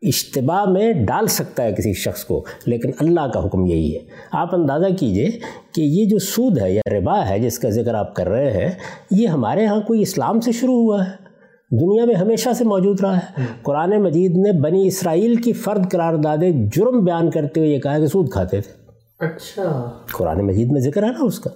اشتباہ 0.02 0.64
میں 0.64 0.92
ڈال 0.92 1.26
سکتا 1.26 1.62
ہے 1.62 1.72
کسی 1.72 1.92
شخص 1.92 2.24
کو 2.24 2.44
لیکن 2.66 2.90
اللہ 3.00 3.20
کا 3.20 3.46
حکم 3.46 3.66
یہی 3.66 3.94
ہے۔ 3.94 4.00
آپ 4.32 4.54
اندازہ 4.54 4.86
کیجیے 4.98 5.30
کہ 5.74 5.80
یہ 5.80 6.04
جو 6.04 6.18
سود 6.18 6.58
ہے 6.58 6.72
یا 6.72 6.80
ربا 6.98 7.28
ہے 7.28 7.38
جس 7.38 7.58
کا 7.58 7.68
ذکر 7.68 7.94
آپ 7.94 8.14
کر 8.14 8.28
رہے 8.28 8.50
ہیں 8.50 8.70
یہ 9.10 9.26
ہمارے 9.28 9.66
ہاں 9.66 9.80
کوئی 9.80 10.02
اسلام 10.02 10.40
سے 10.40 10.52
شروع 10.52 10.74
ہوا 10.74 11.06
ہے۔ 11.06 11.24
دنیا 11.70 12.04
میں 12.04 12.14
ہمیشہ 12.14 12.50
سے 12.52 12.64
موجود 12.64 13.00
رہا 13.00 13.16
ہے۔ 13.16 13.42
قرآن 13.62 14.02
مجید 14.02 14.36
نے 14.36 14.60
بنی 14.60 14.86
اسرائیل 14.86 15.36
کی 15.36 15.52
فرد 15.52 15.90
قرار 15.90 16.14
دادے 16.14 16.52
جرم 16.52 17.04
بیان 17.04 17.30
کرتے 17.30 17.60
ہوئے 17.60 17.70
یہ 17.70 17.78
کہا 17.78 17.98
کہ 17.98 18.06
سود 18.06 18.30
کھاتے 18.30 18.60
تھے۔ 18.60 18.83
اچھا۔ 19.24 19.90
قرآن 20.12 20.46
مجید 20.46 20.72
میں 20.72 20.80
ذکر 20.80 21.02
ہے 21.02 21.08
نا 21.08 21.18
اس 21.22 21.38
کا۔ 21.38 21.50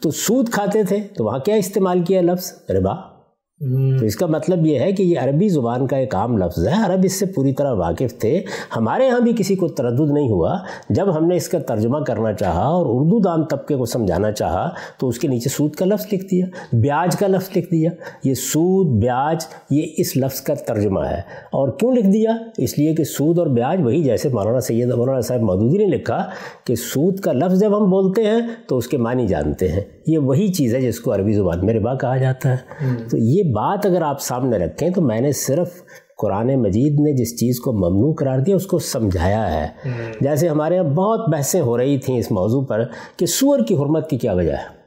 تو 0.00 0.10
سود 0.10 0.50
کھاتے 0.50 0.84
تھے، 0.84 1.00
تو 1.16 1.24
وہاں 1.24 1.38
کیا 1.38 1.54
استعمال 1.54 2.04
کیا 2.04 2.20
لفظ؟ 2.20 2.70
ربا۔ 2.70 3.11
تو 3.98 4.06
اس 4.06 4.16
کا 4.16 4.26
مطلب 4.26 4.66
یہ 4.66 4.78
ہے 4.78 4.92
کہ 4.92 5.02
یہ 5.02 5.18
عربی 5.18 5.48
زبان 5.48 5.86
کا 5.86 5.96
ایک 5.96 6.14
عام 6.14 6.38
لفظ 6.38 6.68
ہے۔ 6.68 6.72
عرب 6.72 7.00
اس 7.04 7.12
سے 7.18 7.26
پوری 7.26 7.52
طرح 7.52 7.72
واقف 7.72 8.18
تھے۔ 8.18 8.42
ہمارے 8.76 9.08
ہاں 9.08 9.20
بھی 9.20 9.32
کسی 9.36 9.56
کو 9.56 9.68
تردد 9.68 10.10
نہیں 10.10 10.28
ہوا۔ 10.28 10.58
جب 10.90 11.16
ہم 11.16 11.26
نے 11.26 11.36
اس 11.36 11.48
کا 11.48 11.58
ترجمہ 11.58 11.98
کرنا 11.98 12.32
چاہا 12.32 12.62
اور 12.62 12.86
اردو 12.88 13.18
دان 13.18 13.44
طبقے 13.44 13.76
کو 13.76 13.84
سمجھانا 13.84 14.32
چاہا 14.32 14.68
تو 14.98 15.08
اس 15.08 15.18
کے 15.18 15.28
نیچے 15.28 15.48
سود 15.48 15.74
کا 15.74 15.84
لفظ 15.84 16.06
لکھ 16.12 16.24
دیا 16.24 16.46
بیاج 16.72 17.16
کا 17.16 17.26
لفظ 17.26 17.56
لکھ 17.56 17.70
دیا۔ 17.70 17.90
یہ 18.24 18.34
سود 18.34 19.02
بیاج 19.02 19.44
یہ 19.70 19.82
اس 19.96 20.16
لفظ 20.16 20.40
کا 20.40 20.54
ترجمہ 20.54 21.00
ہے۔ 21.00 21.20
اور 21.52 21.68
کیوں 21.68 21.92
لکھ 21.92 22.06
دیا؟ 22.06 22.30
اس 22.58 22.78
لیے 22.78 22.94
کہ 22.94 23.04
سود 23.04 23.38
اور 23.38 23.46
بیاج 23.46 23.80
وہی 23.84 24.02
جیسے 24.02 24.28
مولانا 24.28 24.60
سید 24.60 24.92
مولانا 24.92 25.20
صاحب 25.20 25.40
مودودی 25.40 25.78
نے 25.78 25.86
لکھا 25.86 26.24
کہ 26.64 26.74
سود 26.74 27.20
کا 27.20 27.32
لفظ 27.32 27.60
جب 27.60 27.84
ہم 27.84 27.90
بولتے 27.90 28.24
ہیں 28.24 28.40
تو 28.68 28.78
اس 28.78 28.88
کے 28.88 28.96
معنی 28.96 29.26
جانتے 29.26 29.68
ہیں۔ 29.68 29.80
یہ 30.06 30.18
وہی 30.18 30.52
چیز 30.52 30.74
ہے 30.74 30.80
جس 30.80 31.00
کو 31.00 31.14
عربی 31.14 31.32
زبان 31.32 31.66
میں 31.66 31.74
ربا 31.74 31.94
کہا 31.94 32.16
جاتا 32.16 32.50
ہے۔ 32.50 32.56
تو 33.10 33.16
یہ 33.16 33.42
بات 33.54 33.86
اگر 33.86 34.02
آپ 34.02 34.20
سامنے 34.20 34.58
رکھیں 34.58 34.90
تو 34.90 35.02
میں 35.02 35.20
نے 35.20 35.32
صرف 35.32 35.68
قرآن 36.18 36.62
مجید 36.62 37.00
نے 37.00 37.16
جس 37.16 37.40
چیز 37.40 37.60
کو 37.60 37.72
ممنوع 37.72 38.14
قرار 38.14 38.38
دیا 38.38 38.56
اس 38.56 38.66
کو 38.66 38.78
سمجھایا 38.78 39.54
ہے۔ 39.54 39.68
جیسے 40.20 40.48
ہمارے 40.48 40.74
یہاں 40.74 40.84
بہت 40.84 41.28
بحثیں 41.28 41.60
ہو 41.60 41.78
رہی 41.78 41.98
تھیں 41.98 42.18
اس 42.18 42.30
موضوع 42.30 42.64
پر 42.64 42.84
کہ 43.16 43.26
سور 43.26 43.58
کی 43.68 43.74
حرمت 43.74 44.10
کی 44.10 44.18
کیا 44.18 44.32
وجہ 44.32 44.52
ہے۔ 44.52 44.82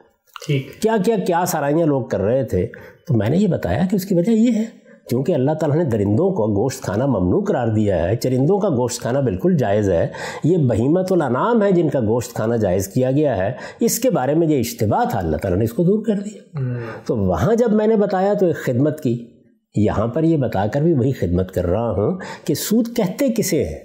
ٹھیک۔ 0.47 0.81
کیا 0.81 0.95
کیا 1.05 1.15
کیا 1.27 1.45
سرائیاں 1.47 1.87
لوگ 1.87 2.05
کر 2.05 2.21
رہے 2.21 2.43
تھے؟ 2.43 2.67
تو 3.07 3.13
میں 3.13 3.29
نے 3.29 3.37
یہ 3.37 3.47
بتایا 3.47 3.81
کہ 3.91 3.95
اس 3.95 4.05
کی 4.05 4.15
وجہ 4.15 4.31
یہ 4.31 4.51
ہے۔ 4.55 4.84
کیونکہ 5.09 5.33
اللہ 5.33 5.51
تعالیٰ 5.51 5.77
نے 5.77 5.83
درندوں 5.83 6.31
کو 6.31 6.47
گوشت 6.47 6.81
کھانا 6.81 7.05
ممنوع 7.05 7.43
قرار 7.43 7.67
دیا 7.67 8.09
ہے 8.09 8.15
چرندوں 8.15 8.59
کا 8.59 8.69
گوشت 8.69 9.01
کھانا 9.01 9.19
بالکل 9.19 9.57
جائز 9.57 9.89
ہے۔ 9.89 10.07
یہ 10.43 10.57
بہیمت 10.57 11.11
الانام 11.11 11.63
ہے 11.63 11.71
جن 11.71 11.89
کا 11.89 11.99
گوشت 11.99 12.33
کھانا 12.33 12.55
جائز 12.55 12.87
کیا 12.87 13.11
گیا 13.11 13.37
ہے۔ 13.37 13.51
اس 13.79 13.99
کے 13.99 14.09
بارے 14.09 14.33
میں 14.33 14.47
یہ 14.47 14.59
اشتباہ 14.59 15.03
تھا 15.09 15.19
اللہ 15.19 15.37
تعالیٰ 15.37 15.57
نے 15.57 15.63
اس 15.63 15.73
کو 15.73 15.83
دور 15.83 16.03
کر 16.05 16.13
دیا۔ 16.13 16.59
تو 17.05 17.17
وہاں 17.17 17.55
جب 17.55 17.71
میں 17.71 17.87
نے 17.87 17.95
بتایا 17.95 18.33
تو 18.33 18.45
ایک 18.45 18.55
خدمت 18.55 19.01
کی۔ 19.01 19.27
یہاں 19.75 20.07
پر 20.07 20.23
یہ 20.23 20.37
بتا 20.37 20.67
کر 20.67 20.81
بھی 20.81 20.93
وہی 20.93 21.11
خدمت 21.11 21.51
کر 21.51 21.65
رہا 21.65 21.91
ہوں 21.91 22.19
کہ 22.45 22.53
سود 22.53 22.87
کہتے 22.95 23.29
کسے 23.29 23.63
ہیں؟ 23.63 23.79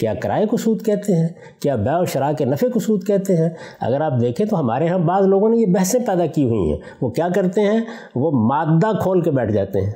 کیا 0.00 0.14
کرائے 0.14 0.46
کو 0.46 0.56
سود 0.56 0.82
کہتے 0.86 1.16
ہیں؟ 1.16 1.28
کیا 1.60 1.76
بے 1.76 2.02
و 2.02 2.04
شرح 2.04 2.32
کے 2.32 2.44
نفع 2.44 2.66
کو 2.68 2.78
سود 2.78 3.06
کہتے 3.06 3.36
ہیں؟ 3.36 3.48
اگر 3.80 4.00
آپ 4.00 4.12
دیکھیں 4.20 4.46
تو 4.46 4.60
ہمارے 4.60 4.88
ہاں 4.88 4.98
بعض 4.98 5.26
لوگوں 5.26 5.48
نے 5.48 5.56
یہ 5.56 5.66
بحثیں 5.66 6.00
پیدا 6.06 6.26
کی 6.26 6.44
ہوئی 6.44 6.72
ہیں۔ 6.72 6.78
وہ 7.00 7.10
کیا 7.10 7.28
کرتے 7.34 7.60
ہیں؟ 7.60 7.80
وہ 8.14 8.30
مادہ 8.30 8.96
کھول 9.02 9.20
کے 9.20 9.30
بیٹھ 9.30 9.52
جاتے 9.52 9.80
ہیں۔ 9.80 9.92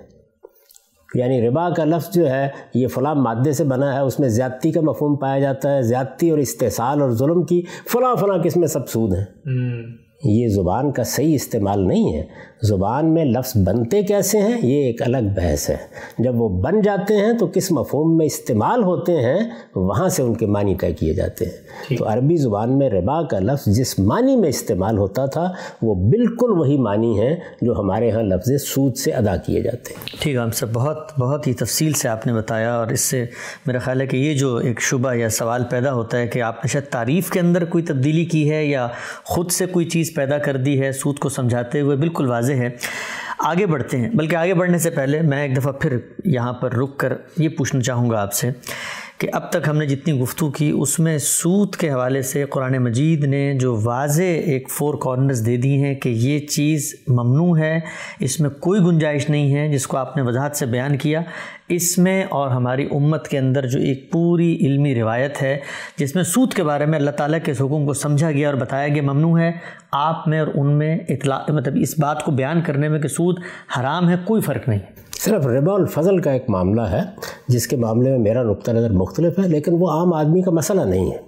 یعنی 1.14 1.48
ربا 1.48 1.70
کا 1.70 1.84
لفظ 1.84 2.14
جو 2.14 2.30
ہے، 2.30 2.48
یہ 2.74 2.86
فلاں 2.86 3.14
مادے 3.14 3.52
سے 3.52 3.64
بنا 3.64 3.94
ہے، 3.94 4.00
اس 4.00 4.20
میں 4.20 4.28
زیادتی 4.28 4.72
کا 4.72 4.80
مفہوم 4.80 5.16
پایا 5.16 5.38
جاتا 5.38 5.76
ہے، 5.76 5.82
زیادتی 5.82 6.30
اور 6.30 6.38
استحصال 6.38 7.02
اور 7.02 7.10
ظلم 7.10 7.42
کی 7.42 7.62
فلاں 7.92 8.16
فلاں 8.16 8.38
قسمیں 8.44 8.68
سب 8.68 8.88
سود 8.88 9.14
ہیں۔ 9.14 9.24
یہ 10.24 10.48
زبان 10.48 10.92
کا 10.92 11.02
صحیح 11.02 11.34
استعمال 11.34 11.88
نہیں 11.88 12.16
ہے۔ 12.16 12.22
زبان 12.62 13.14
میں 13.14 13.24
لفظ 13.24 13.56
بنتے 13.56 14.02
کیسے 14.02 14.38
ہیں؟ 14.38 14.58
یہ 14.62 14.86
ایک 14.86 15.02
الگ 15.02 15.16
بحث 15.36 15.70
ہے۔ 15.70 15.76
جب 16.18 16.40
وہ 16.40 16.48
بن 16.48 16.80
جاتے 16.80 17.16
ہیں 17.16 17.32
تو 17.32 17.46
کس 17.46 17.72
مفہوم 17.72 18.16
میں 18.16 18.26
استعمال 18.26 18.82
ہوتے 18.84 19.12
ہیں 19.12 19.38
وہاں 19.74 20.08
سے 20.08 20.22
ان 20.22 20.34
کے 20.34 20.46
معنی 20.46 20.74
طے 20.74 20.92
کیے 20.92 21.14
جاتے 21.14 21.44
ہیں۔ 21.44 21.96
تو 21.96 22.12
عربی 22.12 22.36
زبان 22.36 22.78
میں 22.78 22.90
ربا 22.90 23.22
کا 23.22 23.38
لفظ 23.38 23.76
جس 23.76 23.98
معنی 23.98 24.36
میں 24.36 24.48
استعمال 24.48 24.98
ہوتا 24.98 25.26
تھا 25.26 25.52
وہ 25.82 25.94
بالکل 25.94 26.50
وہی 26.50 26.78
معنی 26.78 27.20
ہے 27.20 27.36
جو 27.62 27.72
ہمارے 27.72 28.10
ہاں 28.10 28.22
لفظ 28.22 28.62
سود 28.62 28.96
سے 28.96 29.10
ادا 29.10 29.36
کیے 29.36 29.62
جاتے 29.62 29.94
ہیں۔ 29.94 30.16
ٹھیک 30.20 30.34
ہے 30.34 30.40
ہم 30.40 30.50
سب 30.50 30.72
بہت 30.72 31.18
بہت 31.18 31.46
ہی 31.46 31.52
تفصیل 31.52 31.92
سے 31.92 32.08
آپ 32.08 32.26
نے 32.26 32.32
بتایا 32.32 32.74
اور 32.74 32.86
اس 32.86 33.00
سے 33.00 33.26
میرا 33.66 33.78
خیال 33.78 34.00
ہے 34.00 34.06
کہ 34.06 34.16
یہ 34.16 34.34
جو 34.34 34.56
ایک 34.56 34.80
شبہ 34.80 35.14
یا 35.14 35.28
سوال 35.28 35.62
پیدا 35.70 35.92
ہوتا 35.92 36.18
ہے 36.18 36.26
کہ 36.26 36.42
آپ 36.42 36.54
نے 36.54 36.68
شاید 36.68 36.84
تعریف 36.84 37.30
کے 37.30 37.40
اندر 37.40 37.64
کوئی 37.64 37.84
تبدیلی 37.84 38.24
کی 38.24 38.50
ہے 38.50 38.66
یا 38.66 38.88
خود 39.24 39.50
سے 39.50 39.66
کوئی 39.66 39.86
چیز 39.86 40.07
پیدا 40.14 40.38
کر 40.38 40.56
دی 40.56 40.82
ہے، 40.82 40.92
سود 40.92 41.18
کو 41.18 41.28
سمجھاتے 41.28 41.80
ہوئے 41.80 41.96
بالکل 41.96 42.26
واضح 42.26 42.52
ہے۔ 42.52 42.68
آگے 43.38 43.66
بڑھتے 43.66 43.96
ہیں، 43.96 44.10
بلکہ 44.14 44.36
آگے 44.36 44.54
بڑھنے 44.54 44.78
سے 44.78 44.90
پہلے 44.90 45.22
میں 45.22 45.42
ایک 45.42 45.56
دفعہ 45.56 45.72
پھر 45.72 45.96
یہاں 46.24 46.52
پر 46.52 46.72
رک 46.72 46.96
کر 46.96 47.12
یہ 47.36 47.48
پوچھنا 47.48 47.82
چاہوں 47.82 48.10
گا 48.10 48.22
آپ 48.22 48.32
سے۔ 48.32 48.50
کہ 49.18 49.28
اب 49.32 49.50
تک 49.50 49.68
ہم 49.68 49.76
نے 49.76 49.86
جتنی 49.86 50.20
گفتگو 50.20 50.50
کی، 50.50 50.70
اس 50.70 50.98
میں 50.98 51.18
سود 51.18 51.76
کے 51.76 51.90
حوالے 51.90 52.22
سے 52.22 52.44
قرآن 52.44 52.78
مجید 52.78 53.24
نے 53.24 53.54
جو 53.54 53.80
واضح 53.84 54.22
ایک 54.22 54.70
فور 54.70 54.94
کارنرز 54.94 55.46
دے 55.46 55.56
دی 55.56 55.82
ہیں 55.82 55.94
کہ 55.94 56.08
یہ 56.08 56.38
چیز 56.38 56.94
ممنوع 57.08 57.58
ہے، 57.58 57.80
اس 58.20 58.40
میں 58.40 58.50
کوئی 58.50 58.80
گنجائش 58.80 59.30
نہیں 59.30 59.54
ہے، 59.54 59.68
جس 59.68 59.86
کو 59.86 59.96
آپ 59.96 60.16
نے 60.16 60.22
وضاحت 60.22 60.56
سے 60.56 60.66
بیان 60.66 60.96
کیا۔ 60.98 61.22
اس 61.68 61.98
میں 61.98 62.24
اور 62.24 62.48
ہماری 62.48 62.88
امت 62.90 63.28
کے 63.28 63.38
اندر 63.38 63.66
جو 63.66 63.78
ایک 63.78 64.12
پوری 64.12 64.56
علمی 64.60 64.94
روایت 64.94 65.42
ہے، 65.42 65.58
جس 65.96 66.14
میں 66.14 66.22
سود 66.22 66.54
کے 66.54 66.62
بارے 66.62 66.86
میں 66.86 66.98
اللہ 66.98 67.10
تعالیٰ 67.10 67.38
کے 67.44 67.52
حکم 67.52 67.86
کو 67.86 67.92
سمجھا 67.92 68.30
گیا 68.30 68.48
اور 68.48 68.56
بتایا 68.56 68.88
گیا 68.88 69.02
ممنوع 69.02 69.38
ہے، 69.40 69.52
آپ 69.92 70.28
میں 70.28 70.40
اور 70.40 70.48
ان 70.54 70.66
میں 70.66 70.98
اطلاع 71.08 71.52
مطلب 71.52 71.76
اس 71.80 71.98
بات 71.98 72.24
کو 72.24 72.32
بیان 72.32 72.60
کرنے 72.60 72.88
میں 72.88 73.00
کہ 73.00 73.08
سود 73.08 73.40
حرام 73.78 74.08
ہے، 74.08 74.14
کوئی 74.24 74.42
فرق 74.42 74.68
نہیں۔ 74.68 74.78
ہے 74.78 75.07
صرف 75.24 75.46
ربا 75.46 75.74
الفضل 75.74 76.18
کا 76.18 76.30
ایک 76.30 76.44
معاملہ 76.48 76.80
ہے 76.80 77.00
جس 77.48 77.66
کے 77.66 77.76
معاملے 77.76 78.10
میں 78.10 78.18
میرا 78.18 78.42
نقطہ 78.42 78.70
نظر 78.70 78.90
مختلف 78.90 79.38
ہے 79.38 79.48
لیکن 79.48 79.76
وہ 79.78 79.90
عام 79.90 80.14
آدمی 80.14 80.42
کا 80.42 80.50
مسئلہ 80.50 80.80
نہیں 80.80 81.10
ہے۔ 81.10 81.18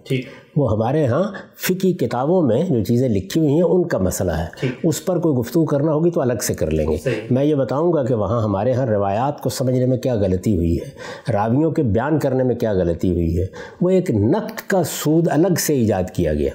وہ 0.56 0.72
ہمارے 0.72 1.06
ہاں 1.06 1.22
فقی 1.58 1.92
کتابوں 1.92 2.42
میں 2.42 2.62
جو 2.70 2.84
چیزیں 2.84 3.08
لکھی 3.08 3.40
ہوئی 3.40 3.52
ہیں 3.52 3.62
ان 3.62 3.88
کا 3.88 3.98
مسئلہ 3.98 4.32
ہے۔ 4.32 4.66
اس 4.82 5.04
پر 5.04 5.18
کوئی 5.18 5.34
گفتگو 5.34 5.64
کرنا 5.64 5.92
ہوگی 5.92 6.10
تو 6.10 6.20
الگ 6.20 6.32
سے 6.42 6.54
کر 6.54 6.70
لیں 6.70 6.86
گے۔ 6.86 6.96
میں 7.30 7.44
یہ 7.44 7.54
بتاؤں 7.54 7.92
گا 7.92 8.04
کہ 8.04 8.14
وہاں 8.14 8.42
ہمارے 8.42 8.72
ہاں 8.72 8.86
روایات 8.86 9.40
کو 9.40 9.48
سمجھنے 9.48 9.86
میں 9.86 9.98
کیا 9.98 10.14
غلطی 10.14 10.56
ہوئی 10.56 10.78
ہے 10.78 10.88
راویوں 11.32 11.70
کے 11.70 11.82
بیان 11.82 12.18
کرنے 12.18 12.44
میں 12.44 12.54
کیا 12.54 12.72
غلطی 12.72 13.12
ہوئی 13.12 13.40
ہے۔ 13.40 13.46
وہ 13.80 13.90
ایک 13.90 14.10
نقد 14.10 14.68
کا 14.68 14.82
سود 14.84 15.28
الگ 15.30 15.54
سے 15.58 15.74
ایجاد 15.74 16.10
کیا 16.14 16.34
گیا۔ 16.34 16.50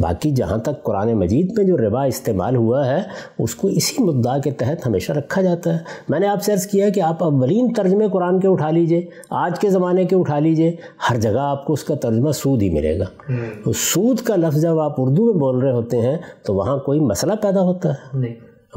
باقی 0.00 0.30
جہاں 0.30 0.58
تک 0.58 0.82
قرآن 0.82 1.12
مجید 1.12 1.52
میں 1.56 1.64
جو 1.64 1.76
ربا 1.76 2.04
استعمال 2.04 2.56
ہوا 2.56 2.86
ہے 2.86 3.02
اس 3.38 3.54
کو 3.54 3.68
اسی 3.68 4.02
مدعا 4.02 4.38
کے 4.38 4.50
تحت 4.50 4.86
ہمیشہ 4.86 5.12
رکھا 5.12 5.42
جاتا 5.42 5.72
ہے۔ 5.72 5.78
میں 6.08 6.20
نے 6.20 6.26
آپ 6.26 6.42
سے 6.42 6.52
عرض 6.52 6.66
کیا 6.66 6.86
ہے 6.86 6.90
کہ 6.90 7.00
آپ 7.00 7.24
اولین 7.24 7.72
ترجمے 7.72 8.06
قرآن 8.12 8.40
کے 8.40 8.48
اٹھا 8.48 8.70
لیجیے 8.70 9.06
آج 9.30 9.58
کے 9.58 9.70
زمانے 9.70 10.04
کے 10.04 10.16
اٹھا 10.16 10.38
لیجیے 10.38 10.76
ہر 11.10 11.16
جگہ 11.16 11.38
آپ 11.38 11.66
کو 11.66 11.72
اس 11.72 11.84
کا 11.84 11.94
ترجمہ 11.94 12.32
سود 12.32 12.62
ہی 12.62 12.70
ملے 12.70 12.98
گا۔ 12.98 13.04
تو 13.64 13.72
سود 13.72 14.18
کا 14.20 14.36
لفظ 14.36 14.62
جب 14.62 14.78
آپ 14.78 14.94
اردو 14.98 15.24
میں 15.24 15.34
بول 15.34 15.58
رہے 15.58 15.72
ہوتے 15.72 15.96
ہیں 15.96 16.18
تو 16.42 16.54
وہاں 16.54 16.78
کوئی 16.78 17.00
مسئلہ 17.00 17.32
پیدا 17.42 17.60
ہوتا 17.60 17.88
ہے۔ 17.88 18.18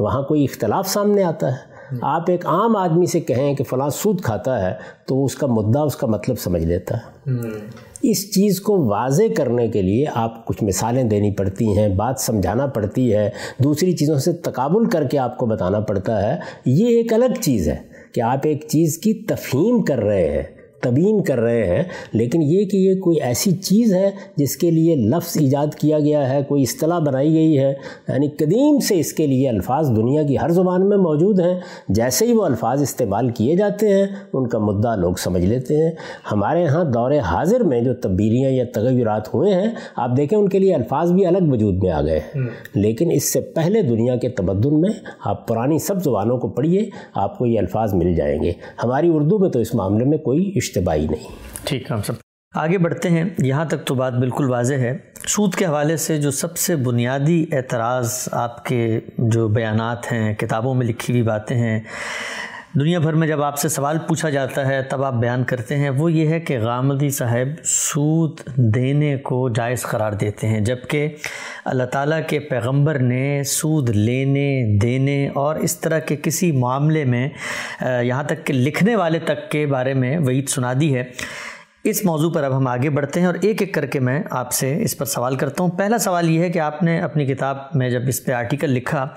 وہاں 0.00 0.22
کوئی 0.22 0.44
اختلاف 0.44 0.88
سامنے 0.88 1.24
آتا 1.24 1.52
ہے۔ 1.52 1.73
آپ 2.02 2.22
ایک 2.28 2.46
عام 2.46 2.76
آدمی 2.76 3.06
سے 3.06 3.20
کہیں 3.20 3.54
کہ 3.54 3.64
فلاں 3.64 3.88
سود 3.88 4.20
کھاتا 4.20 4.66
ہے 4.66 4.74
تو 5.06 5.24
اس 5.24 5.34
کا 5.34 5.46
مدعا 5.46 5.82
اس 5.82 5.96
کا 5.96 6.06
مطلب 6.06 6.38
سمجھ 6.38 6.62
لیتا 6.62 6.96
ہے۔ 6.96 7.30
اس 8.02 8.34
چیز 8.34 8.60
کو 8.60 8.86
واضح 8.86 9.22
کرنے 9.36 9.68
کے 9.68 9.82
لیے 9.82 10.04
آپ 10.14 10.46
کچھ 10.46 10.64
مثالیں 10.64 11.04
دینی 11.04 11.30
پڑتی 11.30 11.78
ہیں 11.78 11.88
بات 11.88 12.20
سمجھانا 12.20 12.66
پڑتی 12.66 13.14
ہے 13.14 13.30
دوسری 13.58 13.92
چیزوں 13.92 14.18
سے 14.18 14.32
تقابل 14.32 14.84
کر 14.84 15.04
کے 15.04 15.18
آپ 15.18 15.38
کو 15.38 15.46
بتانا 15.46 15.80
پڑتا 15.80 16.22
ہے۔ 16.22 16.38
یہ 16.66 16.86
ایک 16.86 17.12
الگ 17.12 17.40
چیز 17.40 17.68
ہے 17.68 17.76
کہ 18.14 18.20
آپ 18.20 18.38
ایک 18.42 18.64
چیز 18.68 18.98
کی 18.98 19.14
تفہیم 19.14 19.82
کر 19.82 19.98
رہے 19.98 20.30
ہیں۔ 20.30 20.63
تبین 20.80 21.22
کر 21.22 21.40
رہے 21.40 21.76
ہیں 21.76 21.82
لیکن 22.12 22.42
یہ 22.42 22.64
کہ 22.64 22.76
یہ 22.76 23.00
کوئی 23.00 23.20
ایسی 23.20 23.52
چیز 23.52 23.94
ہے 23.94 24.10
جس 24.36 24.56
کے 24.56 24.70
لیے 24.70 24.94
لفظ 24.94 25.36
ایجاد 25.40 25.74
کیا 25.74 25.98
گیا 25.98 26.32
ہے 26.32 26.42
کوئی 26.48 26.62
اصطلاح 26.62 26.98
بنائی 26.98 27.34
گئی 27.34 27.58
ہے 27.58 27.74
یعنی 28.08 28.28
قدیم 28.28 28.78
سے 28.78 29.00
اس 29.00 29.12
کے 29.12 29.26
لیے 29.26 29.48
الفاظ 29.48 29.90
دنیا 29.96 30.22
کی 30.22 30.36
ہر 30.42 30.48
زبان 30.48 30.88
میں 30.88 30.96
موجود 30.96 31.40
ہیں 31.40 31.60
جیسے 31.88 32.26
ہی 32.26 32.32
وہ 32.32 32.44
الفاظ 32.44 32.82
استعمال 32.82 33.28
کیے 33.28 33.56
جاتے 33.56 33.94
ہیں 33.94 34.06
ان 34.32 34.48
کا 34.48 34.58
مدعا 34.58 34.96
لوگ 34.96 35.14
سمجھ 35.14 35.44
لیتے 35.44 35.84
ہیں۔ 35.84 35.90
ہمارے 36.32 36.66
ہاں 36.66 36.84
دور 36.84 37.12
حاضر 37.12 37.60
میں 37.60 37.80
جو 37.80 37.94
تبدیلیاں 37.94 38.50
یا 38.50 38.64
تغیرات 38.74 39.34
ہوئے 39.34 39.54
ہیں 39.54 39.70
آپ 39.96 40.10
دیکھیں 40.16 40.38
ان 40.38 40.48
کے 40.48 40.58
لیے 40.58 40.74
الفاظ 40.74 41.12
بھی 41.12 41.26
الگ 41.26 41.38
وجود 41.42 41.82
میں 41.82 41.90
آ 41.90 42.02
گئے 42.02 42.18
ہیں۔ 42.18 42.40
لیکن 42.74 43.10
اس 43.10 43.32
سے 43.32 43.40
پہلے 43.40 43.82
دنیا 43.82 44.16
کے 44.16 44.28
تمدن 44.28 44.80
میں 44.80 44.90
آپ 45.24 45.48
پرانی 45.48 45.78
سب 45.78 46.04
زبانوں 46.04 46.38
کو 46.38 46.48
پڑھیے 46.48 46.90
آپ 47.14 47.38
کو 47.38 47.46
یہ 47.46 47.58
الفاظ 47.58 47.94
مل 47.94 48.14
جائیں 48.14 48.42
گے۔ 48.42 48.52
ہماری 48.84 49.10
اردو 49.12 49.38
میں 49.38 49.50
تو 49.50 49.58
اس 49.58 49.74
معاملے 49.74 50.04
میں 50.04 50.18
کوئی 50.18 50.52
اجتباعی 50.76 51.06
نہیں۔ 51.06 51.28
ٹھیک 51.64 51.90
ہے، 51.90 51.96
ہم 51.96 52.02
سب۔ 52.02 52.12
آگے 52.54 52.78
بڑھتے 52.78 53.10
ہیں۔ 53.10 53.24
یہاں 53.38 53.64
تک 53.64 53.84
تو 53.84 53.94
بات 53.94 54.12
بالکل 54.12 54.50
واضح 54.50 54.74
ہے۔ 54.74 54.98
سود 55.26 55.54
کے 55.54 55.66
حوالے 55.66 55.96
سے 55.96 56.16
جو 56.16 56.30
سب 56.30 56.56
سے 56.56 56.76
بنیادی 56.76 57.46
اعتراض 57.52 58.28
آپ 58.32 58.64
کے 58.64 59.00
جو 59.18 59.48
بیانات 59.48 60.12
ہیں، 60.12 60.34
کتابوں 60.34 60.74
میں 60.74 60.86
لکھی 60.86 61.12
ہوئی 61.12 61.22
باتیں 61.22 61.56
ہیں 61.56 61.80
دنیا 62.78 62.98
بھر 62.98 63.12
میں 63.12 63.26
جب 63.28 63.42
آپ 63.42 63.58
سے 63.58 63.68
سوال 63.68 63.98
پوچھا 64.08 64.28
جاتا 64.30 64.66
ہے، 64.66 64.80
تب 64.82 65.02
آپ 65.04 65.14
بیان 65.14 65.44
کرتے 65.44 65.76
ہیں، 65.76 65.90
وہ 65.90 66.10
یہ 66.12 66.28
ہے 66.28 66.40
کہ 66.40 66.58
غامدی 66.60 67.10
صاحب 67.10 67.62
سود 67.64 68.40
دینے 68.74 69.16
کو 69.16 69.48
جائز 69.48 69.82
قرار 69.82 70.12
دیتے 70.12 70.48
ہیں، 70.48 70.60
جبکہ 70.60 71.14
اللہ 71.64 71.84
تعالیٰ 71.92 72.20
کے 72.28 72.38
پیغمبر 72.38 72.98
نے 72.98 73.42
سود 73.46 73.90
لینے، 73.90 74.78
دینے 74.82 75.28
اور 75.34 75.56
اس 75.56 75.78
طرح 75.80 75.98
کے 75.98 76.16
کسی 76.22 76.50
معاملے 76.52 77.04
میں 77.04 77.28
یہاں 77.80 78.22
تک 78.22 78.44
کہ 78.46 78.54
لکھنے 78.54 78.96
والے 78.96 79.18
تک 79.18 79.50
کے 79.50 79.66
بارے 79.66 79.94
میں 79.94 80.16
وعید 80.18 80.48
سنا 80.48 80.72
دی 80.80 80.94
ہے۔ 80.94 81.04
اس 81.84 82.04
موضوع 82.04 82.30
پر 82.32 82.44
اب 82.44 82.56
ہم 82.56 82.66
آگے 82.66 82.90
بڑھتے 82.90 83.20
ہیں 83.20 83.26
اور 83.26 83.34
ایک 83.40 83.62
ایک 83.62 83.74
کر 83.74 83.86
کے 83.86 84.00
میں 84.00 84.22
آپ 84.30 84.52
سے 84.52 84.82
اس 84.82 84.98
پر 84.98 85.04
سوال 85.04 85.36
کرتا 85.36 85.62
ہوں۔ 85.64 85.70
پہلا 85.70 85.98
سوال 85.98 86.30
یہ 86.30 86.40
ہے 86.40 86.50
کہ 86.50 86.58
آپ 86.58 86.82
نے 86.82 87.00
اپنی 87.00 87.26
کتاب 87.26 87.56
میں 87.74 87.90
جب 87.90 88.00
اس 88.08 88.24
پہ 88.24 88.32
آرٹیکل 88.32 88.70
لکھا 88.70 89.08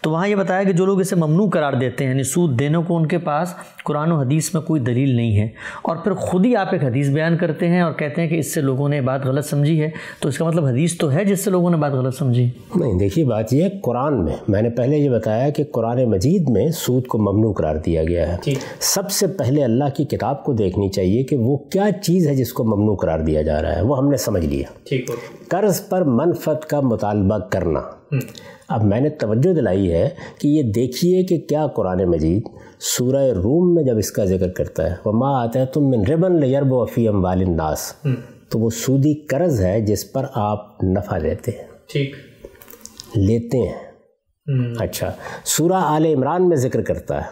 تو 0.00 0.10
وہاں 0.10 0.28
یہ 0.28 0.34
بتایا 0.34 0.62
کہ 0.62 0.72
جو 0.72 0.86
لوگ 0.86 1.00
اسے 1.00 1.16
ممنوع 1.16 1.48
قرار 1.50 1.72
دیتے 1.72 2.04
ہیں 2.04 2.10
یعنی 2.10 2.22
سود 2.22 2.58
دینے 2.58 2.78
کو 2.86 2.96
ان 2.96 3.06
کے 3.08 3.18
پاس 3.18 3.54
قرآن 3.84 4.12
و 4.12 4.18
حدیث 4.18 4.54
میں 4.54 4.62
کوئی 4.62 4.80
دلیل 4.80 5.16
نہیں 5.16 5.36
ہے 5.36 5.48
اور 5.82 5.96
پھر 5.96 6.12
خود 6.12 6.46
ہی 6.46 6.56
آپ 6.56 6.68
ایک 6.72 6.84
حدیث 6.84 7.08
بیان 7.08 7.36
کرتے 7.36 7.68
ہیں 7.68 7.80
اور 7.80 7.92
کہتے 7.92 8.22
ہیں 8.22 8.28
کہ 8.28 8.34
اس 8.34 8.54
سے 8.54 8.60
لوگوں 8.60 8.88
نے 8.88 9.00
بات 9.00 9.26
غلط 9.26 9.44
سمجھی 9.44 9.80
ہے 9.80 9.90
تو 10.20 10.28
اس 10.28 10.38
کا 10.38 10.44
مطلب 10.44 10.64
حدیث 10.66 10.96
تو 10.96 11.12
ہے 11.12 11.24
جس 11.24 11.44
سے 11.44 11.50
لوگوں 11.50 11.70
نے 11.70 11.76
بات 11.76 11.92
غلط 11.92 12.14
سمجھی۔ 12.14 12.50
نہیں 12.76 12.98
دیکھیے 12.98 13.24
بات 13.24 13.52
یہ 13.52 13.62
ہے 13.62 13.68
قرآن 13.82 14.24
میں 14.24 14.36
میں 14.48 14.62
نے 14.62 14.70
پہلے 14.70 14.96
یہ 14.96 15.10
بتایا 15.10 15.50
کہ 15.50 15.64
قرآن 15.72 16.04
مجید 16.04 16.48
میں 16.48 16.68
سود 16.68 17.06
کو 17.06 17.18
ممنوع 17.18 17.52
قرار 17.52 17.76
دیا 17.76 18.04
گیا 18.04 18.32
ہے۔ 18.32 18.36
جی۔ 18.46 18.54
سب 18.80 19.10
سے 19.10 19.26
پہلے 19.26 19.64
اللہ 19.64 19.84
کی 19.96 20.04
کتاب 20.04 20.44
کو 20.44 20.52
دیکھنی 20.52 20.88
چاہیے 20.88 21.22
کہ 21.22 21.36
وہ 21.36 21.56
کیا 21.56 21.86
چیز 22.02 22.28
ہے 22.28 22.34
جس 22.34 22.52
کو 22.52 22.64
ممنوع 22.64 22.96
قرار 22.96 23.18
دیا 23.18 23.42
جا 23.42 23.62
رہا 23.62 23.76
ہے 23.76 23.82
وہ 23.82 23.98
ہم 23.98 24.08
نے 24.08 24.16
سمجھ 24.16 24.46
لیا۔ 24.46 24.94
قرض 25.48 25.88
پر 25.88 26.04
منفت 26.04 26.66
کا 26.66 26.80
مطالبہ 26.80 27.38
کرنا۔ 27.38 27.80
اب 28.68 28.84
میں 28.84 29.00
نے 29.00 29.08
توجہ 29.08 29.54
دلائی 29.54 29.92
ہے 29.92 30.08
کہ 30.38 30.48
یہ 30.48 30.62
دیکھیے 30.62 31.22
کہ 31.22 31.38
کیا 31.38 31.66
قرآن 31.66 32.04
مجید 32.04 32.42
سورہ 32.84 33.32
روم 33.32 33.74
میں 33.74 33.82
جب 33.82 33.98
اس 33.98 34.10
کا 34.10 34.24
ذکر 34.24 34.48
کرتا 34.50 34.90
ہے 34.90 34.96
وہ 35.04 35.12
ماں 35.12 35.42
آتا 35.42 35.60
ہے 35.60 35.66
تم 35.66 35.80
من 35.84 36.06
ربن 36.06 36.40
لیرب 36.40 36.72
وفی 36.72 37.08
ام 37.08 37.24
والناس 37.24 37.92
تو 38.48 38.58
وہ 38.58 38.70
سودی 38.70 39.26
قرض 39.26 39.60
ہے 39.60 39.80
جس 39.80 40.12
پر 40.12 40.26
آپ 40.34 40.84
نفع 40.84 41.18
لیتے 41.18 41.50
ہیں۔ 41.50 41.68
ٹھیک۔ 41.92 42.14
لیتے 43.16 43.58
ہیں۔ 43.58 43.92
اچھا۔ 44.78 45.12
سورہ 45.44 45.72
آل 45.72 46.06
عمران 46.06 46.48
میں 46.48 46.56
ذکر 46.56 46.82
کرتا 46.82 47.20
ہے۔ 47.20 47.26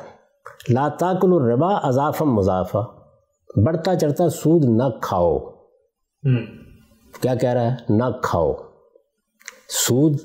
لا 0.72 0.88
تاکل 0.88 1.28
الربا 1.32 1.74
اضافم 1.74 2.34
مضافہ 2.34 2.78
بڑھتا 3.66 3.96
چڑھتا 3.96 4.28
سود 4.28 4.64
نہ 4.64 4.98
کھاؤ۔ 5.02 5.38
کیا 7.20 7.34
کہہ 7.34 7.50
رہا 7.50 7.72
ہے؟ 7.72 7.76
نہ 7.88 8.04
کھاؤ۔ 8.22 8.52
سود 9.88 10.16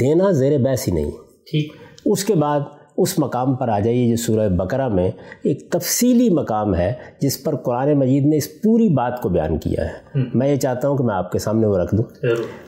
دینا 0.00 0.30
زیر 0.30 0.58
بحث 0.58 0.88
ہی 0.88 0.92
نہیں۔ 0.92 1.10
ٹھیک۔ 1.50 1.72
اس 2.06 2.24
کے 2.24 2.34
بعد 2.34 2.60
اس 2.96 3.18
مقام 3.18 3.54
پر 3.54 3.68
آ 3.68 3.78
جائیے 3.78 4.10
جو 4.10 4.16
سورہ 4.16 4.48
بقرہ 4.48 4.88
میں 4.88 5.10
ایک 5.42 5.70
تفصیلی 5.70 6.30
مقام 6.30 6.74
ہے 6.74 6.92
جس 7.20 7.44
پر 7.44 7.56
قرآن 7.56 7.92
مجید 7.92 8.26
نے 8.26 8.36
اس 8.36 8.62
پوری 8.62 8.88
بات 8.88 9.22
کو 9.22 9.28
بیان 9.28 9.58
کیا 9.58 9.84
ہے۔ 9.84 10.20
میں 10.34 10.48
یہ 10.48 10.56
چاہتا 10.56 10.88
ہوں 10.88 10.96
کہ 10.96 11.04
میں 11.04 11.14
آپ 11.14 11.32
کے 11.32 11.38
سامنے 11.38 11.66
وہ 11.66 11.78
رکھ 11.78 11.94
دوں۔ 11.94 12.04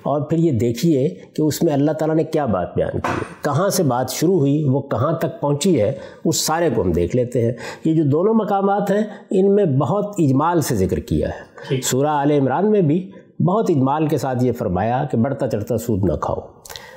اور 0.03 0.21
پھر 0.21 0.39
یہ 0.39 0.53
دیکھیے 0.53 1.09
کہ 1.09 1.43
اس 1.43 1.63
میں 1.63 1.73
اللہ 1.73 1.93
تعالیٰ 1.93 2.17
نے 2.17 2.25
کیا 2.25 2.47
بات 2.47 2.77
بیان 2.77 2.93
کی 2.93 3.09
ہے۔ 3.09 3.23
کہاں 3.45 3.69
سے 3.69 3.83
بات 3.83 4.11
شروع 4.11 4.39
ہوئی 4.39 4.65
وہ 4.65 4.81
کہاں 4.81 5.13
تک 5.13 5.41
پہنچی 5.41 5.81
ہے 5.81 5.93
اس 6.25 6.47
سارے 6.47 6.71
کو 6.75 6.83
ہم 6.83 6.93
دیکھ 6.93 7.17
لیتے 7.17 7.45
ہیں۔ 7.45 7.53
یہ 7.85 7.95
جو 7.95 8.05
دونوں 8.05 8.35
مقامات 8.35 8.91
ہیں 8.91 9.03
ان 9.31 9.55
میں 9.55 9.65
بہت 9.65 10.15
اجمال 10.19 10.61
سے 10.61 10.75
ذکر 10.77 10.97
کیا 10.97 11.29
ہے۔ 11.29 11.57
سورہ 11.81 12.09
عال 12.09 12.31
عمران 12.31 12.71
میں 12.71 12.81
بھی 12.81 13.11
بہت 13.41 13.71
اجمال 13.71 14.07
کے 14.07 14.19
ساتھ 14.19 14.45
یہ 14.45 14.53
فرمایا 14.53 15.05
کہ 15.11 15.17
بڑھتا 15.17 15.49
چڑھتا 15.49 15.77
سود 15.77 16.05
نہ 16.05 16.13
کھاؤ۔ 16.13 16.56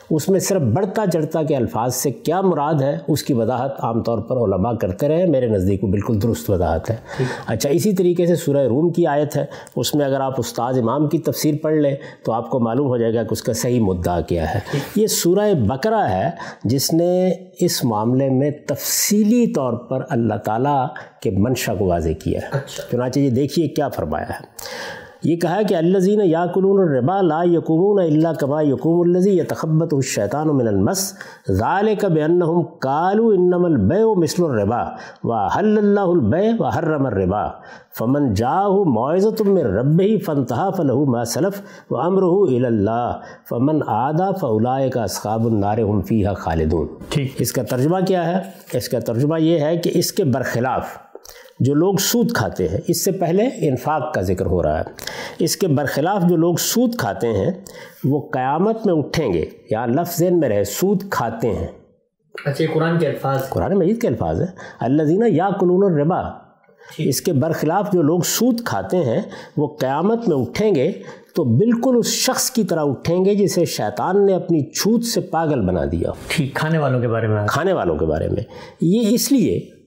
اس 0.09 0.29
میں 0.29 0.39
صرف 0.39 0.61
بڑھتا 0.61 1.05
چڑھتا 1.13 1.43
کے 1.43 1.55
الفاظ 1.55 1.95
سے 1.95 2.11
کیا 2.11 2.41
مراد 2.41 2.81
ہے 2.81 2.97
اس 3.07 3.23
کی 3.23 3.33
وضاحت 3.33 3.71
عام 3.83 4.03
طور 4.03 4.17
پر 4.17 4.37
علماء 4.37 4.71
کرتے 4.73 5.07
رہے 5.07 5.25
میرے 5.25 5.47
نزدیک 5.47 5.83
وہ 5.83 5.89
بالکل 5.89 6.21
درست 6.21 6.49
وضاحت 6.49 6.89
ہے۔ 6.89 6.95
اچھا 7.45 7.69
اسی 7.69 7.93
طریقے 7.93 8.25
سے 8.25 8.35
سورہ 8.35 8.67
روم 8.67 8.89
کی 8.89 9.07
آیت 9.07 9.37
ہے۔ 9.37 9.45
اس 9.75 9.95
میں 9.95 10.05
اگر 10.05 10.21
آپ 10.21 10.33
استاد 10.37 10.73
امام 10.73 11.07
کی 11.07 11.19
تفسیر 11.19 11.55
پڑھ 11.61 11.73
لیں 11.73 11.95
تو 12.25 12.31
آپ 12.31 12.49
کو 12.49 12.59
معلوم 12.59 12.87
ہو 12.87 12.97
جائے 12.97 13.13
گا 13.13 13.23
کہ 13.23 13.27
اس 13.31 13.43
کا 13.43 13.53
صحیح 13.53 13.79
مدعا 13.79 14.21
کیا 14.21 14.53
ہے۔ 14.53 14.59
یہ 14.95 15.07
سورہ 15.07 15.53
بقرہ 15.53 16.07
ہے 16.09 16.29
جس 16.63 16.93
نے 16.93 17.31
اس 17.59 17.83
معاملے 17.83 18.29
میں 18.29 18.51
تفصیلی 18.67 19.47
طور 19.47 19.73
پر 19.73 20.03
اللہ 20.09 20.35
تعالیٰ 20.35 20.87
کے 21.21 21.31
منشا 21.31 21.75
کو 21.75 21.85
واضح 21.85 22.09
کیا 22.23 22.41
ہے۔ 22.41 22.47
اچھا۔ 22.51 22.83
چنانچہ 22.91 23.19
یہ 23.19 23.29
دیکھیے 23.29 23.67
کیا 23.67 23.89
فرمایا 23.89 24.29
ہے۔ 24.29 24.59
یہ 25.23 25.35
کہا 25.35 25.61
کہ 25.67 25.75
اللہ 25.75 25.99
زین 25.99 26.19
یا 26.25 26.45
قلون 26.53 26.79
الربا 26.81 27.19
لا 27.21 27.41
یقومون 27.45 27.99
اللہ 28.01 28.33
کما 28.39 28.61
یقوم 28.61 28.99
الزی 29.01 29.35
یا 29.37 29.43
تخبت 29.47 29.93
الشیطان 29.93 30.47
من 30.57 30.67
المس. 30.67 31.01
ظال 31.51 31.93
کب 32.01 32.17
انہم 32.25 32.61
کالو 32.81 33.27
انم 33.29 33.65
البے 33.65 34.01
و 34.03 34.13
مثل 34.21 34.43
الربا 34.43 34.81
و 35.23 35.33
حل 35.55 35.77
اللہ 35.77 36.13
البے 36.13 36.47
و 36.59 36.67
حرم 36.67 37.05
الربا. 37.05 37.43
فمن 37.97 38.33
جاہ 38.33 38.77
معزت 38.87 39.41
من 39.47 39.57
رب 39.57 39.99
ہی 40.01 40.17
فنتہا 40.25 40.69
فلہ 40.77 40.97
ما 41.09 41.23
سلف 41.33 41.61
و 41.91 41.97
امرہ 41.97 42.65
اللہ 42.67 43.19
فمن 43.49 43.81
فولائے 44.39 44.89
کا 44.89 45.03
اسخاب 45.03 45.47
النار 45.47 45.77
ہم 45.89 46.01
فیہا 46.07 46.33
خالدون. 46.45 46.87
اس 47.17 47.51
کا 47.53 47.63
ترجمہ 47.69 47.99
کیا 48.07 48.25
ہے؟ 48.27 48.39
اس 48.77 48.89
کا 48.89 48.99
ترجمہ 49.05 49.41
یہ 49.41 49.59
ہے 49.59 49.75
کہ 49.77 49.91
اس 49.93 50.11
کے 50.11 50.23
برخلاف 50.33 50.97
جو 51.59 51.73
لوگ 51.73 51.95
سود 51.95 52.31
کھاتے 52.31 52.67
ہیں 52.67 52.77
اس 52.87 53.05
سے 53.05 53.11
پہلے 53.11 53.49
انفاق 53.55 54.13
کا 54.13 54.21
ذکر 54.21 54.45
ہو 54.45 54.63
رہا 54.63 54.79
ہے۔ 54.79 54.83
اس 55.39 55.57
کے 55.57 55.67
برخلاف 55.67 56.23
جو 56.29 56.35
لوگ 56.35 56.55
سود 56.55 56.95
کھاتے 56.97 57.27
ہیں 57.27 57.51
وہ 58.03 58.29
قیامت 58.31 58.85
میں 58.85 58.93
اٹھیں 58.93 59.33
گے 59.33 59.45
یا 59.71 59.85
لفظ 59.85 60.19
ذہن 60.19 60.39
میں 60.39 60.49
رہے 60.49 60.63
سود 60.63 61.03
کھاتے 61.09 61.49
ہیں۔ 61.49 61.67
اچھا 62.45 62.73
قرآن 62.73 62.99
کے 62.99 63.07
الفاظ۔ 63.07 63.49
قرآن 63.49 63.73
مجید 63.73 64.01
کے 64.01 64.07
الفاظ 64.07 64.39
ہیں۔ 64.39 64.47
اللہ 64.79 65.03
زینہ 65.03 65.25
یا 65.27 65.49
قلون 65.59 65.93
الربا 65.93 66.49
اس 66.97 67.21
کے 67.21 67.33
برخلاف 67.33 67.93
جو 67.93 68.01
لوگ 68.01 68.19
سود 68.25 68.61
کھاتے 68.65 68.97
ہیں 68.97 69.21
وہ 69.57 69.67
قیامت 69.67 70.29
میں 70.29 70.37
اٹھیں 70.37 70.75
گے 70.75 70.91
تو 71.35 71.43
بالکل 71.43 71.95
اس 71.97 72.05
شخص 72.05 72.51
کی 72.51 72.63
طرح 72.63 72.83
اٹھیں 72.83 73.25
گے 73.25 73.35
جسے 73.35 73.65
شیطان 73.65 74.25
نے 74.25 74.33
اپنی 74.33 74.71
چھوت 74.71 75.03
سے 75.03 75.21
پاگل 75.21 75.61
بنا 75.61 75.85
دیا۔ 75.91 76.11
ٹھیک 76.27 76.53
کھانے 76.53 76.77
والوں 76.77 77.01
کے 77.01 77.07
بارے 77.07 77.27
میں۔ 77.27 77.47
کھانے 77.47 77.73
والوں 77.73 77.97
کے 77.97 78.05
بارے 78.05 78.27
میں۔ 78.27 78.43
یہ 78.81 79.07
اس 79.09 79.31
لیے 79.31 79.78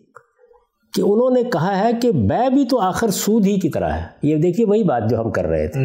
کہ 0.95 1.01
انہوں 1.01 1.30
نے 1.30 1.43
کہا 1.45 1.78
ہے 1.78 1.90
کہ 2.03 2.12
بے 2.12 2.51
بھی 2.51 2.64
تو 2.64 2.80
آخر 2.80 3.09
سود 3.09 3.47
ہی 3.47 3.61
کی 3.61 3.68
طرح 3.68 3.88
ہے۔ 3.88 4.03
یہ 4.22 4.36
دیکھیے 4.36 4.66
وہی 4.66 4.82
بات 4.82 5.11
جو 5.11 5.20
ہم 5.20 5.30
کر 5.30 5.47
رہے 5.47 5.68
تھے۔ 5.68 5.80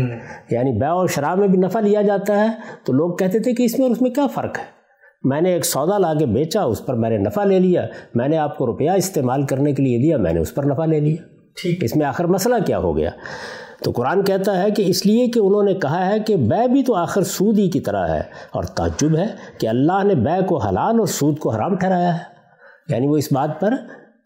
یعنی 0.51 0.71
بے 0.71 0.85
اور 0.85 1.07
شراب 1.07 1.37
میں 1.37 1.47
بھی 1.47 1.57
نفع 1.57 1.79
لیا 1.79 2.01
جاتا 2.01 2.39
ہے۔ 2.39 2.47
تو 2.83 2.93
لوگ 2.93 3.15
کہتے 3.15 3.39
تھے 3.39 3.53
کہ 3.53 3.63
اس 3.63 3.79
میں 3.79 3.87
اور 3.87 3.95
اس 3.95 4.01
میں 4.01 4.11
کیا 4.11 4.27
فرق 4.27 4.59
ہے؟ 4.59 4.63
میں 5.23 5.41
نے 5.41 5.49
ایک 5.53 5.65
سودا 5.65 5.97
لا 5.97 6.13
کے 6.13 6.25
بیچا 6.25 6.61
اس 6.63 6.85
پر 6.85 6.93
میں 6.93 7.09
نے 7.09 7.17
نفع 7.17 7.43
لے 7.43 7.59
لیا۔ 7.59 7.87
میں 8.15 8.27
نے 8.27 8.37
آپ 8.37 8.57
کو 8.57 8.65
روپیہ 8.65 8.91
استعمال 8.91 9.45
کرنے 9.45 9.73
کے 9.73 9.83
لیے 9.83 9.97
دیا 9.97 10.17
میں 10.17 10.33
نے 10.33 10.39
اس 10.39 10.55
پر 10.55 10.63
نفع 10.63 10.85
لے 10.85 10.99
لیا۔ 10.99 11.15
ٹھیک۔ 11.61 11.83
اس 11.83 11.95
میں 11.95 12.05
آخر 12.05 12.25
مسئلہ 12.25 12.55
کیا 12.65 12.77
ہو 12.77 12.97
گیا؟ 12.97 13.09
تو 13.83 13.91
قرآن 13.91 14.23
کہتا 14.23 14.63
ہے 14.63 14.71
کہ 14.71 14.83
اس 14.87 15.05
لیے 15.05 15.27
کہ 15.27 15.39
انہوں 15.39 15.63
نے 15.63 15.73
کہا 15.73 16.05
ہے 16.05 16.19
کہ 16.19 16.35
بے 16.35 16.67
بھی 16.67 16.83
تو 16.83 16.95
آخر 16.95 17.23
سود 17.23 17.59
ہی 17.59 17.69
کی 17.69 17.79
طرح 17.79 18.07
ہے۔ 18.07 18.21
اور 18.51 18.63
تعجب 18.63 19.17
ہے 19.17 19.25
کہ 19.59 19.67
اللہ 19.67 20.03
نے 20.03 20.15
بے 20.15 20.45
کو 20.45 20.57
حلال 20.57 20.99
اور 20.99 21.07
سود 21.07 21.39
کو 21.39 21.49
حرام 21.49 21.75
ٹھہرایا 21.75 22.13
ہے۔ 22.13 22.37
یعنی 22.89 23.07
وہ 23.07 23.17
اس 23.17 23.33
بات 23.33 23.59
پر 23.59 23.73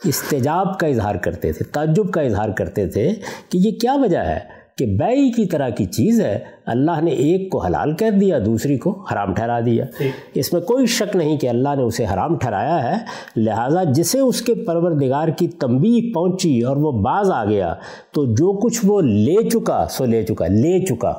استجاب 0.04 0.80
کا 0.80 0.88
اظہار 0.88 1.16
کرتے 1.16 1.52
تھے 1.52 1.66
تعجب 1.66 2.12
کا 2.12 2.22
اظہار 2.22 2.49
کرتے 2.49 2.88
تھے 2.88 3.10
کہ 3.49 3.58
یہ 3.58 3.72
کیا 3.72 3.93
وجہ 3.93 4.18
ہے 4.18 4.39
کہ 4.78 4.86
بیعی 4.86 5.32
کی 5.32 5.45
طرح 5.45 5.70
کی 5.70 5.86
چیز 5.86 6.22
ہے 6.22 6.39
اللہ 6.66 7.02
نے 7.02 7.12
ایک 7.12 7.52
کو 7.52 7.58
حلال 7.64 7.95
کہہ 7.95 8.10
دیا 8.10 8.39
دوسری 8.45 8.78
کو 8.78 9.06
حرام 9.14 9.34
ٹھہرا 9.34 9.60
دیا۔ 9.60 9.86
اس 10.34 10.54
میں 10.54 10.62
کوئی 10.62 10.86
شک 10.86 11.16
نہیں 11.16 11.38
کہ 11.38 11.49
اللہ 11.49 11.70
نے 11.78 11.84
اسے 11.84 12.06
حرام 12.14 12.38
ٹھہرایا 12.38 12.84
ہے 12.84 12.97
لہٰذا 13.36 13.84
جسے 13.84 14.20
اس 14.20 14.41
کے 14.41 14.56
پروردگار 14.56 15.28
کی 15.28 15.47
تنبیہ 15.47 16.14
پہنچی 16.14 16.62
اور 16.62 16.78
وہ 16.78 16.91
باز 16.91 17.32
آ 17.32 17.45
گیا 17.45 17.74
تو 18.14 18.26
جو 18.26 18.60
کچھ 18.60 18.80
وہ 18.84 19.02
لے 19.02 19.49
چکا 19.49 19.88
سو 19.89 20.06
لے 20.06 20.24
چکا 20.24 20.47
لے 20.47 20.86
چکا۔ 20.86 21.14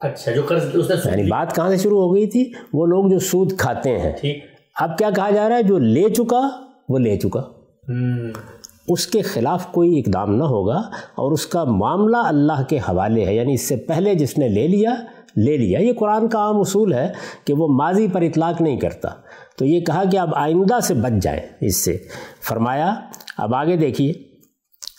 اچھا 0.00 0.32
جو 0.32 0.42
قرض 0.48 0.90
یعنی 1.04 1.22
بات 1.22 1.54
کہاں 1.54 1.70
سے 1.70 1.76
شروع 1.76 2.00
ہو 2.00 2.14
گئی 2.14 2.26
تھی؟ 2.26 2.52
وہ 2.72 2.86
لوگ 2.86 3.10
جو 3.10 3.18
سود 3.18 3.52
کھاتے 3.58 3.98
ہیں۔ 3.98 4.12
اب 4.80 4.98
کیا 4.98 5.10
کہا 5.10 5.30
جا 5.30 5.48
رہا 5.48 5.56
ہے؟ 5.56 5.62
جو 5.62 5.78
لے 5.78 6.08
چکا 6.08 6.48
وہ 6.88 6.98
لے 6.98 7.16
چکا۔ 7.16 7.42
اس 8.88 9.06
کے 9.06 9.22
خلاف 9.22 9.66
کوئی 9.72 9.98
اقدام 9.98 10.34
نہ 10.34 10.44
ہوگا 10.44 10.78
اور 11.14 11.32
اس 11.32 11.46
کا 11.46 11.64
معاملہ 11.64 12.16
اللہ 12.16 12.62
کے 12.68 12.78
حوالے 12.78 13.24
ہے 13.24 13.34
یعنی 13.34 13.54
اس 13.54 13.68
سے 13.68 13.76
پہلے 13.76 14.14
جس 14.14 14.38
نے 14.38 14.48
لے 14.48 14.68
لیا 14.68 14.94
لے 15.36 15.56
لیا۔ 15.56 15.80
یہ 15.80 15.92
قرآن 15.92 16.28
کا 16.28 16.38
عام 16.38 16.60
اصول 16.60 16.92
ہے 16.92 17.12
کہ 17.44 17.54
وہ 17.54 17.68
ماضی 17.68 18.08
پر 18.08 18.22
اطلاق 18.22 18.60
نہیں 18.60 18.76
کرتا۔ 18.76 19.08
تو 19.58 19.64
یہ 19.64 19.80
کہا 19.80 20.04
کہ 20.04 20.18
اب 20.18 20.34
آئندہ 20.34 20.80
سے 20.80 20.94
بچ 20.94 21.12
جائیں 21.22 21.40
اس 21.60 21.76
سے۔ 21.76 21.98
فرمایا، 22.42 22.94
اب 23.38 23.54
آگے 23.54 23.76
دیکھیے۔ 23.76 24.12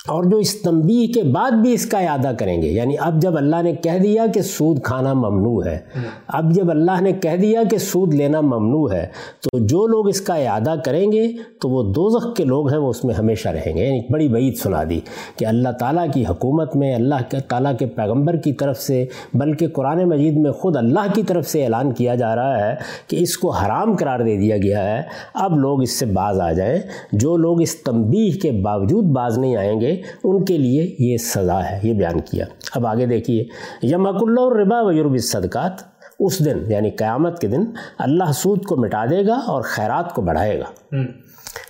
اور 0.08 0.24
جو 0.24 0.38
اس 0.38 0.62
تنبیہ 0.62 1.08
کے 1.08 1.24
بعد 1.24 1.52
بھی 1.52 1.74
اس 1.74 1.86
کا 1.86 1.98
اعادہ 1.98 2.32
کریں 2.40 2.62
گے 2.62 2.68
یعنی 2.68 2.96
اب 3.00 3.22
جب 3.22 3.38
اللہ 3.38 3.62
نے 3.62 3.74
کہہ 3.74 3.98
دیا 4.04 4.26
کہ 4.34 4.42
سود 4.42 4.82
کھانا 4.82 5.14
ممنوع 5.14 5.66
ہے، 5.66 5.80
اب 6.28 6.52
جب 6.52 6.72
اللہ 6.72 7.02
نے 7.02 7.12
کہہ 7.12 7.38
دیا 7.42 7.62
کہ 7.72 7.78
سود 7.78 8.14
لینا 8.14 8.42
ممنوع 8.42 8.92
ہے، 8.92 9.08
تو 9.44 9.60
جو 9.60 9.88
لوگ 9.88 10.08
اس 10.08 10.22
کا 10.22 10.34
اعادہ 10.34 10.76
کریں 10.86 11.12
گے، 11.12 11.28
تو 11.62 11.70
وہ 11.70 11.84
دوزخ 11.84 12.36
کے 12.36 12.44
لوگ 12.44 12.70
ہیں، 12.70 12.78
وہ 12.78 12.90
اس 12.90 13.06
میں 13.06 13.16
ہمیشہ 13.16 13.50
رہیں 13.50 13.78
گے۔ 13.78 13.88
یعنی 13.88 14.02
بڑی 14.10 14.28
بعید 14.28 14.58
سنا 14.58 14.84
دی 14.90 15.00
کہ 15.36 15.46
اللہ 15.46 15.70
تعالیٰ 15.70 16.06
کی 16.14 16.24
حکومت 16.30 16.76
میں، 16.76 16.96
اللہ 16.96 17.16
کے 17.30 17.40
تعالیٰ 17.40 17.78
کے 17.80 17.86
پیغمبر 17.86 18.36
کی 18.36 18.54
طرف 18.54 18.80
سے، 18.80 19.06
بلکہ 19.34 19.68
قرآن 19.68 20.04
مجید 20.04 20.38
میں 20.38 20.52
خود 20.52 20.78
اللہ 20.78 21.14
کی 21.14 21.24
طرف 21.24 21.48
سے 21.48 21.64
اعلان 21.64 21.92
کیا 21.92 22.16
جا 22.16 22.36
رہا 22.36 22.70
ہے 22.70 22.76
کہ 23.08 23.16
اس 23.16 23.38
کو 23.38 23.50
حرام 23.50 23.96
قرار 23.96 24.20
دے 24.20 24.38
دیا 24.38 24.58
گیا 24.58 24.98
ہے۔ 24.98 25.02
اب 25.34 25.58
لوگ 25.58 25.82
اس 25.82 26.00
سے 26.00 26.06
باز 26.06 26.40
آ 26.40 26.52
جائیں۔ 26.52 26.80
جو 27.12 27.38
لوگ 27.38 27.62
اس 27.62 27.76
تنبیہ 27.76 28.32
کے 28.32 28.52
باوجود 28.52 29.04
باز 29.04 29.38
نہیں 29.38 29.56
آئیں 29.56 29.82
گے 29.82 29.97
ان 30.24 30.46
کے 30.46 30.58
لیے 30.58 30.96
یہ 31.00 31.18
سزا 31.18 31.70
ہے 31.70 31.80
یہ 31.84 31.94
بیان 31.94 32.20
کیا۔ 32.20 32.46
اب 32.76 32.88
آگے 32.88 33.06
دیکھیے 33.06 33.46
یمک 33.84 34.16
اللہ 34.22 34.58
ربا 34.60 34.82
و 34.82 34.92
یورب 34.92 35.18
صدقات 35.18 35.72
اس 36.20 36.46
دن 36.46 36.72
یعنی 36.72 36.90
قیامت 36.90 37.40
کے 37.40 37.48
دن 37.48 37.64
اللہ 37.98 38.32
سود 38.32 38.66
کو 38.66 38.76
مٹا 38.78 39.06
دے 39.10 39.28
گا 39.28 39.34
اور 39.34 39.62
خیرات 39.62 40.14
کو 40.14 40.22
بڑھائے 40.22 40.60
گا۔ 40.60 40.96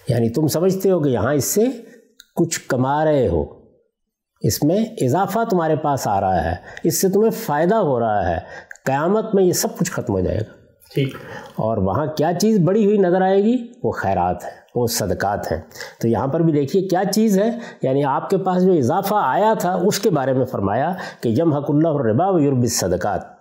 یعنی 0.07 0.29
تم 0.29 0.47
سمجھتے 0.47 0.91
ہو 0.91 0.99
کہ 0.99 1.09
یہاں 1.09 1.33
اس 1.33 1.45
سے 1.45 1.65
کچھ 2.35 2.59
کما 2.67 3.05
رہے 3.05 3.27
ہو۔ 3.27 3.45
اس 4.41 4.63
میں 4.63 4.85
اضافہ 5.01 5.39
تمہارے 5.49 5.75
پاس 5.75 6.07
آ 6.07 6.21
رہا 6.21 6.43
ہے 6.45 6.55
اس 6.83 7.01
سے 7.01 7.09
تمہیں 7.09 7.31
فائدہ 7.31 7.75
ہو 7.75 7.99
رہا 7.99 8.29
ہے۔ 8.29 8.37
قیامت 8.85 9.35
میں 9.35 9.43
یہ 9.43 9.51
سب 9.51 9.77
کچھ 9.77 9.91
ختم 9.91 10.13
ہو 10.13 10.19
جائے 10.19 10.37
گا۔ 10.37 10.57
ٹھیک۔ 10.93 11.15
اور 11.55 11.77
وہاں 11.77 12.05
کیا 12.05 12.31
چیز 12.41 12.59
بڑی 12.59 12.85
ہوئی 12.85 12.97
نظر 12.97 13.21
آئے 13.21 13.43
گی؟ 13.43 13.57
وہ 13.83 13.91
خیرات 13.91 14.45
ہے۔ 14.45 14.66
وہ 14.77 14.87
صدقات 14.87 15.51
ہیں۔ 15.51 15.61
تو 16.01 16.07
یہاں 16.07 16.27
پر 16.27 16.39
بھی 16.39 16.53
دیکھیے 16.53 16.81
کیا 16.81 17.03
چیز 17.05 17.39
ہے۔ 17.39 17.51
یعنی 17.81 18.03
آپ 18.03 18.29
کے 18.29 18.37
پاس 18.37 18.65
جو 18.65 18.73
اضافہ 18.73 19.15
آیا 19.17 19.53
تھا، 19.53 19.73
اس 19.73 19.99
کے 19.99 20.09
بارے 20.09 20.33
میں 20.33 20.45
فرمایا 20.45 20.93
کہ 21.21 21.35
یم 21.37 21.53
حق 21.53 21.65
اللہ 21.69 21.87
الربا 21.87 22.29
و 22.29 22.39
یورب 22.39 22.65
صدقات 22.67 23.37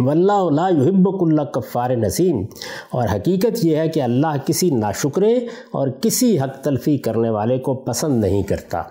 واللہ 0.00 0.50
لا 0.50 0.68
یحب 0.68 1.20
کل 1.20 1.36
کفار 1.52 1.90
نسیم۔ 1.90 2.42
اور 2.90 3.08
حقیقت 3.14 3.64
یہ 3.64 3.76
ہے 3.76 3.88
کہ 3.88 4.02
اللہ 4.02 4.26
کسی 4.46 4.70
ناشکرے 4.70 5.36
اور 5.72 5.88
کسی 5.88 6.40
حق 6.40 6.64
تلفی 6.64 6.98
کرنے 6.98 7.30
والے 7.30 7.58
کو 7.58 7.74
پسند 7.74 8.20
نہیں 8.20 8.42
کرتا۔ 8.42 8.82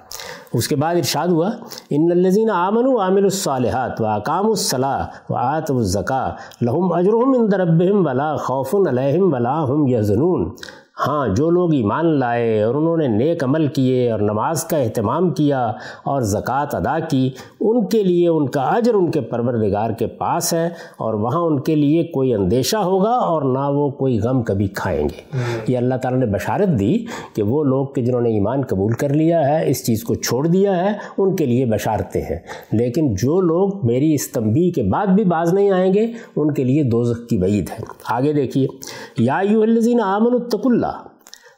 اس 0.54 0.68
کے 0.68 0.76
بعد 0.76 0.96
ارشاد 0.96 1.28
ہوا، 1.28 1.50
ان 1.90 2.12
الزین 2.12 2.50
آمن 2.50 2.86
و 2.86 3.00
عامل 3.02 3.24
الصالحات 3.24 4.02
و 4.02 4.06
اقام 4.06 4.48
الصلاح 4.48 5.08
و 5.30 5.36
آت 5.36 5.72
الزکا 5.72 6.36
لہم 6.62 6.94
اجرحم 6.94 7.36
ان 7.40 7.52
دربہم 7.52 8.08
ولا 8.08 8.36
خوف 8.36 8.76
علیہم 8.76 9.34
ولا 9.34 9.64
ہم 9.64 9.88
یزنون 9.88 10.56
ہاں 10.98 11.28
جو 11.28 11.50
لوگ 11.50 11.74
ایمان 11.74 12.06
لائے 12.06 12.62
اور 12.64 12.76
انہوں 12.76 12.98
نے 12.98 13.08
نیک 13.08 13.44
عمل 13.44 13.68
کیے 13.68 14.12
اور 14.12 14.20
نماز 14.20 14.64
کا 14.64 14.78
اہتمام 14.78 15.30
کیا 15.30 15.66
اور 16.04 16.22
زکوٰۃ 16.22 16.66
ادا 16.72 17.00
کی 17.00 17.30
ان 17.60 17.86
کے 17.86 18.04
لیے 18.04 18.28
ان 18.28 18.50
کا 18.50 18.62
اجر 18.62 18.94
ان 18.94 19.12
کے 19.12 19.22
پروردگار 19.22 19.90
کے 19.90 20.08
پاس 20.08 20.54
ہے 20.54 20.68
اور 20.98 21.14
وہاں 21.14 21.42
ان 21.42 21.60
کے 21.60 21.76
لیے 21.76 22.04
کوئی 22.04 22.34
اندیشہ 22.34 22.78
ہوگا 22.78 23.10
اور 23.10 23.42
نہ 23.42 23.60
وہ 23.60 23.90
کوئی 23.90 24.20
غم 24.20 24.44
کبھی 24.44 24.68
کھائیں 24.68 25.04
گے۔ 25.04 25.38
یہ 25.68 25.78
اللہ 25.78 25.96
تعالیٰ 25.96 26.20
نے 26.20 26.26
بشارت 26.26 26.80
دی 26.80 27.06
کہ 27.36 27.44
وہ 27.44 27.64
لوگ 27.64 27.88
کہ 27.88 28.02
جنہوں 28.02 28.22
نے 28.22 28.30
ایمان 28.30 28.62
قبول 28.62 28.94
کر 28.94 29.14
لیا 29.14 29.48
ہے 29.48 29.70
اس 29.70 29.86
چیز 29.86 30.04
کو 30.04 30.16
چھوڑ 30.16 30.48
دیا 30.48 30.78
ہے 30.78 30.94
ان 31.18 31.36
کے 31.36 31.46
لیے 31.46 31.66
بشارتیں 31.66 32.22
ہیں۔ 32.22 32.40
لیکن 32.72 33.14
جو 33.14 33.42
لوگ 33.42 33.86
میری 33.86 34.14
اس 34.14 34.32
تنبیہ 34.32 34.72
کے 34.72 34.84
بعد 34.84 35.08
بھی 35.08 35.24
باز 35.24 35.54
نہیں 35.54 35.72
آئیں 35.72 35.94
گے 35.94 36.08
ان 36.36 36.54
کے 36.54 36.64
لیے 36.64 36.84
دوزخ 36.84 37.28
کی 37.30 37.38
وعید 37.38 37.70
ہے۔ 37.70 37.84
آگے 38.10 38.34
دیکھیے 38.34 38.68
یا 39.18 39.40
یو 39.50 39.62
الزین 39.62 40.02
آمن 40.02 40.34
التق 40.34 40.62
اللہ۔ 40.64 40.87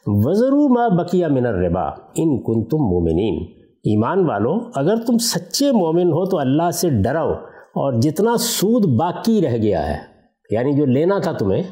وزرو 0.06 0.68
ما 0.68 0.88
بقیہ 0.88 1.26
من 1.26 1.46
الربا۔ 1.46 1.82
ان 2.14 2.42
کن 2.42 2.64
تم 2.64 2.76
مومنین 2.76 3.46
ایمان 3.84 4.26
والو 4.26 4.58
اگر 4.74 4.96
تم 4.96 5.18
سچے 5.18 5.72
مومن 5.72 6.06
ہو 6.06 6.24
تو 6.26 6.38
اللہ 6.38 6.70
سے 6.70 6.88
ڈرو 6.90 7.32
اور 7.74 8.00
جتنا 8.00 8.36
سود 8.38 8.98
باقی 8.98 9.40
رہ 9.40 9.56
گیا 9.56 9.88
ہے 9.88 9.96
یعنی 10.50 10.72
جو 10.72 10.86
لینا 10.86 11.18
تھا 11.18 11.32
تمہیں 11.32 11.62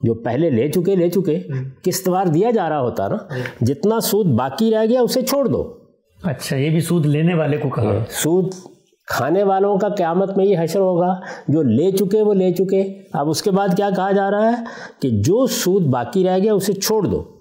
جو 0.00 0.14
پہلے 0.14 0.50
لے 0.50 0.68
چکے 0.68 0.96
لے 0.96 1.10
چکے 1.10 1.38
قسط 1.84 2.08
وار 2.08 2.26
دیا 2.26 2.50
جا 2.50 2.68
رہا 2.68 2.80
ہوتا 2.80 3.08
نا 3.08 3.16
جتنا 3.60 4.00
سود 4.00 4.26
باقی 4.26 4.70
رہ 4.70 4.86
گیا 4.88 5.00
اسے 5.00 5.22
چھوڑ 5.22 5.46
دو۔ 5.46 5.74
اچھا 6.22 6.56
یہ 6.56 6.70
بھی 6.70 6.80
سود 6.80 7.06
لینے 7.06 7.34
والے 7.34 7.56
کو 7.56 7.68
کہا۔ 7.68 8.04
سود 8.10 8.54
کھانے 9.06 9.42
والوں 9.42 9.78
کا 9.78 9.88
قیامت 9.88 10.36
میں 10.36 10.46
یہ 10.46 10.56
حشر 10.60 10.80
ہوگا۔ 10.80 11.14
جو 11.48 11.62
لے 11.62 11.90
چکے 11.90 12.22
وہ 12.22 12.34
لے 12.34 12.52
چکے۔ 12.52 13.02
اب 13.12 13.28
اس 13.28 13.42
کے 13.42 13.50
بعد 13.50 13.68
کیا 13.76 13.90
کہا 13.96 14.12
جا 14.12 14.30
رہا 14.30 14.58
ہے 14.58 14.64
کہ 15.02 15.10
جو 15.10 15.46
سود 15.46 15.82
باقی 15.82 16.24
رہ 16.24 16.38
گیا 16.38 16.54
اسے 16.54 16.72
چھوڑ 16.72 17.06
دو۔ 17.06 17.35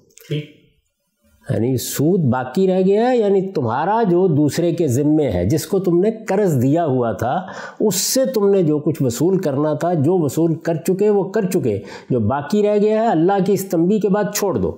یعنی 1.50 1.78
سود 1.78 2.20
باقی 2.20 2.68
رہ 2.68 2.82
گیا 2.82 3.10
یعنی 3.10 3.42
تمہارا 3.42 4.04
جو 4.04 4.28
دوسرے 4.28 4.72
کے 4.72 4.88
ذمے 4.88 5.32
ہے 5.32 5.46
جس 5.46 5.68
کو 5.68 5.80
تم 5.80 6.00
نے 6.00 6.12
قرض 6.12 6.62
دیا 6.62 6.86
ہوا 6.86 7.12
تھا 7.12 7.46
اس 7.80 7.96
سے 7.96 8.26
تم 8.26 8.50
نے 8.50 8.64
جو 8.64 8.80
کچھ 8.80 9.04
وصول 9.04 9.38
کرنا 9.38 9.74
تھا 9.74 9.94
جو 9.94 10.18
وصول 10.18 10.56
کر 10.56 10.76
چکے 10.76 11.10
وہ 11.10 11.24
کر 11.24 11.46
چکے۔ 11.46 11.80
جو 12.10 12.20
باقی 12.20 12.64
رہ 12.64 12.78
گیا 12.78 13.02
ہے 13.02 13.08
اللہ 13.08 13.34
کی 13.46 13.54
استمبی 13.54 14.00
کے 14.00 14.10
بعد 14.10 14.24
چھوڑ 14.36 14.58
دو۔ 14.58 14.72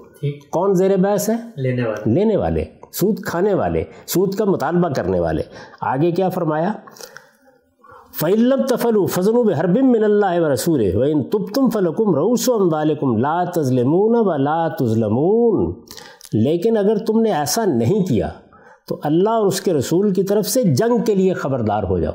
کون 0.50 0.74
زیر 0.74 0.98
بحث 0.98 1.30
ہے؟ 1.30 1.36
لینے 1.56 1.84
والے۔ 1.84 2.14
لینے 2.14 2.38
والے۔ 2.38 2.66
سود 2.92 3.20
کھانے 3.20 3.54
والے۔ 3.54 3.84
سود 4.08 4.36
کا 4.36 4.46
مطالبہ 4.46 4.90
کرنے 4.90 5.20
والے۔ 5.20 5.44
آگے 5.82 6.12
کیا 6.12 6.30
فرمایا؟ 6.30 6.74
فعلم 8.20 8.62
تفل 8.70 9.06
فضل 9.06 9.36
و 9.36 9.52
حربم 9.52 9.92
من 9.92 10.04
اللہ 10.04 10.40
و 10.40 10.54
رسول 10.54 10.96
و 10.96 11.02
ان 11.02 11.24
تب 11.24 11.54
تم 11.56 11.70
فلکم 11.70 12.16
روس 12.16 12.50
و 12.50 13.18
لا 13.18 13.44
تظلمون 13.44 14.16
و 14.16 14.38
لا 14.38 14.68
تظلمون۔ 14.68 15.74
لیکن 16.34 16.78
اگر 16.78 16.98
تم 16.98 17.22
نے 17.22 17.32
ایسا 17.32 17.66
نہیں 17.66 18.06
کیا 18.06 18.30
تو 18.88 19.00
اللہ 19.04 19.30
اور 19.30 19.46
اس 19.46 19.62
کے 19.62 19.74
رسول 19.74 20.14
کی 20.14 20.24
طرف 20.24 20.46
سے 20.46 20.64
جنگ 20.64 21.04
کے 21.06 21.16
لیے 21.16 21.34
خبردار 21.34 21.84
ہو 21.84 22.00
جاؤ۔ 22.00 22.14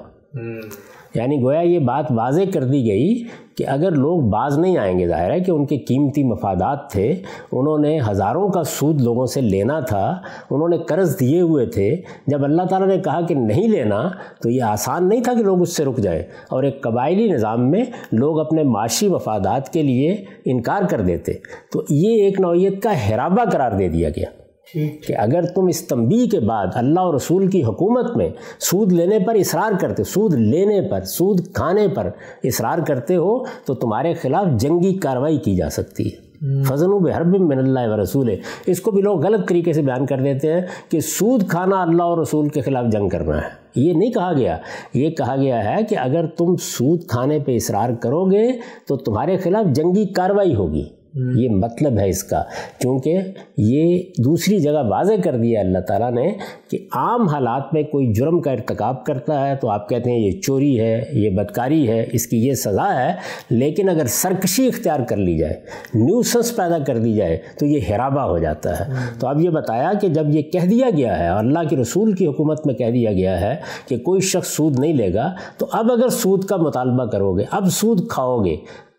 یعنی 1.14 1.42
گویا 1.42 1.60
یہ 1.60 1.78
بات 1.78 2.04
واضح 2.10 2.42
کر 2.54 2.64
دی 2.64 2.86
گئی 2.86 3.24
کہ 3.56 3.64
اگر 3.68 3.90
لوگ 3.90 4.20
باز 4.20 4.58
نہیں 4.58 4.78
آئیں 4.78 4.98
گے، 4.98 5.08
ظاہر 5.08 5.30
ہے 5.30 5.40
کہ 5.40 5.50
ان 5.50 5.66
کے 5.66 5.76
قیمتی 5.78 6.24
مفادات 6.24 6.90
تھے، 6.90 7.14
انہوں 7.52 7.78
نے 7.78 7.98
ہزاروں 8.10 8.48
کا 8.48 8.62
سود 8.62 9.00
لوگوں 9.00 9.26
سے 9.26 9.40
لینا 9.40 9.80
تھا، 9.80 10.20
انہوں 10.50 10.68
نے 10.68 10.78
قرض 10.78 11.20
دیے 11.20 11.40
ہوئے 11.40 11.66
تھے، 11.66 11.96
جب 12.26 12.44
اللہ 12.44 12.62
تعالیٰ 12.62 12.88
نے 12.88 12.98
کہا 12.98 13.20
کہ 13.20 13.34
نہیں 13.34 13.68
لینا، 13.68 14.10
تو 14.42 14.50
یہ 14.50 14.62
آسان 14.62 15.08
نہیں 15.08 15.20
تھا 15.20 15.34
کہ 15.34 15.42
لوگ 15.42 15.60
اس 15.60 15.76
سے 15.76 15.84
رک 15.84 15.96
جائیں۔ 15.96 16.22
اور 16.50 16.62
ایک 16.62 16.82
قبائلی 16.82 17.28
نظام 17.28 17.70
میں 17.70 17.84
لوگ 18.12 18.40
اپنے 18.40 18.62
معاشی 18.62 19.08
مفادات 19.08 19.72
کے 19.72 19.82
لیے 19.82 20.24
انکار 20.44 20.82
کر 20.90 21.00
دیتے۔ 21.00 21.32
تو 21.72 21.82
یہ 21.90 22.22
ایک 22.24 22.40
نوعیت 22.40 22.82
کا 22.82 22.90
حرابہ 23.08 23.44
قرار 23.50 23.72
دے 23.72 23.88
دیا 23.88 24.08
گیا۔ 24.08 24.41
کہ 24.74 25.14
اگر 25.18 25.42
تم 25.42 25.66
اس 25.66 25.86
تنبیہ 25.86 26.26
کے 26.26 26.40
بعد 26.40 26.66
اللہ 26.74 27.00
اور 27.00 27.14
رسول 27.14 27.46
کی 27.46 27.64
حکومت 27.64 28.16
میں 28.16 28.28
سود 28.60 28.92
لینے 28.92 29.18
پر 29.18 29.34
اصرار 29.34 29.72
کرتے 29.80 30.04
سود 30.04 30.34
لینے 30.34 30.80
پر 30.90 31.00
سود 31.00 31.40
کھانے 31.52 31.88
پر 31.88 32.10
اصرار 32.44 32.78
کرتے 32.78 33.16
ہو 33.16 33.44
تو 33.44 33.74
تمہارے 33.74 34.14
خلاف 34.14 34.46
جنگی 34.56 34.98
کارروائی 34.98 35.38
کی 35.38 35.56
جا 35.56 35.70
سکتی 35.70 36.06
ہے۔ 36.06 36.32
فضل 36.62 36.92
و 36.92 36.98
بحرب 36.98 37.40
من 37.40 37.58
اللہ 37.58 37.80
و 37.86 38.02
رسول 38.02 38.28
ہے 38.28 38.36
اس 38.66 38.80
کو 38.80 38.90
بھی 38.90 39.02
لوگ 39.02 39.26
غلط 39.26 39.48
طریقے 39.48 39.72
سے 39.72 39.82
بیان 39.82 40.06
کر 40.06 40.20
دیتے 40.20 40.52
ہیں 40.52 40.60
کہ 40.88 41.00
سود 41.00 41.48
کھانا 41.48 41.82
اللہ 41.82 42.02
اور 42.02 42.18
رسول 42.18 42.48
کے 42.48 42.60
خلاف 42.60 42.84
جنگ 42.92 43.08
کرنا 43.08 43.36
ہے۔ 43.36 43.48
یہ 43.76 43.92
نہیں 43.92 44.10
کہا 44.10 44.32
گیا۔ 44.32 44.58
یہ 44.94 45.10
کہا 45.10 45.36
گیا 45.36 45.64
ہے 45.64 45.84
کہ 45.84 45.98
اگر 45.98 46.26
تم 46.26 46.56
سود 46.56 47.06
کھانے 47.06 47.38
پہ 47.38 47.56
اصرار 47.56 47.90
کرو 47.90 48.24
گے 48.24 48.52
تو 48.88 48.96
تمہارے 48.96 49.36
خلاف 49.36 49.74
جنگی 49.74 50.06
کارروائی 50.06 50.54
ہوگی۔ 50.54 50.84
یہ 51.14 51.48
مطلب 51.48 51.98
ہے 51.98 52.08
اس 52.08 52.24
کا۔ 52.24 52.42
کیونکہ 52.78 53.18
یہ 53.56 54.02
دوسری 54.18 54.58
جگہ 54.58 54.82
واضح 54.88 55.12
کر 55.24 55.36
دیا 55.36 55.60
اللہ 55.60 55.78
تعالیٰ 55.78 56.10
نے 56.12 56.32
کہ 56.70 56.78
عام 56.92 57.28
حالات 57.28 57.74
میں 57.74 57.82
کوئی 57.82 58.12
جرم 58.12 58.40
کا 58.40 58.50
ارتکاب 58.50 59.04
کرتا 59.06 59.48
ہے 59.48 59.56
تو 59.56 59.68
آپ 59.68 59.88
کہتے 59.88 60.10
ہیں 60.10 60.18
یہ 60.18 60.40
چوری 60.40 60.80
ہے 60.80 61.04
یہ 61.12 61.30
بدکاری 61.30 61.88
ہے 61.88 62.06
اس 62.12 62.26
کی 62.26 62.46
یہ 62.46 62.54
سزا 62.54 63.06
ہے 63.06 63.12
لیکن 63.50 63.88
اگر 63.88 64.06
سرکشی 64.06 64.66
اختیار 64.66 65.00
کر 65.08 65.16
لی 65.16 65.38
جائے 65.38 65.60
نیوسنس 65.94 66.56
پیدا 66.56 66.78
کر 66.78 66.98
دی 66.98 67.14
جائے 67.14 67.38
تو 67.58 67.66
یہ 67.66 67.80
حرابہ 67.90 68.20
ہو 68.20 68.38
جاتا 68.38 68.80
ہے۔ 68.80 68.84
تو 69.20 69.26
اب 69.26 69.40
یہ 69.40 69.50
بتایا 69.50 69.92
کہ 70.00 70.08
جب 70.08 70.30
یہ 70.30 70.42
کہہ 70.42 70.66
دیا 70.70 70.86
گیا 70.96 71.18
ہے 71.18 71.28
اور 71.28 71.38
اللہ 71.38 71.68
کے 71.70 71.76
رسول 71.76 72.12
کی 72.12 72.26
حکومت 72.26 72.66
میں 72.66 72.74
کہہ 72.74 72.90
دیا 72.90 73.12
گیا 73.12 73.40
ہے 73.40 73.56
کہ 73.88 73.98
کوئی 73.98 74.20
شخص 74.20 74.48
سود 74.48 74.78
نہیں 74.78 74.92
لے 74.92 75.14
گا 75.14 75.32
تو 75.58 75.66
اب 75.72 75.92
اگر 75.92 76.08
سود 76.08 76.44
کا 76.44 76.56
مطالبہ 76.56 77.04
کرو 77.04 77.38
گے 77.38 77.44
اب 77.50 77.66
سود 77.70 78.08
کھاؤ 78.08 78.44
گے 78.44 78.56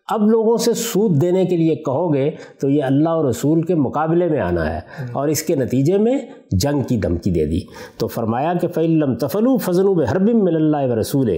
اب 0.10 0.30
لوگوں 0.30 0.58
سے 0.58 0.74
سود 0.74 1.22
دینے 1.22 1.46
کے 1.46 1.58
لیے 1.58 1.76
کہو 1.76 2.14
گے 2.14 2.32
تو 2.62 2.70
یہ 2.70 2.84
اللہ 2.84 3.10
اور 3.10 3.26
رسول 3.26 3.62
کے 3.62 3.76
مقابلے 3.76 4.30
میں 4.30 4.40
آنا 4.40 4.74
ہے 4.74 4.80
اور 5.12 5.28
اس 5.28 5.44
کے 5.44 5.56
نتیجے 5.56 5.98
میں 5.98 6.18
جنگ 6.52 6.82
کی 6.82 6.98
دھمکی 6.98 7.32
دے 7.32 7.46
دی۔ 7.46 7.60
تو 7.98 8.08
فرمایا 8.08 8.54
کہ 8.54 8.68
فعلم 8.68 9.16
تفلو 9.16 9.58
فضل 9.58 9.88
و 9.88 10.04
حربم 10.04 10.44
مل 10.44 10.56
اللہ 10.56 10.94
و 10.94 11.00
رسول 11.00 11.30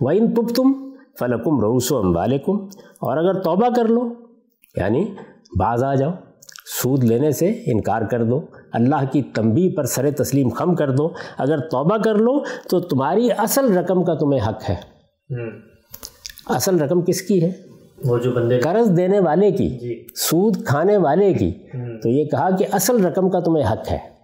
و 0.00 0.08
ان 0.08 0.34
تب 0.34 0.48
تم 0.54 0.72
فلکم 1.18 1.60
روس 1.60 1.92
و 1.92 1.98
امبالکم 1.98 2.64
اور 3.00 3.16
اگر 3.16 3.34
توبہ 3.34 3.68
کر 3.76 3.84
لو 3.84 4.08
یعنی 4.76 5.04
بعض 5.58 5.84
آ 5.84 5.94
جاؤ 5.94 6.10
سود 6.82 7.04
لینے 7.04 7.30
سے 7.30 7.48
انکار 7.48 8.02
کر 8.02 8.24
دو 8.24 8.40
اللہ 8.72 9.04
کی 9.12 9.22
تنبیہ 9.22 9.70
پر 9.76 9.84
سر 9.84 10.10
تسلیم 10.10 10.48
خم 10.48 10.74
کر 10.74 10.90
دو 10.90 11.08
اگر 11.38 11.58
توبہ 11.58 11.96
کر 11.96 12.14
لو 12.14 12.40
تو 12.40 12.80
تمہاری 12.80 13.28
اصل 13.38 13.76
رقم 13.76 14.04
کا 14.04 14.14
تمہیں 14.14 14.48
حق 14.48 14.70
ہے۔ 14.70 14.74
اصل 16.46 16.80
رقم 16.80 17.02
کس 17.02 17.22
کی 17.22 17.42
ہے؟ 17.42 17.73
وہ 18.04 18.18
جو 18.18 18.30
بندے 18.32 18.58
قرض 18.58 18.96
دینے 18.96 19.20
والے 19.20 19.50
کی 19.50 19.68
جی۔ 19.68 20.06
سود 20.14 20.64
کھانے 20.64 20.96
والے 20.96 21.32
کی۔ 21.34 21.52
تو 22.02 22.08
یہ 22.08 22.24
کہا 22.24 22.56
کہ 22.56 22.66
اصل 22.72 23.04
رقم 23.06 23.30
کا 23.30 23.40
تمہیں 23.40 23.72
حق 23.72 23.92
ہے۔ 23.92 24.14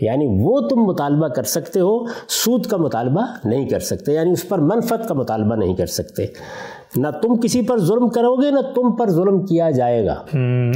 یعنی 0.00 0.26
وہ 0.40 0.60
تم 0.60 0.76
مطالبہ 0.76 1.28
کر 1.28 1.42
سکتے 1.42 1.80
ہو 1.80 2.04
سود 2.28 2.66
کا 2.66 2.76
مطالبہ 2.76 3.20
نہیں 3.44 3.68
کر 3.68 3.78
سکتے 3.78 4.12
یعنی 4.12 4.30
اس 4.30 4.48
پر 4.48 4.58
منفت 4.58 5.08
کا 5.08 5.14
مطالبہ 5.14 5.56
نہیں 5.56 5.74
کر 5.74 5.86
سکتے۔ 5.86 6.26
نہ 6.96 7.08
تم 7.22 7.36
کسی 7.36 7.62
پر 7.62 7.78
ظلم 7.78 8.08
کرو 8.08 8.36
گے 8.36 8.50
نہ 8.50 8.60
تم 8.60 8.96
پر 8.96 9.10
ظلم 9.10 9.46
کیا 9.46 9.70
جائے 9.70 10.06
گا۔ 10.06 10.14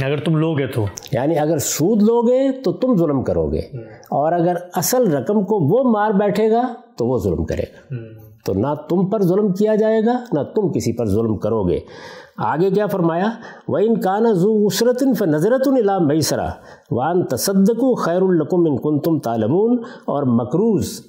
اگر 0.05 0.17
تم 0.17 0.35
لوگے 0.35 0.67
تو۔ 0.67 0.85
یعنی 1.11 1.37
اگر 1.37 1.57
سود 1.57 2.01
لوگے 2.01 2.61
تو 2.61 2.71
تم 2.71 2.97
ظلم 2.97 3.23
کرو 3.23 3.51
گے۔ 3.51 3.61
اور 4.09 4.31
اگر 4.33 4.55
اصل 4.73 5.11
رقم 5.11 5.43
کو 5.43 5.59
وہ 5.59 5.91
مار 5.91 6.11
بیٹھے 6.11 6.51
گا 6.51 6.73
تو 6.97 7.07
وہ 7.07 7.19
ظلم 7.19 7.45
کرے 7.45 7.63
گا۔ 7.63 7.95
تو 8.45 8.53
نہ 8.53 8.67
تم 8.89 9.09
پر 9.09 9.21
ظلم 9.21 9.53
کیا 9.53 9.75
جائے 9.75 10.01
گا 10.05 10.23
نہ 10.31 10.39
تم 10.43 10.71
کسی 10.71 10.93
پر 10.93 11.05
ظلم 11.05 11.37
کرو 11.37 11.63
گے۔ 11.63 11.79
آگے 12.37 12.69
کیا 12.71 12.87
فرمایا؟ 12.87 13.29
وہ 13.67 13.77
ان 13.77 13.99
کان 14.01 14.33
زو 14.33 14.67
عسرت 14.67 15.03
ف 15.17 15.21
نظرت 15.21 15.67
الام 15.67 16.07
میسرا 16.07 16.47
وان 16.91 17.25
تصدق 17.25 17.83
خیر 18.05 18.21
القم 18.21 18.65
ان 18.65 18.77
کن 18.77 18.99
تم 18.99 19.19
تالمون 19.19 19.77
اور 20.05 20.23
مقروض، 20.23 20.99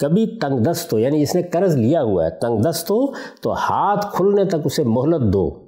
کبھی 0.00 0.26
تنگ 0.38 0.58
دست 0.60 0.92
ہو 0.92 0.98
یعنی 0.98 1.22
اس 1.22 1.34
نے 1.34 1.42
قرض 1.42 1.76
لیا 1.76 2.02
ہوا 2.02 2.24
ہے 2.24 2.30
تنگ 2.30 2.62
دست 2.62 2.90
ہو 2.90 3.12
تو 3.42 3.52
ہاتھ 3.52 4.06
کھلنے 4.12 4.44
تک 4.44 4.56
اسے 4.64 4.84
مہلت 4.84 5.32
دو۔ 5.32 5.65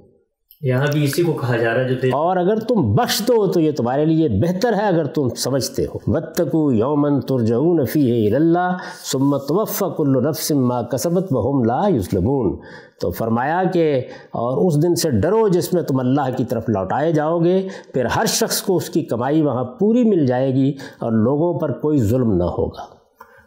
یہاں 0.61 0.85
بھی 0.93 1.03
اسی 1.03 1.23
کو 1.23 1.31
کہا 1.31 1.57
جا 1.57 1.73
رہا 1.73 1.81
ہے 1.81 1.89
جو 1.89 1.95
اور 2.17 2.37
اگر 2.37 2.59
تم 2.59 2.95
بخش 2.95 3.19
دو 3.19 3.47
تو 3.47 3.59
یہ 3.59 3.71
تمہارے 3.71 4.05
لیے 4.05 4.29
بہتر 4.29 4.73
ہے 4.73 4.87
اگر 4.87 5.05
تم 5.05 5.29
سمجھتے 5.29 5.85
ہو۔ 5.85 6.11
بتکو 6.11 6.71
یومن 6.71 7.19
ترجعون 7.19 7.85
فیہ 7.85 8.35
اللہ 8.35 8.77
سمت 9.11 9.41
وف 9.49 9.83
کل 9.97 10.27
نفس 10.29 10.51
ما 10.51 10.81
کسبت 10.81 11.27
وہم 11.31 11.63
لا 11.63 11.87
یسلمون 11.87 12.57
تو 13.01 13.11
فرمایا 13.11 13.63
کہ 13.73 14.01
اور 14.31 14.67
اس 14.67 14.83
دن 14.83 14.95
سے 14.95 15.11
ڈرو 15.11 15.47
جس 15.47 15.73
میں 15.73 15.81
تم 15.81 15.99
اللہ 15.99 16.35
کی 16.37 16.45
طرف 16.45 16.63
لوٹائے 16.67 17.11
جاؤ 17.11 17.39
گے، 17.39 17.67
پھر 17.93 18.05
ہر 18.05 18.25
شخص 18.25 18.61
کو 18.61 18.75
اس 18.75 18.89
کی 18.89 19.01
کمائی 19.01 19.41
وہاں 19.41 19.63
پوری 19.63 20.03
مل 20.03 20.25
جائے 20.25 20.53
گی 20.53 20.69
اور 20.99 21.11
لوگوں 21.11 21.59
پر 21.59 21.71
کوئی 21.71 21.97
ظلم 21.97 22.33
نہ 22.33 22.43
ہوگا۔ 22.43 22.99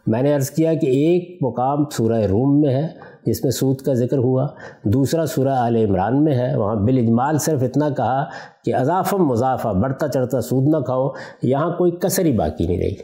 میں 0.07 0.21
نے 0.21 0.33
عرض 0.33 0.49
کیا 0.49 0.73
کہ 0.73 0.85
ایک 0.85 1.37
مقام 1.41 1.89
سورہ 1.89 2.21
روم 2.21 2.61
میں 2.61 2.75
ہے۔ 2.75 3.12
جس 3.25 3.43
میں 3.43 3.51
سود 3.51 3.77
کا 3.77 3.93
ذکر 3.93 4.17
ہوا۔ 4.17 4.47
دوسرا 4.83 5.25
سورہ 5.25 5.49
آل 5.49 5.75
عمران 5.75 6.23
میں 6.23 6.35
ہے۔ 6.35 6.55
وہاں 6.55 6.75
بالاجمال 6.75 7.37
صرف 7.37 7.63
اتنا 7.63 7.89
کہا 7.89 8.25
کہ 8.65 8.75
اضافم 8.75 9.17
مضافہ 9.17 9.67
بڑھتا 9.67 10.07
چڑھتا 10.07 10.41
سود 10.41 10.67
نہ 10.67 10.77
کھاؤ۔ 10.77 11.09
یہاں 11.41 11.77
کوئی 11.77 11.91
کثر 11.91 12.25
ہی 12.25 12.31
باقی 12.31 12.67
نہیں 12.67 12.77
رہی۔ 12.77 12.95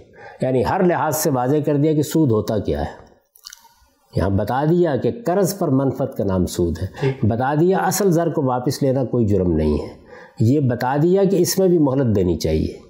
یعنی 0.41 0.63
ہر 0.69 0.83
لحاظ 0.83 1.15
سے 1.15 1.29
واضح 1.29 1.55
کر 1.65 1.75
دیا 1.75 1.93
کہ 1.93 2.01
سود 2.01 2.31
ہوتا 2.31 2.57
کیا 2.57 2.81
ہے۔ 2.81 3.09
یہاں 4.15 4.29
بتا 4.29 4.65
دیا 4.69 4.95
کہ 4.95 5.11
قرض 5.25 5.57
پر 5.57 5.67
منفت 5.67 6.17
کا 6.17 6.23
نام 6.23 6.45
سود 6.45 6.77
ہے۔ 6.81 7.11
بتا 7.27 7.53
دیا 7.59 7.77
اصل 7.77 8.11
زر 8.11 8.29
کو 8.29 8.43
واپس 8.43 8.83
لینا 8.83 9.03
کوئی 9.03 9.25
جرم 9.25 9.51
نہیں 9.51 9.73
ہے۔ 9.73 10.09
یہ 10.39 10.59
بتا 10.59 10.95
دیا 11.01 11.23
کہ 11.23 11.35
اس 11.35 11.59
میں 11.59 11.67
بھی 11.67 11.77
مہلت 11.77 12.15
دینی 12.15 12.37
چاہیے۔ 12.37 12.88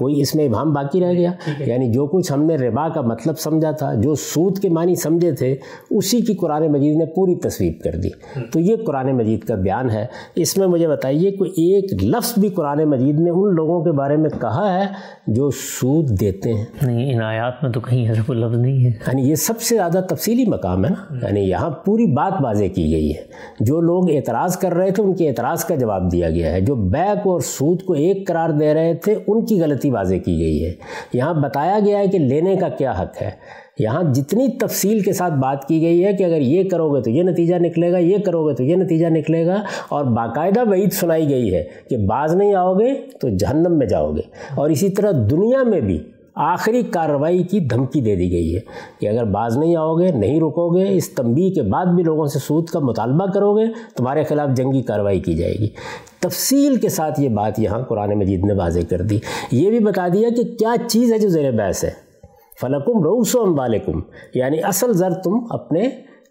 کوئی 0.00 0.20
اس 0.20 0.34
میں 0.34 0.44
ابہام 0.44 0.72
باقی 0.72 1.00
رہ 1.00 1.12
گیا۔ 1.12 1.32
یعنی 1.66 1.92
جو 1.92 2.06
کچھ 2.06 2.32
ہم 2.32 2.42
نے 2.42 2.56
ربا 2.56 2.88
کا 2.88 3.00
مطلب 3.00 3.38
سمجھا 3.38 3.70
تھا 3.70 3.94
جو 3.94 4.14
سود 4.14 4.58
کے 4.58 4.68
معنی 4.68 4.94
سمجھے 4.94 5.32
تھے 5.32 5.56
اسی 5.90 6.20
کی 6.20 6.34
قرآن 6.34 6.66
مجید 6.72 6.96
نے 6.96 7.04
پوری 7.06 7.34
تصویر 7.34 7.72
کر 7.84 7.96
دی۔ 7.96 8.08
تو 8.52 8.60
یہ 8.60 8.76
قرآن 8.86 9.16
مجید 9.16 9.40
کا 9.40 9.54
بیان 9.54 9.90
ہے۔ 9.90 10.06
اس 10.34 10.58
میں 10.58 10.66
مجھے 10.66 10.88
بتائیے 10.88 11.30
کوئی 11.30 11.50
ایک 11.50 12.04
لفظ 12.04 12.38
بھی 12.38 12.48
قرآن 12.48 12.84
مجید 12.84 13.20
نے 13.20 13.30
ان 13.30 13.54
لوگوں 13.54 13.84
کے 13.84 13.92
بارے 13.92 14.16
میں 14.16 14.30
کہا 14.40 14.80
ہے 14.80 14.86
جو 15.26 15.50
سود 15.50 16.20
دیتے 16.20 16.54
ہیں۔ 16.54 16.64
نہیں 16.82 17.14
ان 17.14 17.22
آیات 17.22 17.62
میں 17.62 17.72
تو 17.72 17.80
کہیں 17.80 18.10
حرف 18.10 18.30
لفظ 18.30 18.58
نہیں 18.58 18.78
ہے۔ 18.84 18.88
یعنی 18.88 19.22
یہ 19.22 19.34
سب 19.34 19.60
سے 19.60 19.74
زیادہ 19.74 20.00
تفصیلی 20.08 20.44
مقام 20.46 20.84
ہے 20.84 20.90
نا۔ 20.90 21.26
یعنی 21.26 21.40
یہاں 21.40 21.70
پوری 21.70 22.06
بات 22.06 22.32
واضح 22.40 22.64
کی 22.74 22.92
گئی 22.92 23.10
ہے۔ 23.10 23.22
جو 23.60 23.80
لوگ 23.80 24.10
اعتراض 24.10 24.56
کر 24.56 24.74
رہے 24.74 24.90
تھے 24.90 25.02
ان 25.02 25.14
کے 25.14 25.28
اعتراض 25.28 25.64
کا 25.64 25.74
جواب 25.74 26.12
دیا 26.12 26.30
گیا 26.30 26.52
ہے۔ 26.52 26.60
جو 26.60 26.74
بیک 26.74 27.26
اور 27.26 27.40
سود 27.40 27.82
کو 27.82 27.92
ایک 27.92 28.28
قرار 28.28 28.50
دے 28.50 28.74
رہے 28.74 28.94
تھے 28.94 29.14
ان 29.26 29.44
کی 29.44 29.60
غلطی 29.60 29.89
واضح 29.90 30.14
کی 30.14 30.38
گئی 30.38 30.66
ہے۔ 30.66 30.72
یہاں 31.12 31.34
بتایا 31.34 31.78
گیا 31.86 31.98
ہے 31.98 32.06
کہ 32.06 32.18
لینے 32.18 32.56
کا 32.56 32.68
کیا 32.68 32.92
حق 32.92 33.22
ہے۔ 33.22 33.30
یہاں 33.78 34.02
جتنی 34.02 34.48
تفصیل 34.48 35.00
کے 35.00 35.12
ساتھ 35.12 35.34
بات 35.34 35.68
کی 35.68 35.82
گئی 35.82 36.04
ہے 36.04 36.12
کہ 36.12 36.24
اگر 36.24 36.40
یہ 36.40 36.68
کرو 36.68 36.94
گے 36.94 37.02
تو 37.02 37.10
یہ 37.10 37.22
نتیجہ 37.22 37.54
نکلے 37.56 37.92
گا، 37.92 37.98
یہ 37.98 38.18
کرو 38.18 38.48
گے 38.48 38.54
تو 38.54 38.62
یہ 38.62 38.76
نتیجہ 38.76 39.06
نکلے 39.06 39.46
گا۔ 39.46 39.62
اور 39.88 40.04
باقاعدہ 40.04 40.68
وعید 40.68 40.92
سنائی 40.92 41.28
گئی 41.28 41.54
ہے 41.54 41.64
کہ 41.90 41.96
بعض 41.96 42.36
نہیں 42.36 42.54
آؤ 42.54 42.74
گے 42.74 42.94
تو 43.20 43.28
جہنم 43.28 43.78
میں 43.78 43.86
جاؤ 43.86 44.12
گے۔ 44.12 44.22
اور 44.54 44.70
اسی 44.70 44.88
طرح 44.88 45.10
دنیا 45.30 45.62
میں 45.62 45.80
بھی 45.80 45.98
آخری 46.34 46.82
کارروائی 46.82 47.42
کی 47.42 47.60
دھمکی 47.60 48.00
دے 48.00 48.16
دی 48.16 48.32
گئی 48.32 48.54
ہے 48.54 48.60
کہ 49.00 49.08
اگر 49.08 49.24
باز 49.24 49.58
نہیں 49.58 49.76
آؤ 49.76 49.94
گے، 49.94 50.12
نہیں 50.12 50.40
رکو 50.40 50.76
گے، 50.76 50.96
اس 50.96 51.10
تنبیہ 51.10 51.50
کے 51.50 51.62
بعد 51.62 51.86
بھی 51.86 52.02
لوگوں 52.02 52.26
سے 52.26 52.38
سود 52.38 52.66
کا 52.66 52.78
مطالبہ 52.78 53.26
کرو 53.26 53.56
گے، 53.56 53.64
تمہارے 53.96 54.24
خلاف 54.24 54.48
جنگی 54.56 54.82
کارروائی 54.82 55.20
کی 55.20 55.34
جائے 55.34 55.54
گی۔ 55.54 55.68
تفصیل 56.20 56.76
کے 56.76 56.88
ساتھ 56.88 57.20
یہ 57.20 57.28
بات 57.28 57.58
یہاں 57.58 57.82
قرآن 57.82 58.18
مجید 58.18 58.44
نے 58.44 58.52
واضح 58.52 58.80
کر 58.90 59.00
دی۔ 59.00 59.18
یہ 59.52 59.70
بھی 59.70 59.78
بتا 59.78 60.08
دیا 60.12 60.28
کہ 60.36 60.42
کیا 60.42 60.74
چیز 60.88 61.12
ہے 61.12 61.18
جو 61.18 61.28
زیر 61.28 61.52
بحث 61.52 61.84
ہے؟ 61.84 61.90
فلکم 62.60 63.02
روس 63.02 63.36
و 63.36 63.42
امبالکم 63.42 64.00
یعنی 64.34 64.62
اصل 64.62 64.92
زر 64.92 65.12
تم 65.12 65.38
اپنے 65.50 65.88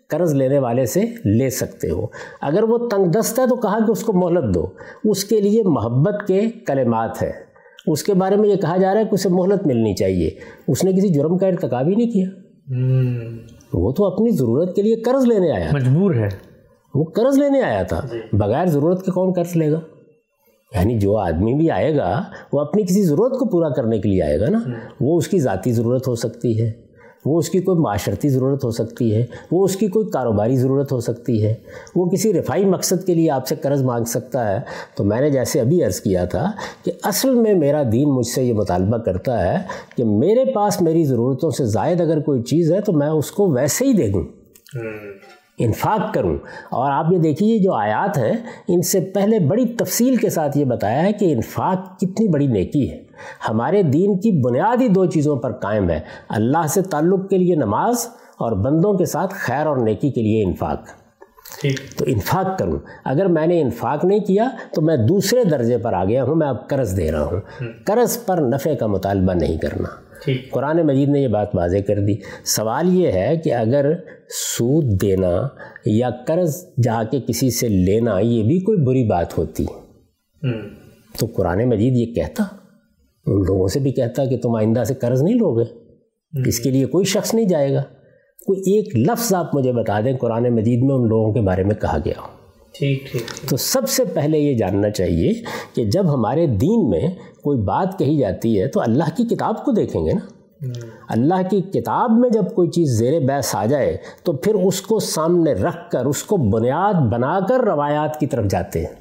قرض 0.07 0.33
لینے 0.33 0.59
والے 0.59 0.85
سے 0.85 1.05
لے 1.25 1.49
سکتے 1.49 1.89
ہو۔ 1.89 2.05
اگر 2.41 2.63
وہ 2.63 2.77
تنگ 2.77 3.05
دست 3.05 3.39
ہے 3.39 3.47
تو 3.47 3.55
کہا 3.55 3.79
کہ 3.85 3.91
اس 3.91 4.03
کو 4.03 4.13
مہلت 4.13 4.55
دو۔ 4.55 4.65
اس 5.03 5.23
کے 5.23 5.41
لیے 5.41 5.63
محبت 5.63 6.27
کے 6.27 6.41
کلمات 6.67 7.23
ہیں۔ 7.23 7.48
اس 7.87 8.03
کے 8.03 8.13
بارے 8.13 8.35
میں 8.35 8.49
یہ 8.49 8.55
کہا 8.55 8.77
جا 8.77 8.93
رہا 8.93 8.99
ہے 8.99 9.05
کہ 9.05 9.13
اسے 9.13 9.29
مہلت 9.29 9.67
ملنی 9.67 9.95
چاہیے۔ 9.95 10.29
اس 10.67 10.83
نے 10.83 10.91
کسی 10.91 11.09
جرم 11.09 11.37
کا 11.37 11.47
ارتکاب 11.47 11.87
ہی 11.87 11.95
نہیں 11.95 12.11
کیا۔ 12.11 12.29
وہ 13.73 13.91
تو 13.91 14.05
اپنی 14.05 14.29
ضرورت 14.29 14.75
کے 14.75 14.81
لیے 14.81 14.95
قرض 14.95 15.25
لینے 15.25 15.51
آیا۔ 15.51 15.69
مجبور 15.73 16.15
ہے۔ 16.15 16.27
وہ 16.95 17.03
قرض 17.03 17.37
لینے 17.37 17.61
آیا 17.61 17.83
تھا۔ 17.83 18.01
جی۔ 18.11 18.19
بغیر 18.33 18.65
ضرورت 18.65 19.05
کے 19.05 19.11
کون 19.11 19.33
قرض 19.33 19.57
لے 19.57 19.71
گا؟ 19.71 19.79
یعنی 20.75 20.99
جو 20.99 21.17
آدمی 21.17 21.53
بھی 21.53 21.71
آئے 21.71 21.95
گا 21.97 22.23
وہ 22.53 22.59
اپنی 22.59 22.83
کسی 22.83 23.03
ضرورت 23.03 23.31
کو 23.31 23.45
پورا 23.45 23.69
کرنے 23.69 23.99
کے 23.99 24.09
لیے 24.09 24.23
آئے 24.23 24.39
گا 24.39 24.45
نا۔ 24.49 24.59
وہ 25.01 25.17
اس 25.17 25.27
کی 25.27 25.39
ذاتی 25.39 25.71
ضرورت 25.71 26.07
ہو 26.07 26.15
سکتی 26.15 26.61
ہے۔ 26.61 26.88
وہ 27.25 27.39
اس 27.39 27.49
کی 27.49 27.59
کوئی 27.59 27.79
معاشرتی 27.79 28.29
ضرورت 28.29 28.63
ہو 28.63 28.71
سکتی 28.71 29.15
ہے، 29.15 29.25
وہ 29.51 29.65
اس 29.65 29.75
کی 29.75 29.87
کوئی 29.87 30.07
کاروباری 30.07 30.57
ضرورت 30.57 30.91
ہو 30.91 30.99
سکتی 30.99 31.45
ہے، 31.45 31.53
وہ 31.95 32.09
کسی 32.09 32.33
رفائی 32.33 32.65
مقصد 32.65 33.05
کے 33.05 33.15
لیے 33.15 33.31
آپ 33.31 33.47
سے 33.47 33.55
قرض 33.55 33.83
مانگ 33.83 34.05
سکتا 34.05 34.51
ہے۔ 34.51 34.59
تو 34.95 35.03
میں 35.03 35.21
نے 35.21 35.29
جیسے 35.29 35.61
ابھی 35.61 35.83
عرض 35.83 36.01
کیا 36.01 36.25
تھا 36.25 36.51
کہ 36.85 36.91
اصل 37.03 37.35
میں 37.35 37.53
میرا 37.53 37.83
دین 37.91 38.09
مجھ 38.09 38.27
سے 38.27 38.43
یہ 38.43 38.53
مطالبہ 38.53 38.97
کرتا 38.97 39.53
ہے 39.53 39.57
کہ 39.97 40.03
میرے 40.03 40.45
پاس 40.53 40.81
میری 40.81 41.03
ضرورتوں 41.03 41.49
سے 41.49 41.65
زائد 41.65 42.01
اگر 42.01 42.19
کوئی 42.19 42.41
چیز 42.41 42.71
ہے 42.71 42.81
تو 42.81 42.93
میں 42.93 43.07
اس 43.07 43.31
کو 43.31 43.51
ویسے 43.51 43.85
ہی 43.85 43.93
دے 43.93 44.07
دوں۔ 44.07 44.23
انفاق 45.59 46.13
کروں۔ 46.13 46.37
اور 46.69 46.91
آپ 46.91 47.05
یہ 47.11 47.17
دیکھیے 47.17 47.59
جو 47.59 47.73
آیات 47.73 48.17
ہیں 48.17 48.33
ان 48.67 48.81
سے 48.81 48.99
پہلے 48.99 49.39
بڑی 49.39 49.65
تفصیل 49.65 50.15
کے 50.15 50.29
ساتھ 50.29 50.57
یہ 50.57 50.65
بتایا 50.65 51.03
ہے 51.03 51.13
کہ 51.13 51.33
انفاق 51.33 51.99
کتنی 51.99 52.27
بڑی 52.27 52.47
نیکی 52.47 52.91
ہے۔ 52.91 53.03
ہمارے 53.49 53.83
دین 53.83 54.17
کی 54.17 54.31
بنیادی 54.31 54.87
دو 54.87 55.05
چیزوں 55.05 55.35
پر 55.35 55.51
قائم 55.51 55.89
ہے 55.89 55.99
اللہ 56.29 56.67
سے 56.67 56.81
تعلق 56.81 57.29
کے 57.29 57.37
لیے 57.37 57.55
نماز 57.55 58.07
اور 58.37 58.51
بندوں 58.51 58.93
کے 58.93 59.05
ساتھ 59.05 59.33
خیر 59.37 59.65
اور 59.65 59.77
نیکی 59.77 60.09
کے 60.09 60.21
لیے 60.21 60.43
انفاق۔ 60.43 60.81
تو 61.97 62.05
انفاق 62.07 62.59
کروں۔ 62.59 62.79
اگر 63.05 63.25
میں 63.25 63.47
نے 63.47 63.61
انفاق 63.61 64.05
نہیں 64.05 64.19
کیا 64.19 64.49
تو 64.73 64.81
میں 64.81 64.97
دوسرے 64.97 65.43
درجے 65.43 65.77
پر 65.77 65.93
آ 65.93 66.05
گیا 66.05 66.23
ہوں 66.23 66.35
میں 66.35 66.47
اب 66.47 66.67
قرض 66.67 66.97
دے 66.97 67.11
رہا 67.11 67.23
ہوں۔ 67.23 67.39
قرض 67.85 68.25
پر 68.25 68.37
نفع 68.37 68.73
کا 68.79 68.87
مطالبہ 68.87 69.33
نہیں 69.33 69.57
کرنا۔ 69.57 70.08
قرآن 70.51 70.87
مجید 70.87 71.09
نے 71.09 71.19
یہ 71.19 71.27
بات 71.27 71.55
واضح 71.55 71.77
کر 71.87 71.99
دی۔ 71.99 72.13
سوال 72.45 72.95
یہ 72.95 73.11
ہے 73.11 73.35
کہ 73.43 73.53
اگر 73.53 73.91
سود 74.29 75.01
دینا 75.01 75.47
یا 75.85 76.09
قرض 76.27 76.65
جا 76.83 77.03
کے 77.11 77.19
کسی 77.27 77.49
سے 77.49 77.69
لینا 77.69 78.19
یہ 78.19 78.43
بھی 78.43 78.59
کوئی 78.59 78.77
بری 78.77 79.03
بات 79.03 79.37
ہوتی۔ 79.37 79.65
تو 81.19 81.25
قرآن 81.25 81.69
مجید 81.69 81.97
یہ 81.97 82.13
کہتا 82.13 82.43
ان 83.25 83.41
لوگوں 83.41 83.67
سے 83.67 83.79
بھی 83.79 83.91
کہتا 83.91 84.25
کہ 84.25 84.37
تم 84.37 84.55
آئندہ 84.55 84.83
سے 84.83 84.93
قرض 84.93 85.23
نہیں 85.23 85.35
لوگے۔ 85.35 85.63
اس 86.49 86.59
کے 86.59 86.69
لیے 86.69 86.85
کوئی 86.85 87.05
شخص 87.05 87.33
نہیں 87.33 87.47
جائے 87.47 87.73
گا۔ 87.73 87.81
کوئی 88.45 88.59
ایک 88.59 88.95
لفظ 88.95 89.33
آپ 89.33 89.55
مجھے 89.55 89.71
بتا 89.71 90.01
دیں 90.01 90.13
قرآن 90.17 90.43
مجید 90.43 90.83
میں 90.83 90.95
ان 90.95 91.07
لوگوں 91.07 91.33
کے 91.33 91.41
بارے 91.41 91.63
میں 91.63 91.75
کہا 91.75 91.97
گیا۔ 92.05 92.21
ہو 92.21 92.27
ٹھیک 92.73 93.11
ٹھیک۔ 93.11 93.49
تو 93.49 93.57
سب 93.57 93.89
سے 93.89 94.03
پہلے 94.05 94.39
یہ 94.39 94.57
جاننا 94.57 94.89
چاہیے 94.89 95.31
کہ 95.75 95.85
جب 95.85 96.13
ہمارے 96.13 96.47
دین 96.47 96.89
میں 96.89 97.07
کوئی 97.49 97.61
بات 97.61 97.99
کہی 97.99 98.17
جاتی 98.17 98.61
ہے 98.61 98.67
تو 98.67 98.81
اللہ 98.81 99.03
کی 99.17 99.23
کتاب 99.23 99.65
کو 99.65 99.71
دیکھیں 99.71 100.05
گے 100.05 100.13
نا۔ 100.13 100.19
اللہ 101.09 101.49
کی 101.49 101.61
کتاب 101.61 102.11
میں 102.11 102.29
جب 102.29 102.45
کوئی 102.55 102.69
چیز 102.69 102.97
زیر 102.97 103.19
بحث 103.19 103.55
آ 103.55 103.65
جائے 103.65 103.97
تو 104.23 104.33
پھر 104.33 104.55
اس 104.55 104.81
کو 104.81 104.99
سامنے 104.99 105.53
رکھ 105.53 105.91
کر 105.91 106.05
اس 106.05 106.23
کو 106.23 106.37
بنیاد 106.37 106.93
بنا 106.93 107.39
کر 107.49 107.59
روایات 107.59 108.19
کی 108.19 108.27
طرف 108.27 108.45
جاتے 108.45 108.79
ہیں۔ 108.79 108.93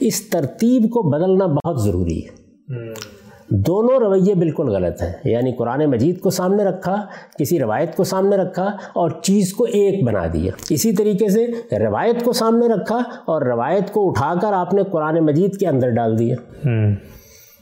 اس 0.00 0.22
ترتیب 0.30 0.82
کو 0.82 1.02
بدلنا 1.02 1.46
بہت 1.46 1.82
ضروری 1.82 2.18
ہے۔ 2.18 2.44
دونوں 3.48 3.98
رویے 3.98 4.34
بالکل 4.34 4.68
غلط 4.68 5.02
ہیں۔ 5.02 5.12
یعنی 5.24 5.52
قرآن 5.52 5.86
مجید 5.86 6.20
کو 6.20 6.30
سامنے 6.30 6.64
رکھا 6.64 7.06
کسی 7.38 7.58
روایت 7.58 7.96
کو 7.96 8.04
سامنے 8.04 8.36
رکھا 8.36 8.64
اور 8.92 9.10
چیز 9.22 9.52
کو 9.52 9.64
ایک 9.64 10.04
بنا 10.04 10.26
دیا۔ 10.32 10.52
اسی 10.70 10.92
طریقے 10.92 11.28
سے 11.28 11.46
روایت 11.78 12.24
کو 12.24 12.32
سامنے 12.32 12.66
رکھا 12.68 12.96
اور 13.24 13.42
روایت 13.42 13.92
کو 13.92 14.08
اٹھا 14.08 14.34
کر 14.42 14.52
آپ 14.52 14.74
نے 14.74 14.82
قرآن 14.82 15.18
مجید 15.20 15.56
کے 15.56 15.66
اندر 15.66 15.90
ڈال 15.90 16.18
دیا۔ 16.18 16.36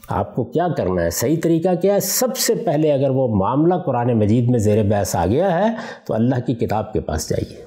آپ 0.09 0.35
کو 0.35 0.43
کیا 0.43 0.67
کرنا 0.77 1.01
ہے؟ 1.03 1.09
صحیح 1.09 1.35
طریقہ 1.43 1.69
کیا 1.81 1.93
ہے؟ 1.93 1.99
سب 1.99 2.37
سے 2.37 2.55
پہلے 2.55 2.93
اگر 2.93 3.09
وہ 3.09 3.35
معاملہ 3.35 3.73
قرآن 3.85 4.13
مجید 4.19 4.49
میں 4.49 4.59
زیر 4.59 4.83
بحث 4.83 5.15
آ 5.15 5.25
گیا 5.25 5.59
ہے 5.59 5.73
تو 6.07 6.13
اللہ 6.13 6.35
کی 6.45 6.53
کتاب 6.53 6.93
کے 6.93 6.99
پاس 6.99 7.29
جائیے۔ 7.29 7.63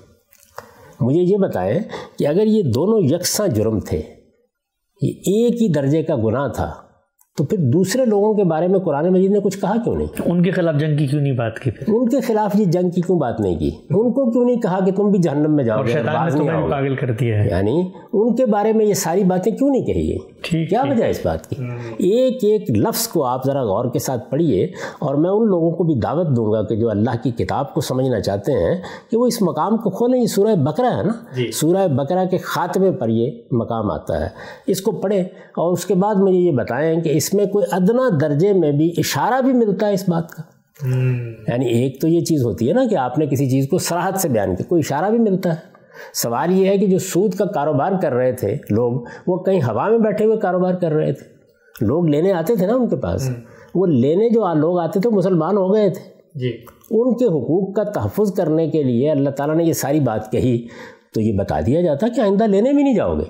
مجھے 1.00 1.20
یہ 1.20 1.36
بتائیں 1.36 1.78
کہ 2.18 2.26
اگر 2.26 2.46
یہ 2.46 2.62
دونوں 2.62 3.00
یکساں 3.00 3.48
جرم 3.48 3.80
تھے 3.80 4.02
یہ 5.02 5.10
ایک 5.10 5.62
ہی 5.62 5.72
درجے 5.72 6.02
کا 6.02 6.16
گناہ 6.16 6.48
تھا 6.48 6.72
تو 7.38 7.44
پھر 7.44 7.58
دوسرے 7.58 8.04
لوگوں 8.04 8.34
کے 8.34 8.44
بارے 8.44 8.68
میں 8.68 8.78
قرآن 8.78 9.08
مجید 9.08 9.30
نے 9.30 9.38
کچھ 9.40 9.58
کہا 9.60 9.74
کیوں 9.84 9.96
نہیں؟ 9.96 10.06
ان 10.26 10.42
کے 10.42 10.50
خلاف 10.50 10.74
جنگ 10.74 10.96
کی 10.96 11.06
کیوں 11.06 11.20
نہیں 11.20 11.32
بات 11.32 11.58
کی 11.58 11.70
پھر؟ 11.70 11.94
ان 11.94 12.08
کے 12.08 12.20
خلاف 12.20 12.56
یہ 12.60 12.64
جنگ 12.64 12.90
کی 12.90 13.00
کیوں 13.00 13.18
بات 13.18 13.40
نہیں 13.40 13.58
کی؟ 13.58 13.70
ان 13.90 14.12
کو 14.12 14.30
کیوں 14.30 14.44
نہیں 14.44 14.56
کہا 14.56 14.84
کہ 14.84 14.92
تم 14.92 15.10
بھی 15.10 15.18
جہنم 15.18 15.56
میں 15.56 15.64
جاؤ؟ 15.64 15.82
گے 15.82 16.70
پاگل 16.70 16.96
کر 16.96 17.10
دیا 17.10 17.44
ہے۔ 17.44 17.48
یعنی 17.50 17.88
ان 18.12 18.36
کے 18.36 18.46
بارے 18.46 18.72
میں 18.72 18.86
یہ 18.86 18.94
ساری 18.94 19.24
باتیں 19.24 19.56
کیوں 19.56 19.70
نہیں 19.70 19.86
کہی 19.86 20.08
گئی 20.08 20.18
کیا 20.50 20.82
وجہ 20.90 21.04
ہے 21.04 21.10
اس 21.10 21.20
بات 21.24 21.50
کی؟ 21.50 21.56
ایک 21.98 22.38
ایک 22.42 22.70
لفظ 22.70 23.08
کو 23.08 23.24
آپ 23.24 23.46
ذرا 23.46 23.62
غور 23.62 23.84
کے 23.92 23.98
ساتھ 23.98 24.30
پڑھیے 24.30 24.64
اور 24.98 25.14
میں 25.14 25.30
ان 25.30 25.46
لوگوں 25.46 25.70
کو 25.70 25.84
بھی 25.84 25.94
دعوت 25.94 26.26
دوں 26.36 26.52
گا 26.52 26.62
کہ 26.62 26.76
جو 26.76 26.90
اللہ 26.90 27.10
کی 27.22 27.30
کتاب 27.30 27.74
کو 27.74 27.80
سمجھنا 27.80 28.20
چاہتے 28.20 28.52
ہیں 28.52 28.82
کہ 29.10 29.16
وہ 29.16 29.26
اس 29.26 29.42
مقام 29.42 29.76
کو 29.76 29.90
کھولیں۔ 29.90 30.20
یہ 30.20 30.26
سورہ 30.26 30.54
بکرا 30.54 30.96
ہے 30.96 31.02
نا؟ 31.02 31.12
جی۔ 31.36 31.50
سورہ 31.50 31.88
بکرا 31.88 32.24
کے 32.24 32.38
خاتمے 32.38 32.92
پر 32.92 33.08
یہ 33.08 33.30
مقام 33.50 33.90
آتا 33.90 34.20
ہے۔ 34.20 34.28
اس 34.66 34.80
کو 34.80 34.90
پڑھیں 34.90 35.22
اور 35.36 35.72
اس 35.72 35.86
کے 35.86 35.94
بعد 35.94 36.14
مجھے 36.14 36.38
یہ 36.38 36.52
بتائیں 36.52 37.00
کہ 37.00 37.08
اس 37.08 37.34
میں 37.34 37.46
کوئی 37.46 37.64
ادنا 37.72 38.18
درجے 38.20 38.52
میں 38.52 38.72
بھی 38.72 38.92
اشارہ 38.96 39.40
بھی 39.40 39.52
ملتا 39.52 39.88
ہے 39.88 39.92
اس 39.92 40.08
بات 40.08 40.30
کا۔ 40.30 40.42
یعنی 41.48 41.66
ایک 41.66 42.00
تو 42.00 42.08
یہ 42.08 42.20
چیز 42.20 42.44
ہوتی 42.44 42.68
ہے 42.68 42.74
نا 42.74 42.84
کہ 42.90 42.94
آپ 42.94 43.18
نے 43.18 43.26
کسی 43.26 43.50
چیز 43.50 43.68
کو 43.68 43.78
سراحت 43.78 44.18
سے 44.18 44.28
بیان 44.28 44.56
کیا 44.56 44.66
کوئی 44.68 44.78
اشارہ 44.78 45.10
بھی 45.10 45.18
ملتا 45.18 45.50
ہے۔ 45.50 45.75
سوال 46.14 46.52
یہ 46.52 46.68
ہے 46.68 46.78
کہ 46.78 46.86
جو 46.86 46.98
سود 46.98 47.34
کا 47.34 47.44
کاروبار 47.44 47.92
کر 48.02 48.12
رہے 48.12 48.32
تھے 48.32 48.56
لوگ 48.70 49.00
وہ 49.26 49.36
کہیں 49.36 49.60
ہوا 49.60 49.88
میں 49.88 49.98
بیٹھے 49.98 50.24
ہوئے 50.24 50.36
کاروبار 50.36 50.74
کر 50.74 50.92
رہے 50.92 51.12
تھے۔ 51.12 51.36
لوگ 51.86 52.06
لینے 52.06 52.32
آتے 52.32 52.56
تھے 52.56 52.66
نا 52.66 52.74
ان 52.74 52.88
کے 52.88 52.96
پاس۔ 52.96 53.30
وہ 53.74 53.86
لینے 53.86 54.28
جو 54.28 54.54
لوگ 54.54 54.78
آتے 54.78 55.00
تھے 55.00 55.10
مسلمان 55.10 55.56
ہو 55.56 55.74
گئے 55.74 55.90
تھے۔ 55.90 56.10
جی۔ 56.34 56.56
ان 56.90 57.14
کے 57.16 57.24
حقوق 57.24 57.74
کا 57.74 57.82
تحفظ 57.82 58.34
کرنے 58.34 58.68
کے 58.68 58.82
لیے 58.82 59.10
اللہ 59.10 59.30
تعالیٰ 59.30 59.56
نے 59.56 59.64
یہ 59.64 59.72
ساری 59.72 60.00
بات 60.00 60.32
کہی۔ 60.32 60.66
تو 61.14 61.20
یہ 61.20 61.38
بتا 61.38 61.60
دیا 61.60 61.80
جاتا 61.80 62.08
کہ 62.08 62.20
آئندہ 62.20 62.44
لینے 62.44 62.72
بھی 62.72 62.82
نہیں 62.82 62.94
جاؤ 62.94 63.18
گے۔ 63.18 63.24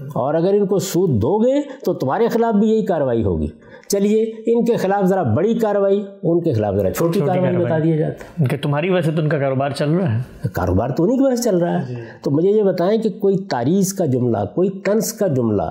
اور 0.00 0.34
اگر 0.34 0.54
ان 0.54 0.66
کو 0.66 0.78
سود 0.78 1.10
دو 1.10 1.38
گے 1.38 1.54
تو 1.84 1.94
تمہارے 1.94 2.28
خلاف 2.28 2.54
بھی 2.54 2.68
یہی 2.68 2.84
کارروائی 2.84 3.24
ہوگی۔ 3.24 3.46
چلیے 3.88 4.22
ان 4.22 4.64
کے 4.64 4.76
خلاف 4.76 5.04
ذرا 5.04 5.22
بڑی 5.22 5.58
کارروائی 5.58 6.04
ان 6.22 6.40
کے 6.40 6.52
خلاف 6.52 6.74
ذرا 6.74 6.90
چھوٹی 6.90 7.20
کارروائی 7.20 7.56
بتا 7.56 7.78
دیا 7.78 7.96
جاتا 7.96 8.44
کہ 8.44 8.56
تمہاری 8.62 8.90
وجہ 8.90 9.00
سے 9.00 9.10
تو 9.10 9.22
ان 9.22 9.28
کا 9.28 9.38
کاروبار 9.38 9.70
چل 9.70 9.90
رہا 9.90 10.18
ہے۔ 10.18 10.48
کاروبار 10.52 10.88
تو 10.88 11.04
انہیں 11.04 11.18
کی 11.18 11.24
وجہ 11.24 11.34
سے 11.34 11.42
چل 11.42 11.58
رہا 11.58 11.82
ہے۔ 11.82 11.86
جی۔ 11.88 11.94
تو 12.22 12.30
مجھے 12.30 12.50
یہ 12.50 12.62
بتائیں 12.62 13.02
کہ 13.02 13.10
کوئی 13.10 13.38
تاریخ 13.38 13.98
کا 13.98 14.06
جملہ 14.06 14.38
کوئی 14.54 14.70
طنز 14.84 15.12
کا 15.12 15.26
جملہ 15.26 15.62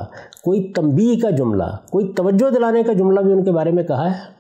کوئی 0.43 0.71
تنبیہ 0.75 1.19
کا 1.21 1.29
جملہ 1.29 1.77
کوئی 1.91 2.07
توجہ 2.15 2.49
دلانے 2.49 2.83
کا 2.83 2.93
جملہ 2.93 3.19
بھی 3.19 3.31
ان 3.31 3.43
کے 3.43 3.51
بارے 3.51 3.71
میں 3.71 3.83
کہا 3.83 4.11
ہے۔ 4.11 4.37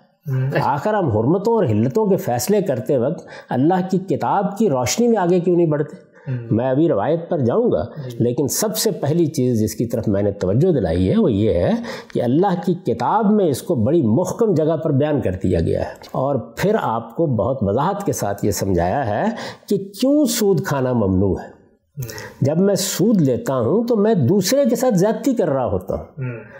آخر 0.63 0.93
ہم 0.93 1.09
حرمتوں 1.09 1.53
اور 1.53 1.65
حلتوں 1.65 2.07
کے 2.07 2.15
فیصلے 2.15 2.61
کرتے 2.61 2.97
وقت 2.97 3.27
اللہ 3.49 3.87
کی 3.91 3.97
کتاب 3.97 4.57
کی 4.57 4.69
روشنی 4.69 5.07
میں 5.07 5.17
آگے 5.17 5.39
کیوں 5.39 5.55
نہیں 5.55 5.67
بڑھتے؟ 5.67 5.95
میں 6.51 6.69
ابھی 6.69 6.89
روایت 6.89 7.29
پر 7.29 7.39
جاؤں 7.39 7.71
گا 7.71 8.09
جی۔ 8.09 8.23
لیکن 8.23 8.47
سب 8.47 8.77
سے 8.77 8.91
پہلی 8.91 9.25
چیز 9.25 9.59
جس 9.59 9.75
کی 9.75 9.85
طرف 9.85 10.07
میں 10.07 10.21
نے 10.21 10.31
توجہ 10.31 10.71
دلائی 10.71 11.11
ہے 11.11 11.17
وہ 11.17 11.31
یہ 11.31 11.53
ہے 11.53 11.71
کہ 12.13 12.23
اللہ 12.23 12.61
کی 12.65 12.73
کتاب 12.73 13.31
میں 13.31 13.45
اس 13.45 13.61
کو 13.61 13.75
بڑی 13.75 14.01
محکم 14.01 14.53
جگہ 14.53 14.77
پر 14.77 14.91
بیان 14.91 15.21
کر 15.21 15.31
دیا 15.31 15.59
گیا 15.59 15.79
ہے۔ 15.79 15.93
اور 16.11 16.35
پھر 16.35 16.75
آپ 16.81 17.15
کو 17.15 17.25
بہت 17.25 17.57
وضاحت 17.61 18.05
کے 18.05 18.11
ساتھ 18.11 18.45
یہ 18.45 18.51
سمجھایا 18.51 19.07
ہے 19.07 19.25
کہ 19.69 19.77
کیوں 19.77 20.25
سود 20.25 20.63
کھانا 20.63 20.93
ممنوع 20.93 21.39
ہے۔ 21.39 21.57
جب 22.41 22.59
میں 22.59 22.75
سود 22.75 23.21
لیتا 23.21 23.55
ہوں 23.55 23.83
تو 23.87 23.95
میں 23.95 24.13
دوسرے 24.13 24.65
کے 24.69 24.75
ساتھ 24.75 24.95
زیادتی 24.95 25.33
کر 25.33 25.49
رہا 25.49 25.65
ہوتا 25.65 25.95
ہوں۔ 25.95 26.05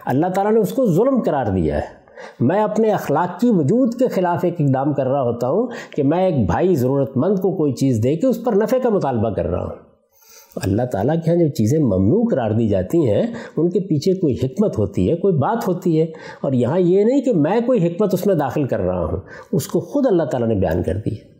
اللہ 0.06 0.28
تعالیٰ 0.28 0.54
نے 0.54 0.60
اس 0.60 0.74
کو 0.74 0.86
ظلم 0.86 1.22
قرار 1.22 1.46
دیا 1.46 1.78
ہے۔ 1.78 2.07
میں 2.40 2.64
اپنے 2.64 2.92
اخلاقی 2.92 3.50
وجود 3.50 3.96
کے 3.96 4.08
خلاف 4.08 4.40
ایک 4.44 4.56
اقدام 4.60 4.94
کر 4.94 5.08
رہا 5.08 5.22
ہوتا 5.22 5.48
ہوں 5.48 5.68
کہ 5.96 6.04
میں 6.04 6.26
ایک 6.26 6.48
بھائی 6.48 6.76
ضرورت 6.76 7.18
مند 7.18 7.40
کو 7.40 7.58
کوئی 7.58 7.74
چیز 7.74 8.04
دے 8.04 8.16
کے 8.16 8.28
اس 8.28 8.44
پر 8.44 8.54
نفع 8.54 8.78
کا 8.84 8.90
مطالبہ 8.90 9.30
کر 9.30 9.46
رہا 9.46 9.64
ہوں۔ 9.64 9.88
اللہ 10.56 10.82
تعالیٰ 10.92 11.16
کے 11.16 11.32
یہاں 11.32 11.40
جو 11.40 11.48
چیزیں 11.48 11.80
ممنوع 11.80 12.24
قرار 12.32 12.52
دی 12.52 12.68
جاتی 12.68 13.10
ہیں، 13.10 13.24
ان 13.58 13.70
کے 13.70 13.80
پیچھے 13.80 14.14
کوئی 14.14 14.36
حکمت 14.44 14.78
ہوتی 14.78 15.12
ہے، 15.12 15.16
کوئی 15.16 15.34
بات 15.34 15.68
ہوتی 15.68 16.00
ہے۔ 16.00 16.06
اور 16.42 16.54
یہاں 16.54 16.80
یہ 16.80 17.04
نہیں 17.04 17.22
کہ 17.22 17.34
میں 17.34 17.60
کوئی 17.66 17.88
حکمت 17.88 18.14
اس 18.14 18.26
میں 18.26 18.36
داخل 18.36 18.64
کر 18.64 18.80
رہا 18.80 19.06
ہوں، 19.06 19.18
اس 19.52 19.68
کو 19.68 19.80
خود 19.80 20.06
اللہ 20.08 20.24
تعالیٰ 20.24 20.50
نے 20.50 20.56
بیان 20.56 20.84
کر 20.84 20.94
دی 21.06 21.12
ہے۔ 21.12 21.37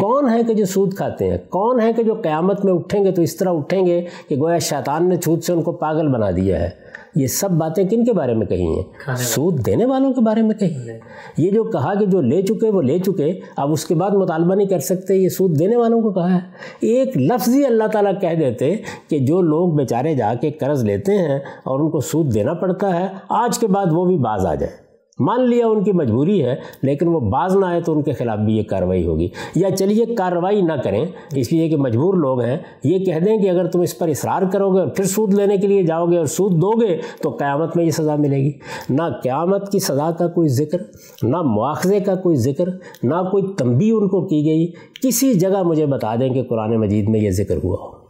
کون 0.00 0.28
ہے 0.28 0.42
کہ 0.44 0.54
جو 0.54 0.64
سود 0.64 0.94
کھاتے 0.94 1.30
ہیں؟ 1.30 1.38
کون 1.48 1.80
ہے 1.80 1.92
کہ 1.92 2.02
جو 2.02 2.14
قیامت 2.14 2.64
میں 2.64 2.72
اٹھیں 2.72 3.04
گے 3.04 3.12
تو 3.12 3.22
اس 3.22 3.36
طرح 3.36 3.50
اٹھیں 3.50 3.86
گے 3.86 4.04
کہ 4.28 4.36
گویا 4.36 4.58
شیطان 4.58 5.08
نے 5.08 5.16
چھوت 5.16 5.44
سے 5.44 5.52
ان 5.52 5.62
کو 5.62 5.72
پاگل 5.72 6.08
بنا 6.08 6.30
دیا 6.30 6.60
ہے؟ 6.60 6.70
یہ 7.14 7.26
سب 7.26 7.50
باتیں 7.50 7.84
کن 7.84 8.04
کے 8.04 8.12
بارے 8.12 8.34
میں 8.34 8.46
کہی 8.46 8.66
ہیں؟ 8.66 8.82
سود 9.16 9.66
دینے 9.66 9.84
والوں 9.84 10.12
کے 10.12 10.20
بارے 10.20 10.42
میں 10.42 10.54
کہی 10.54 10.90
ہیں۔ 10.90 10.98
یہ 11.38 11.50
جو 11.50 11.64
کہا 11.64 11.94
کہ 11.94 12.06
جو 12.06 12.20
لے 12.20 12.42
چکے 12.42 12.70
وہ 12.70 12.82
لے 12.82 12.98
چکے 12.98 13.40
اب 13.56 13.72
اس 13.72 13.84
کے 13.84 13.94
بعد 13.94 14.10
مطالبہ 14.10 14.54
نہیں 14.54 14.68
کر 14.68 14.78
سکتے 14.78 15.14
یہ 15.14 15.28
سود 15.28 15.58
دینے 15.58 15.76
والوں 15.76 16.02
کو 16.02 16.12
کہا 16.12 16.34
ہے۔ 16.34 16.40
ایک 16.80 17.16
لفظ 17.16 17.54
ہی 17.54 17.64
اللہ 17.64 17.84
تعالیٰ 17.92 18.12
کہہ 18.20 18.34
دیتے 18.40 18.76
کہ 19.10 19.18
جو 19.18 19.40
لوگ 19.40 19.72
بیچارے 19.72 20.14
جا 20.14 20.34
کے 20.40 20.50
قرض 20.50 20.84
لیتے 20.84 21.18
ہیں 21.18 21.38
اور 21.38 21.80
ان 21.80 21.90
کو 21.90 22.00
سود 22.00 22.34
دینا 22.34 22.52
پڑتا 22.52 23.00
ہے 23.00 23.06
آج 23.28 23.58
کے 23.58 23.66
بعد 23.66 23.86
وہ 23.92 24.04
بھی 24.04 24.16
باز 24.16 24.46
آ 24.46 24.54
جائے۔ 24.54 24.91
مان 25.24 25.48
لیا 25.48 25.66
ان 25.66 25.84
کی 25.84 25.92
مجبوری 25.92 26.44
ہے، 26.44 26.54
لیکن 26.82 27.08
وہ 27.08 27.20
باز 27.20 27.56
نہ 27.56 27.66
آئے 27.66 27.80
تو 27.80 27.92
ان 27.92 28.02
کے 28.02 28.12
خلاف 28.12 28.38
بھی 28.38 28.56
یہ 28.56 28.62
کارروائی 28.62 29.06
ہوگی۔ 29.06 29.28
یا 29.54 29.76
چلیے، 29.76 30.06
کارروائی 30.06 30.62
نہ 30.62 30.72
کریں۔ 30.72 31.06
اس 31.34 31.52
لیے 31.52 31.68
کہ 31.68 31.76
مجبور 31.76 32.14
لوگ 32.14 32.40
ہیں۔ 32.40 32.58
یہ 32.84 32.98
کہہ 32.98 33.18
دیں 33.18 33.38
کہ 33.38 33.50
اگر 33.50 33.66
تم 33.66 33.80
اس 33.80 33.98
پر 33.98 34.08
اصرار 34.08 34.42
کرو 34.52 34.74
گے 34.74 34.80
اور 34.80 34.88
پھر 34.88 35.04
سود 35.04 35.34
لینے 35.34 35.56
کے 35.56 35.66
لیے 35.66 35.82
جاؤ 35.82 36.06
گے 36.06 36.18
اور 36.18 36.26
سود 36.26 36.52
دو 36.52 36.80
گے، 36.80 36.98
تو 37.22 37.30
قیامت 37.30 37.76
میں 37.76 37.84
یہ 37.84 37.90
سزا 37.90 38.16
ملے 38.16 38.36
گی۔ 38.36 38.52
نہ 38.90 39.02
قیامت 39.22 39.72
کی 39.72 39.78
سزا 39.78 40.10
کا 40.10 40.26
کوئی 40.26 40.48
ذکر، 40.48 40.78
نہ 41.22 41.42
مواخذے 41.42 42.00
کا 42.00 42.14
کوئی 42.14 42.36
ذکر، 42.36 42.64
نہ 43.02 43.14
کوئی 43.30 43.42
تنبی 43.58 43.90
ان 43.90 44.08
کو 44.08 44.26
کی 44.26 44.46
گئی۔ 44.46 44.66
کسی 45.02 45.34
جگہ 45.34 45.62
مجھے 45.62 45.86
بتا 45.86 46.14
دیں 46.20 46.28
کہ 46.28 46.42
قرآن 46.42 46.76
مجید 46.76 47.08
میں 47.08 47.20
یہ 47.20 47.30
ذکر 47.30 47.54
ہوا 47.64 47.76
ہو۔ 47.80 48.01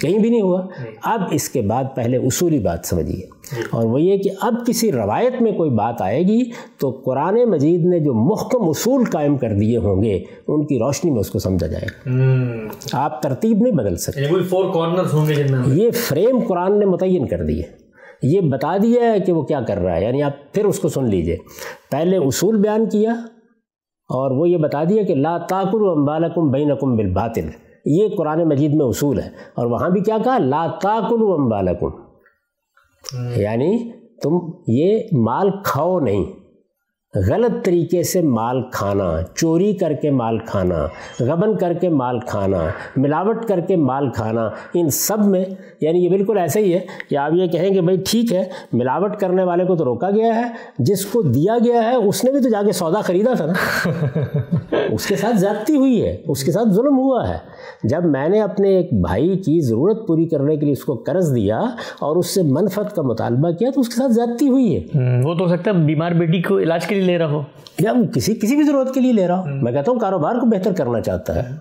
کہیں 0.00 0.18
بھی 0.18 0.30
نہیں 0.30 0.40
ہوا۔ 0.40 0.66
اب 1.02 1.20
اس 1.30 1.48
کے 1.48 1.60
بعد 1.60 1.84
پہلے 1.94 2.16
اصولی 2.16 2.58
بات 2.58 2.78
سمجھیے۔ 2.84 3.16
جی۔ 3.16 3.62
اور 3.70 3.84
وہ 3.84 4.00
یہ 4.00 4.16
کہ 4.18 4.30
اب 4.40 4.54
کسی 4.66 4.92
روایت 4.92 5.42
میں 5.42 5.52
کوئی 5.52 5.70
بات 5.70 6.02
آئے 6.02 6.22
گی 6.22 6.50
تو 6.80 6.90
قرآن 6.90 7.34
مجید 7.44 7.84
نے 7.84 8.00
جو 8.00 8.14
محکم 8.14 8.68
اصول 8.68 9.04
قائم 9.04 9.36
کر 9.36 9.52
دیے 9.52 9.78
ہوں 9.78 10.02
گے 10.02 10.22
ان 10.48 10.66
کی 10.66 10.78
روشنی 10.78 11.10
میں 11.10 11.20
اس 11.20 11.30
کو 11.30 11.38
سمجھا 11.38 11.66
جائے 11.66 11.86
گا۔ 11.86 12.10
آپ 12.92 13.22
ترتیب 13.22 13.58
نہیں 13.60 13.74
بدل 13.74 13.96
سکتے۔ 13.96 14.20
یعنی 14.20 14.34
یہ 15.74 15.90
فریم 15.90 16.38
قرآن 16.48 16.78
نے 16.78 16.86
متعین 16.86 17.26
کر 17.26 17.44
دیے 17.44 17.62
یہ 18.22 18.40
بتا 18.40 18.76
دیا 18.82 19.12
ہے 19.12 19.20
کہ 19.20 19.32
وہ 19.32 19.42
کیا 19.42 19.60
کر 19.60 19.78
رہا 19.78 19.96
ہے۔ 19.96 20.02
یعنی 20.04 20.22
آپ 20.22 20.52
پھر 20.52 20.64
اس 20.64 20.78
کو 20.78 20.88
سن 20.88 21.04
لیجیے۔ 21.04 21.36
پہلے 21.90 22.16
اصول 22.16 22.56
بیان 22.60 22.88
کیا 22.88 23.12
اور 24.08 24.30
وہ 24.30 24.48
یہ 24.48 24.56
بتا 24.56 24.84
دیا 24.84 25.02
کہ 25.02 25.14
لا 25.14 25.38
تاکر 25.38 25.80
امبالکم 25.80 26.50
بینکم 26.50 26.96
بالباطل۔ 26.96 27.67
یہ 27.88 28.08
قرآن 28.16 28.48
مجید 28.48 28.74
میں 28.74 28.86
اصول 28.86 29.20
ہے۔ 29.20 29.28
اور 29.54 29.66
وہاں 29.66 29.90
بھی 29.90 30.00
کیا 30.00 30.18
کہا؟ 30.24 30.38
لا 30.38 30.66
تاکلوا 30.82 31.34
امبالکم 31.34 31.90
یعنی 33.36 33.92
تم 34.22 34.38
یہ 34.66 34.98
مال 35.12 35.50
کھاؤ 35.64 36.00
نہیں۔ 36.00 36.24
غلط 37.14 37.64
طریقے 37.64 38.02
سے 38.02 38.22
مال 38.22 38.62
کھانا 38.72 39.04
چوری 39.34 39.72
کر 39.72 39.92
کے 39.92 40.10
مال 40.10 40.38
کھانا 40.38 40.86
غبن 41.20 41.56
کر 41.56 41.72
کے 41.72 41.88
مال 41.88 42.20
کھانا 42.20 42.58
ملاوٹ 42.96 43.44
کر 43.44 43.60
کے 43.60 43.76
مال 43.76 44.10
کھانا 44.10 44.48
ان 44.74 44.90
سب 44.90 45.26
میں 45.26 45.44
یعنی 45.80 46.04
یہ 46.04 46.08
بالکل 46.08 46.38
ایسے 46.38 46.60
ہی 46.60 46.74
ہے 46.74 46.80
کہ 47.10 47.16
آپ 47.16 47.32
یہ 47.34 47.46
کہیں 47.46 47.70
کہ 47.70 47.80
بھائی 47.80 47.98
ٹھیک 48.06 48.32
ہے 48.32 48.44
ملاوٹ 48.72 49.16
کرنے 49.16 49.42
والے 49.42 49.64
کو 49.64 49.76
تو 49.76 49.84
روکا 49.84 50.10
گیا 50.10 50.36
ہے 50.36 50.44
جس 50.78 51.06
کو 51.06 51.22
دیا 51.22 51.56
گیا 51.64 51.82
ہے 51.82 51.94
اس 51.94 52.24
نے 52.24 52.32
بھی 52.32 52.40
تو 52.40 52.48
جا 52.48 52.62
کے 52.66 52.72
سودا 52.72 53.00
خریدا 53.00 53.32
تھا 53.32 53.46
نا۔ 53.46 53.88
اس 54.92 55.06
کے 55.06 55.16
ساتھ 55.16 55.36
زیادتی 55.36 55.76
ہوئی 55.76 56.02
ہے 56.02 56.16
اس 56.28 56.44
کے 56.44 56.52
ساتھ 56.52 56.68
ظلم 56.68 56.98
ہوا 56.98 57.28
ہے۔ 57.28 57.38
جب 57.84 58.04
میں 58.04 58.28
نے 58.28 58.40
اپنے 58.40 58.68
ایک 58.68 58.88
بھائی 58.92 59.38
کی 59.38 59.60
ضرورت 59.60 60.06
پوری 60.08 60.26
کرنے 60.26 60.56
کے 60.56 60.64
لیے 60.64 60.72
اس 60.72 60.84
کو 60.84 60.94
قرض 60.94 61.34
دیا 61.36 61.58
اور 62.00 62.16
اس 62.16 62.34
سے 62.34 62.42
منفت 62.42 62.96
کا 62.96 63.02
مطالبہ 63.02 63.50
کیا 63.50 63.70
تو 63.74 63.80
اس 63.80 63.88
کے 63.88 63.94
ساتھ 63.94 64.12
زیادتی 64.12 64.48
ہوئی 64.48 64.76
ہے۔ 64.76 64.80
وہ 65.24 65.34
تو 65.34 65.44
ہو 65.44 65.48
سکتا 65.48 65.70
ہے 65.70 65.76
بیمار 65.76 66.12
بیٹی 66.12 66.42
کو 66.42 66.58
علاج 66.58 66.86
کے 66.86 66.97
لیے 66.98 67.06
لے 67.06 67.18
رہا 67.18 67.30
ہو۔ 67.30 67.42
یا 67.78 67.92
کسی 68.14 68.34
کسی 68.34 68.56
بھی 68.56 68.64
ضرورت 68.64 68.94
کے 68.94 69.00
لیے 69.00 69.12
لے 69.12 69.28
رہا 69.28 69.38
ہوں۔ 69.38 69.46
میں 69.62 69.72
کہتا 69.72 69.92
ہوں 69.92 69.98
کاروبار 69.98 70.34
کو 70.34 70.46
بہتر 70.46 70.72
کرنا 70.72 71.00
چاہتا 71.00 71.34
ہے۔ 71.34 71.56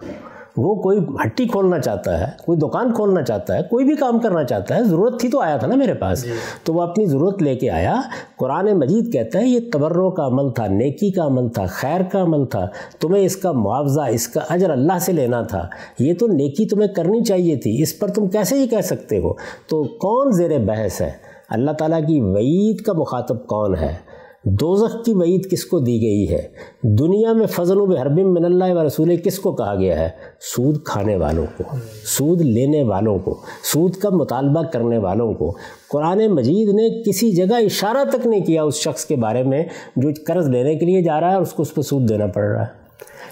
وہ 0.57 0.75
کوئی 0.75 0.99
ہٹی 1.25 1.47
کھولنا 1.47 1.79
چاہتا 1.79 2.19
ہے 2.19 2.31
کوئی 2.45 2.57
دکان 2.57 2.93
کھولنا 2.93 3.21
چاہتا 3.21 3.57
ہے 3.57 3.63
کوئی 3.63 3.85
بھی 3.85 3.95
کام 3.95 4.19
کرنا 4.19 4.43
چاہتا 4.43 4.75
ہے 4.75 4.83
ضرورت 4.83 5.19
تھی 5.19 5.29
تو 5.29 5.39
آیا 5.39 5.57
تھا 5.57 5.67
نا 5.67 5.75
میرے 5.75 5.93
پاس۔ 5.93 6.23
جی۔ 6.23 6.31
تو 6.63 6.73
وہ 6.73 6.81
اپنی 6.81 7.05
ضرورت 7.05 7.43
لے 7.43 7.55
کے 7.55 7.69
آیا۔ 7.69 8.01
قرآن 8.38 8.65
مجید 8.65 9.13
کہتا 9.13 9.39
ہے 9.39 9.47
یہ 9.47 9.59
تبروں 9.73 10.11
کا 10.11 10.25
عمل 10.25 10.49
تھا 10.49 10.67
نیکی 10.67 11.11
کا 11.11 11.23
عمل 11.23 11.49
تھا 11.49 11.65
خیر 11.65 12.01
کا 12.11 12.21
عمل 12.21 12.45
تھا۔ 12.45 12.67
تمہیں 12.99 13.25
اس 13.25 13.35
کا 13.35 13.51
معاوضہ 13.51 14.01
اس 14.01 14.27
کا 14.27 14.41
اجر 14.49 14.69
اللہ 14.69 14.99
سے 15.01 15.11
لینا 15.11 15.41
تھا۔ 15.41 15.67
یہ 15.99 16.13
تو 16.13 16.27
نیکی 16.27 16.65
تمہیں 16.65 16.88
کرنی 16.88 17.23
چاہیے 17.23 17.55
تھی۔ 17.55 17.81
اس 17.81 17.99
پر 17.99 18.07
تم 18.07 18.27
کیسے 18.27 18.55
ہی 18.55 18.67
کہہ 18.67 18.81
سکتے 18.81 19.19
ہو؟ 19.19 19.33
تو 19.69 19.83
کون 19.83 20.31
زیر 20.31 20.59
بحث 20.59 21.01
ہے؟ 21.01 21.11
اللہ 21.49 21.71
تعالیٰ 21.71 22.07
کی 22.07 22.21
وعید 22.21 22.81
کا 22.81 22.93
مخاطب 22.93 23.47
کون 23.47 23.75
ہے؟ 23.75 24.07
دوزخ 24.45 25.05
کی 25.05 25.13
وعید 25.13 25.51
کس 25.51 25.65
کو 25.65 25.79
دی 25.79 26.01
گئی 26.01 26.29
ہے؟ 26.29 26.47
دنیا 26.83 27.33
میں 27.33 27.47
فضل 27.47 27.81
و 27.81 27.85
بحربم 27.85 28.33
من 28.33 28.45
اللہ 28.45 28.73
و 28.73 28.85
رسول 28.85 29.15
کس 29.15 29.39
کو 29.39 29.51
کہا 29.51 29.75
گیا 29.75 29.99
ہے؟ 29.99 30.09
سود 30.39 30.83
کھانے 30.83 31.15
والوں 31.15 31.45
کو، 31.57 31.63
سود 32.05 32.41
لینے 32.41 32.83
والوں 32.83 33.19
کو، 33.19 33.41
سود 33.63 33.95
کا 33.95 34.09
مطالبہ 34.09 34.63
کرنے 34.63 34.97
والوں 34.97 35.33
کو۔ 35.33 35.57
قرآن 35.89 36.27
مجید 36.27 36.69
نے 36.69 37.03
کسی 37.03 37.31
جگہ 37.31 37.55
اشارہ 37.55 38.03
تک 38.09 38.27
نہیں 38.27 38.45
کیا 38.45 38.63
اس 38.63 38.75
شخص 38.75 39.05
کے 39.05 39.15
بارے 39.15 39.43
میں 39.43 39.63
جو 39.95 40.09
قرض 40.27 40.49
لینے 40.49 40.75
کے 40.75 40.85
لیے 40.85 41.01
جا 41.01 41.19
رہا 41.19 41.29
ہے 41.29 41.33
اور 41.33 41.41
اس 41.41 41.53
کو 41.53 41.61
اس 41.61 41.75
پہ 41.75 41.81
سود 41.81 42.09
دینا 42.09 42.27
پڑ 42.27 42.43
رہا 42.43 42.61
ہے۔ 42.61 42.71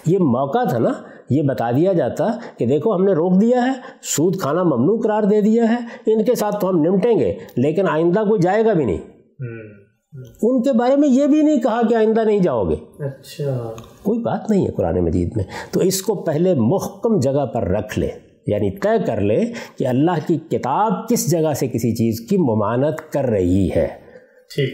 یہ 0.06 0.20
موقع 0.20 0.64
تھا 0.70 0.78
نا، 0.78 0.92
یہ 1.30 1.42
بتا 1.42 1.72
دیا 1.72 1.94
جاتا 1.94 2.28
کہ 2.58 2.66
دیکھو 2.66 2.96
ہم 2.96 3.04
نے 3.04 3.14
روک 3.14 3.42
دیا 3.42 3.66
ہے، 3.66 3.72
سود 4.04 4.40
کھانا 4.40 4.64
ممنوع 4.64 5.02
قرار 5.02 5.24
دے 5.24 5.42
دیا 5.42 5.64
ہے، 5.64 6.12
ان 6.12 6.24
کے 6.24 6.36
ساتھ 6.36 6.56
تو 6.62 6.70
ہم 6.70 6.82
نمٹیں 6.82 7.20
گے، 7.20 7.34
لیکن 7.58 7.88
آئندہ 7.88 8.20
کوئی 8.20 8.42
جائے 8.42 8.66
گا 8.66 8.74
بھی 8.74 8.86
نہیں۔ 8.86 8.98
ان 10.42 10.62
کے 10.62 10.72
بارے 10.72 10.96
میں 10.96 11.10
یہ 11.10 11.28
بھی 11.28 11.42
نہیں 11.42 11.60
کہا 11.60 11.82
کہ 11.90 11.96
آئندہ 11.96 12.22
نہیں 12.22 12.40
جاؤ 12.40 12.70
گے۔ 12.70 12.76
اچھا۔ 13.00 13.74
کوئی 14.04 14.20
بات 14.20 14.50
نہیں 14.50 14.68
ہے 14.68 14.72
قرآن 14.72 15.00
مجید 15.00 15.32
میں۔ 15.36 15.44
تو 15.72 15.80
اس 15.80 16.02
کو 16.02 16.16
پہلے 16.16 16.54
محکم 16.54 17.20
جگہ 17.20 17.46
پر 17.46 17.64
رکھ 17.64 18.00
لے 18.00 18.10
یعنی 18.48 18.72
طے 18.72 19.06
کر 19.06 19.22
لے 19.22 19.46
کہ 19.78 19.88
اللہ 19.88 20.28
کی 20.28 20.38
کتاب 20.38 21.10
کس 21.10 21.32
جگہ 21.32 21.54
سے 21.54 21.68
کسی 21.68 21.96
چیز 21.96 22.28
کی 22.30 22.38
ممانت 22.38 23.14
کر 23.14 23.26
رہی 23.26 23.70
ہے۔ 23.76 24.06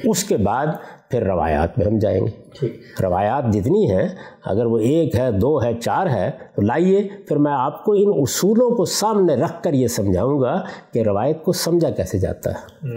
اس 0.04 0.24
کے 0.24 0.38
بعد 0.38 0.68
پھر 1.10 1.24
روایات 1.24 1.78
میں 1.78 1.88
ہم 1.88 1.98
جائیں 1.98 2.22
گے۔ 2.22 2.68
روایات 3.04 3.54
جتنی 3.54 3.92
ہیں 3.92 4.08
اگر 4.46 4.66
وہ 4.66 4.78
ایک 4.78 5.16
ہے 5.16 5.32
دو 5.32 5.64
ہے 5.64 5.74
چار 5.74 6.08
ہے 6.08 6.32
تو 6.56 6.62
لائیے۔ 6.62 7.08
پھر 7.28 7.38
میں 7.38 7.52
آپ 7.52 7.84
کو 7.84 7.92
ان 7.92 8.12
اصولوں 8.16 8.76
کو 8.76 8.86
سامنے 8.86 9.36
رکھ 9.36 9.64
کر 9.64 9.74
یہ 9.74 9.88
سمجھاؤں 9.88 10.42
گا 10.42 10.62
کہ 10.94 11.00
روایت 11.00 11.44
کو 11.44 11.52
سمجھا 11.52 11.90
کیسے 11.90 12.18
جاتا 12.18 12.52
ہے۔ 12.52 12.88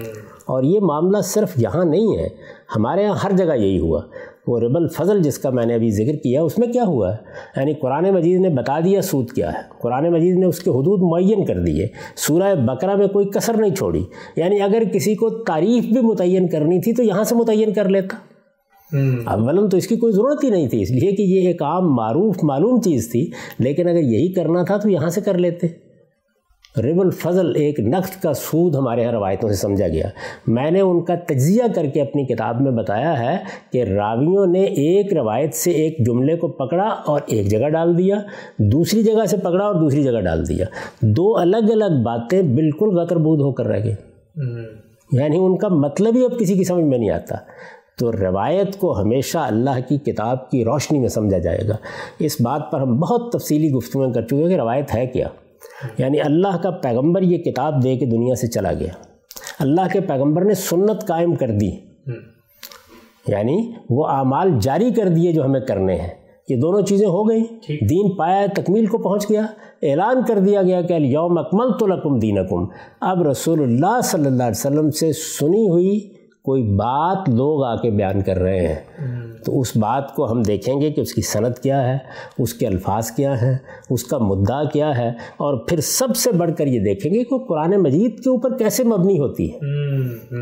اور 0.47 0.63
یہ 0.63 0.81
معاملہ 0.81 1.21
صرف 1.21 1.53
یہاں 1.57 1.85
نہیں 1.85 2.19
ہے 2.19 2.29
ہمارے 2.77 3.03
یہاں 3.03 3.15
ہر 3.25 3.33
جگہ 3.33 3.55
یہی 3.57 3.79
ہوا۔ 3.79 4.01
وہ 4.47 4.61
رب 4.61 4.77
الفضل 4.77 5.23
جس 5.23 5.39
کا 5.39 5.51
میں 5.51 5.67
نے 5.67 5.75
ابھی 5.75 5.91
ذکر 5.91 6.17
کیا 6.17 6.43
اس 6.43 6.59
میں 6.59 6.69
کیا 6.69 6.85
ہوا؟ 6.85 7.13
ہے 7.13 7.17
یعنی 7.57 7.75
قرآن 7.75 8.05
مجید 8.11 8.41
نے 8.41 8.49
بتا 8.49 8.81
دیا 8.81 9.03
سود 9.03 9.31
کیا 9.31 9.53
ہے۔ 9.53 9.59
قرآن 9.83 10.13
مجید 10.13 10.39
نے 10.39 10.47
اس 10.47 10.61
کے 10.61 10.71
حدود 10.71 11.13
معین 11.13 11.45
کر 11.45 11.61
دیے۔ 11.61 11.87
سورہ 12.17 12.55
بقرہ 12.55 12.97
میں 12.97 13.07
کوئی 13.07 13.29
کثر 13.29 13.55
نہیں 13.55 13.75
چھوڑی۔ 13.75 14.05
یعنی 14.37 14.61
اگر 14.61 14.83
کسی 14.93 15.15
کو 15.15 15.31
تعریف 15.31 15.85
بھی 15.85 16.01
متعین 16.01 16.49
کرنی 16.49 16.81
تھی 16.81 16.93
تو 16.93 17.03
یہاں 17.03 17.25
سے 17.25 17.35
متعین 17.35 17.73
کر 17.73 17.89
لیتا۔ 17.89 18.17
اول 19.27 19.69
تو 19.71 19.77
اس 19.77 19.87
کی 19.87 19.97
کوئی 19.97 20.13
ضرورت 20.13 20.45
ہی 20.45 20.51
نہیں 20.51 20.69
تھی۔ 20.69 20.83
اس 20.83 20.91
لیے 20.91 21.13
کہ 21.13 21.23
یہ 21.23 21.47
ایک 21.47 21.63
عام 21.63 21.95
معروف 21.95 22.37
معلوم 22.43 22.81
چیز 22.81 23.11
تھی۔ 23.11 23.31
لیکن 23.59 23.89
اگر 23.89 23.99
یہی 23.99 24.33
کرنا 24.33 24.63
تھا 24.63 24.77
تو 24.77 24.89
یہاں 24.91 25.09
سے 25.09 25.21
کر 25.21 25.39
لیتے۔ 25.39 25.84
رب 26.79 27.01
الفضل 27.01 27.57
ایک 27.57 27.81
نقد 27.81 28.23
کا 28.23 28.33
سود 28.35 28.75
ہمارے 28.75 29.03
یہاں 29.03 29.13
روایتوں 29.13 29.49
سے 29.49 29.55
سمجھا 29.55 29.89
گیا۔ 29.89 30.09
میں 30.47 30.71
نے 30.71 30.81
ان 30.81 31.05
کا 31.05 31.15
تجزیہ 31.15 31.63
کر 31.75 31.87
کے 31.87 32.01
اپنی 32.01 32.25
کتاب 32.25 32.61
میں 32.61 32.73
بتایا 32.73 33.19
ہے 33.21 33.37
کہ 33.73 33.83
راویوں 33.83 34.47
نے 34.47 34.65
ایک 34.65 35.13
روایت 35.15 35.55
سے 35.55 35.71
ایک 35.71 36.07
جملے 36.07 36.37
کو 36.37 36.49
پکڑا 36.49 36.85
اور 36.85 37.21
ایک 37.27 37.47
جگہ 37.47 37.69
ڈال 37.69 37.99
دیا 37.99 38.17
دوسری 38.59 39.03
جگہ 39.03 39.27
سے 39.27 39.37
پکڑا 39.37 39.65
اور 39.65 39.75
دوسری 39.75 40.03
جگہ 40.03 40.21
ڈال 40.21 40.49
دیا۔ 40.49 40.67
دو 41.01 41.37
الگ 41.37 41.71
الگ 41.71 42.03
باتیں 42.05 42.43
بالکل 42.43 42.89
غطر 42.89 43.17
بود 43.17 43.41
ہو 43.41 43.53
کر 43.53 43.67
رہ 43.67 43.85
گئی 43.85 43.95
یعنی 45.13 45.37
ان 45.37 45.57
کا 45.59 45.69
مطلب 45.69 46.17
ہی 46.17 46.25
اب 46.25 46.39
کسی 46.39 46.55
کی 46.55 46.65
سمجھ 46.65 46.85
میں 46.85 46.99
نہیں 46.99 47.11
آتا۔ 47.11 47.35
تو 47.99 48.13
روایت 48.13 48.79
کو 48.79 49.01
ہمیشہ 49.01 49.39
اللہ 49.39 49.89
کی 49.89 49.99
کتاب 49.99 50.51
کی 50.51 50.65
روشنی 50.65 50.99
میں 50.99 51.09
سمجھا 51.09 51.39
جائے 51.39 51.69
گا۔ 51.69 51.77
اس 52.19 52.41
بات 52.41 52.71
پر 52.71 52.81
ہم 52.81 52.99
بہت 52.99 53.33
تفصیلی 53.33 53.71
گفتگو 53.71 54.13
کر 54.13 54.23
چکے 54.23 54.37
ہیں 54.37 54.49
کہ 54.49 54.57
روایت 54.57 54.95
ہے 54.95 55.07
کیا۔ 55.07 55.29
یعنی 55.99 56.21
اللہ 56.21 56.57
کا 56.63 56.71
پیغمبر 56.71 57.23
یہ 57.23 57.39
کتاب 57.39 57.85
دے 57.85 57.97
کے 57.97 58.07
دنیا 58.07 58.35
سے 58.35 58.47
چلا 58.47 58.73
گیا۔ 58.73 58.93
اللہ 59.59 59.81
کے 59.93 60.01
پیغمبر 60.01 60.45
نے 60.45 60.55
سنت 60.55 61.07
قائم 61.07 61.35
کر 61.35 61.51
دی۔ 61.51 61.71
یعنی 63.29 63.73
وہ 63.91 64.07
اعمال 64.07 64.51
جاری 64.61 64.91
کر 64.91 65.09
دیے 65.09 65.33
جو 65.33 65.45
ہمیں 65.45 65.61
کرنے 65.61 65.95
ہیں۔ 65.95 66.09
یہ 66.49 66.57
دونوں 66.57 66.83
چیزیں 66.83 67.07
ہو 67.07 67.29
گئیں۔ 67.29 67.45
دین 67.91 68.17
پایا 68.17 68.47
تکمیل 68.57 68.87
کو 68.87 68.99
پہنچ 68.99 69.31
گیا۔ 69.31 69.43
اعلان 69.83 70.23
کر 70.29 70.39
دیا 70.39 70.63
گیا 70.63 70.83
کہ 70.83 70.93
یوم 70.93 71.39
اکمل 71.39 71.79
تو 71.79 71.87
لکم 71.87 72.19
دین 72.19 72.39
اب 73.01 73.23
رسول 73.23 73.63
اللہ 73.63 74.01
صلی 74.05 74.27
اللہ 74.27 74.43
علیہ 74.43 74.51
وسلم 74.51 74.91
سے 74.91 75.13
سنی 75.13 75.69
ہوئی 75.69 76.01
کوئی 76.45 76.63
بات 76.63 77.29
لوگ 77.29 77.65
آ 77.65 77.77
کے 77.77 77.91
بیان 77.91 78.23
کر 78.23 78.39
رہے 78.39 78.69
ہیں۔ 78.69 79.05
تو 79.45 79.61
اس 79.61 79.77
بات 79.77 80.15
کو 80.15 80.33
ہم 80.33 80.43
دیکھیں 80.43 80.81
گے 80.81 80.91
کہ 80.91 81.01
اس 81.01 81.15
کی 81.15 81.23
صنعت 81.23 81.63
کیا 81.63 81.93
ہے 81.93 81.99
اس 82.39 82.55
کے 82.55 82.67
الفاظ 82.67 83.11
کیا 83.11 83.43
ہیں 83.43 83.59
اس 83.91 84.05
کا 84.05 84.19
مدعا 84.19 84.65
کیا 84.65 84.99
ہے 84.99 85.09
اور 85.09 85.67
پھر 85.67 85.81
سب 85.81 86.17
سے 86.17 86.33
بڑھ 86.33 86.51
کر 86.59 86.67
یہ 86.67 86.81
دیکھیں 86.81 87.15
گے 87.15 87.25
کہ 87.25 87.39
قرآن 87.39 87.71
مجید 87.71 88.21
کے 88.21 88.31
اوپر 88.31 88.57
کیسے 88.59 88.85
مبنی 88.85 89.19
ہوتی 89.19 89.53
ہے۔ 89.53 89.59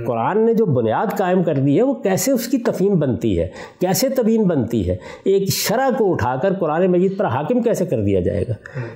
قرآن 0.04 0.46
نے 0.46 0.54
جو 0.54 0.66
بنیاد 0.66 1.06
قائم 1.18 1.42
کر 1.42 1.54
دی 1.54 1.76
ہے 1.76 1.82
وہ 1.82 1.94
کیسے 1.94 2.32
اس 2.32 2.46
کی 2.46 2.58
تفہیم 2.58 2.98
بنتی 2.98 3.38
ہے 3.38 3.48
کیسے 3.80 4.08
تبین 4.08 4.42
بنتی 4.42 4.88
ہے 4.90 4.96
ایک 5.24 5.48
شرح 5.48 5.88
کو 5.98 6.12
اٹھا 6.12 6.36
کر 6.36 6.52
قرآن 6.52 6.86
مجید 6.86 7.16
پر 7.16 7.24
حاکم 7.24 7.62
کیسے 7.62 7.86
کر 7.86 8.04
دیا 8.04 8.20
جائے 8.20 8.44
گا؟ 8.48 8.52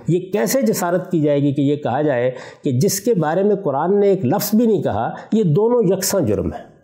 یہ 0.08 0.32
کیسے 0.32 0.62
جسارت 0.62 1.10
کی 1.10 1.20
جائے 1.20 1.42
گی 1.42 1.54
کہ 1.54 1.60
یہ 1.60 1.76
کہا 1.76 2.02
جائے 2.02 2.30
کہ 2.64 2.72
جس 2.72 3.00
کے 3.00 3.14
بارے 3.14 3.42
میں 3.42 3.56
قرآن 3.56 4.00
نے 4.00 4.06
ایک 4.06 4.24
لفظ 4.24 4.54
بھی 4.54 4.66
نہیں 4.66 4.82
کہا 4.82 5.10
یہ 5.32 5.42
دونوں 5.42 5.82
یکساں 5.82 6.20
جرم 6.20 6.52
ہے 6.52 6.75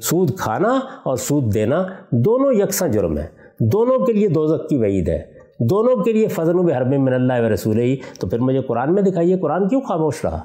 سود 0.00 0.36
کھانا 0.36 0.80
اور 1.02 1.16
سود 1.16 1.54
دینا 1.54 1.82
دونوں 2.10 2.52
یکساں 2.52 2.88
جرم 2.88 3.18
ہے 3.18 3.26
دونوں 3.60 4.06
کے 4.06 4.12
لیے 4.12 4.28
دوزک 4.28 4.68
کی 4.68 4.76
وعید 4.76 5.08
ہے۔ 5.08 5.38
دونوں 5.60 6.04
کے 6.04 6.12
لیے 6.12 6.28
فضل 6.28 6.58
و 6.58 6.68
حرب 6.68 6.86
من 6.86 7.12
اللہ 7.12 7.32
و 7.38 7.52
رسول 7.52 7.78
ہی۔ 7.78 7.96
تو 8.20 8.26
پھر 8.26 8.38
مجھے 8.38 8.60
قرآن 8.60 8.94
میں 8.94 9.02
دکھائیے 9.02 9.36
قرآن 9.36 9.68
کیوں 9.68 9.80
خاموش 9.80 10.24
رہا؟ 10.24 10.40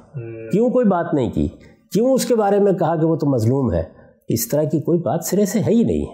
کیوں 0.51 0.69
کوئی 0.69 0.85
بات 0.85 1.13
نہیں 1.13 1.29
کی؟ 1.29 1.47
کیوں 1.91 2.11
اس 2.11 2.25
کے 2.25 2.35
بارے 2.35 2.59
میں 2.59 2.71
کہا 2.71 2.95
کہ 2.95 3.05
وہ 3.05 3.15
تو 3.15 3.27
مظلوم 3.27 3.73
ہے؟ 3.73 3.83
اس 4.27 4.47
طرح 4.47 4.63
کی 4.63 4.79
کوئی 4.79 4.99
بات 4.99 5.23
سرے 5.23 5.45
سے 5.45 5.59
ہے 5.59 5.71
ہی 5.71 5.83
نہیں۔ 5.83 6.05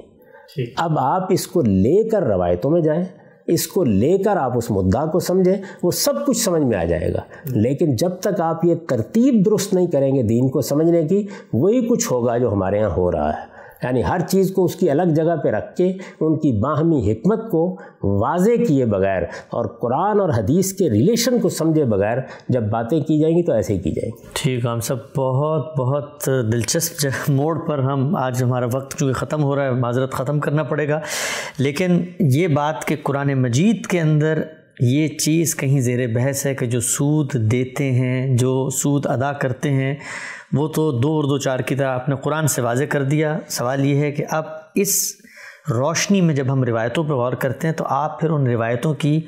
اب 0.77 0.99
آپ 0.99 1.27
اس 1.29 1.47
کو 1.47 1.61
لے 1.61 2.09
کر 2.09 2.23
روایتوں 2.23 2.71
میں 2.71 2.81
جائیں۔ 2.81 3.05
اس 3.53 3.67
کو 3.67 3.83
لے 3.83 4.17
کر 4.17 4.37
آپ 4.37 4.57
اس 4.57 4.71
مدعا 4.71 5.05
کو 5.05 5.19
سمجھیں، 5.19 5.55
وہ 5.83 5.91
سب 5.91 6.25
کچھ 6.25 6.37
سمجھ 6.37 6.61
میں 6.61 6.77
آ 6.77 6.83
جائے 6.83 7.13
گا۔ 7.13 7.19
لیکن 7.45 7.95
جب 7.95 8.09
تک 8.09 8.41
آپ 8.41 8.65
یہ 8.65 8.75
ترتیب 8.87 9.45
درست 9.45 9.73
نہیں 9.73 9.87
کریں 9.87 10.15
گے 10.15 10.23
دین 10.23 10.49
کو 10.49 10.61
سمجھنے 10.61 11.07
کی، 11.07 11.27
وہی 11.53 11.87
کچھ 11.87 12.13
ہوگا 12.13 12.37
جو 12.37 12.53
ہمارے 12.53 12.79
یہاں 12.79 12.89
ہو 12.89 13.11
رہا 13.11 13.29
ہے۔ 13.29 13.48
یعنی 13.83 14.03
ہر 14.03 14.19
چیز 14.19 14.51
کو 14.51 14.65
اس 14.65 14.75
کی 14.75 14.89
الگ 14.89 15.03
جگہ 15.03 15.35
پہ 15.43 15.49
رکھ 15.49 15.75
کے 15.75 15.93
ان 16.19 16.35
کی 16.35 16.59
باہمی 16.59 17.11
حکمت 17.11 17.51
کو 17.51 17.77
واضح 18.03 18.63
کیے 18.67 18.85
بغیر 18.85 19.23
اور 19.49 19.65
قرآن 19.65 20.19
اور 20.19 20.29
حدیث 20.29 20.73
کے 20.73 20.89
ریلیشن 20.89 21.39
کو 21.39 21.49
سمجھے 21.49 21.85
بغیر 21.85 22.17
جب 22.49 22.63
باتیں 22.63 22.99
کی 22.99 23.19
جائیں 23.19 23.37
گی 23.37 23.43
تو 23.43 23.51
ایسے 23.51 23.73
ہی 23.73 23.79
کی 23.79 23.91
جائیں 23.91 24.11
گی۔ 24.17 24.27
ٹھیک، 24.33 24.65
ہم 24.65 24.79
سب 24.79 24.97
بہت 25.17 25.79
بہت 25.79 26.29
دلچسپ 26.51 27.29
موڑ 27.29 27.59
پر 27.59 27.79
ہم 27.79 28.15
آج 28.15 28.43
ہمارا 28.43 28.65
وقت 28.65 28.97
چونکہ 28.97 29.13
ختم 29.13 29.43
ہو 29.43 29.55
رہا 29.55 29.63
ہے، 29.63 29.71
معذرت 29.71 30.11
ختم 30.11 30.39
کرنا 30.39 30.63
پڑے 30.63 30.89
گا۔ 30.89 30.99
لیکن 31.57 32.03
یہ 32.19 32.47
بات 32.47 32.85
کہ 32.85 32.95
قرآن 33.03 33.33
مجید 33.33 33.85
کے 33.85 33.99
اندر 33.99 34.41
یہ 34.79 35.07
چیز 35.07 35.55
کہیں 35.55 35.81
زیر 35.81 36.07
بحث 36.07 36.45
ہے 36.45 36.55
کہ 36.55 36.65
جو 36.65 36.79
سود 36.79 37.33
دیتے 37.33 37.91
ہیں، 37.91 38.37
جو 38.37 38.69
سود 38.69 39.05
ادا 39.05 39.31
کرتے 39.31 39.71
ہیں، 39.71 39.95
وہ 40.53 40.67
تو 40.67 40.91
دو 40.91 41.17
اردو 41.17 41.37
چار 41.37 41.59
کی 41.59 41.75
طرح 41.75 41.87
آپ 41.87 42.09
نے 42.09 42.15
قرآن 42.15 42.47
سے 42.47 42.61
واضح 42.61 42.83
کر 42.83 43.03
دیا۔ 43.03 43.39
سوال 43.47 43.85
یہ 43.85 43.95
ہے 43.95 44.11
کہ 44.11 44.25
اب 44.29 44.43
اس 44.75 45.15
روشنی 45.69 46.21
میں 46.21 46.35
جب 46.35 46.53
ہم 46.53 46.63
روایتوں 46.63 47.03
پہ 47.03 47.09
غور 47.09 47.33
کرتے 47.33 47.67
ہیں 47.67 47.75
تو 47.75 47.85
آپ 47.87 48.21
پھر 48.21 48.29
ان 48.29 48.47
روایتوں 48.47 48.93
کی 48.93 49.21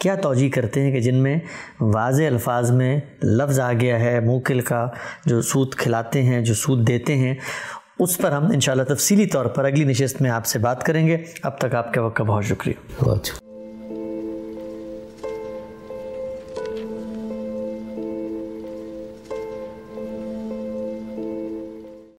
کیا 0.00 0.14
توجہ 0.14 0.48
کرتے 0.48 0.80
ہیں 0.80 0.92
کہ 0.92 1.00
جن 1.00 1.14
میں 1.14 1.38
واضح 1.80 2.22
الفاظ 2.22 2.70
میں 2.70 3.00
لفظ 3.22 3.60
آ 3.60 3.72
گیا 3.72 4.00
ہے، 4.00 4.20
موکل 4.20 4.60
کا 4.60 4.88
جو 5.26 5.42
سود 5.42 5.74
کھلاتے 5.74 6.22
ہیں، 6.22 6.40
جو 6.40 6.54
سود 6.54 6.88
دیتے 6.88 7.16
ہیں۔ 7.16 7.34
اس 7.98 8.18
پر 8.18 8.32
ہم 8.32 8.44
انشاءاللہ 8.44 8.94
تفصیلی 8.94 9.26
طور 9.26 9.46
پر 9.46 9.64
اگلی 9.64 9.84
نشست 9.84 10.22
میں 10.22 10.30
آپ 10.30 10.46
سے 10.46 10.58
بات 10.58 10.82
کریں 10.82 11.06
گے۔ 11.06 11.16
اب 11.42 11.58
تک 11.58 11.74
آپ 11.74 11.92
کے 11.92 12.00
وقت 12.00 12.16
کا 12.16 12.24
بہت 12.24 12.44
شکریہ۔ 12.44 13.04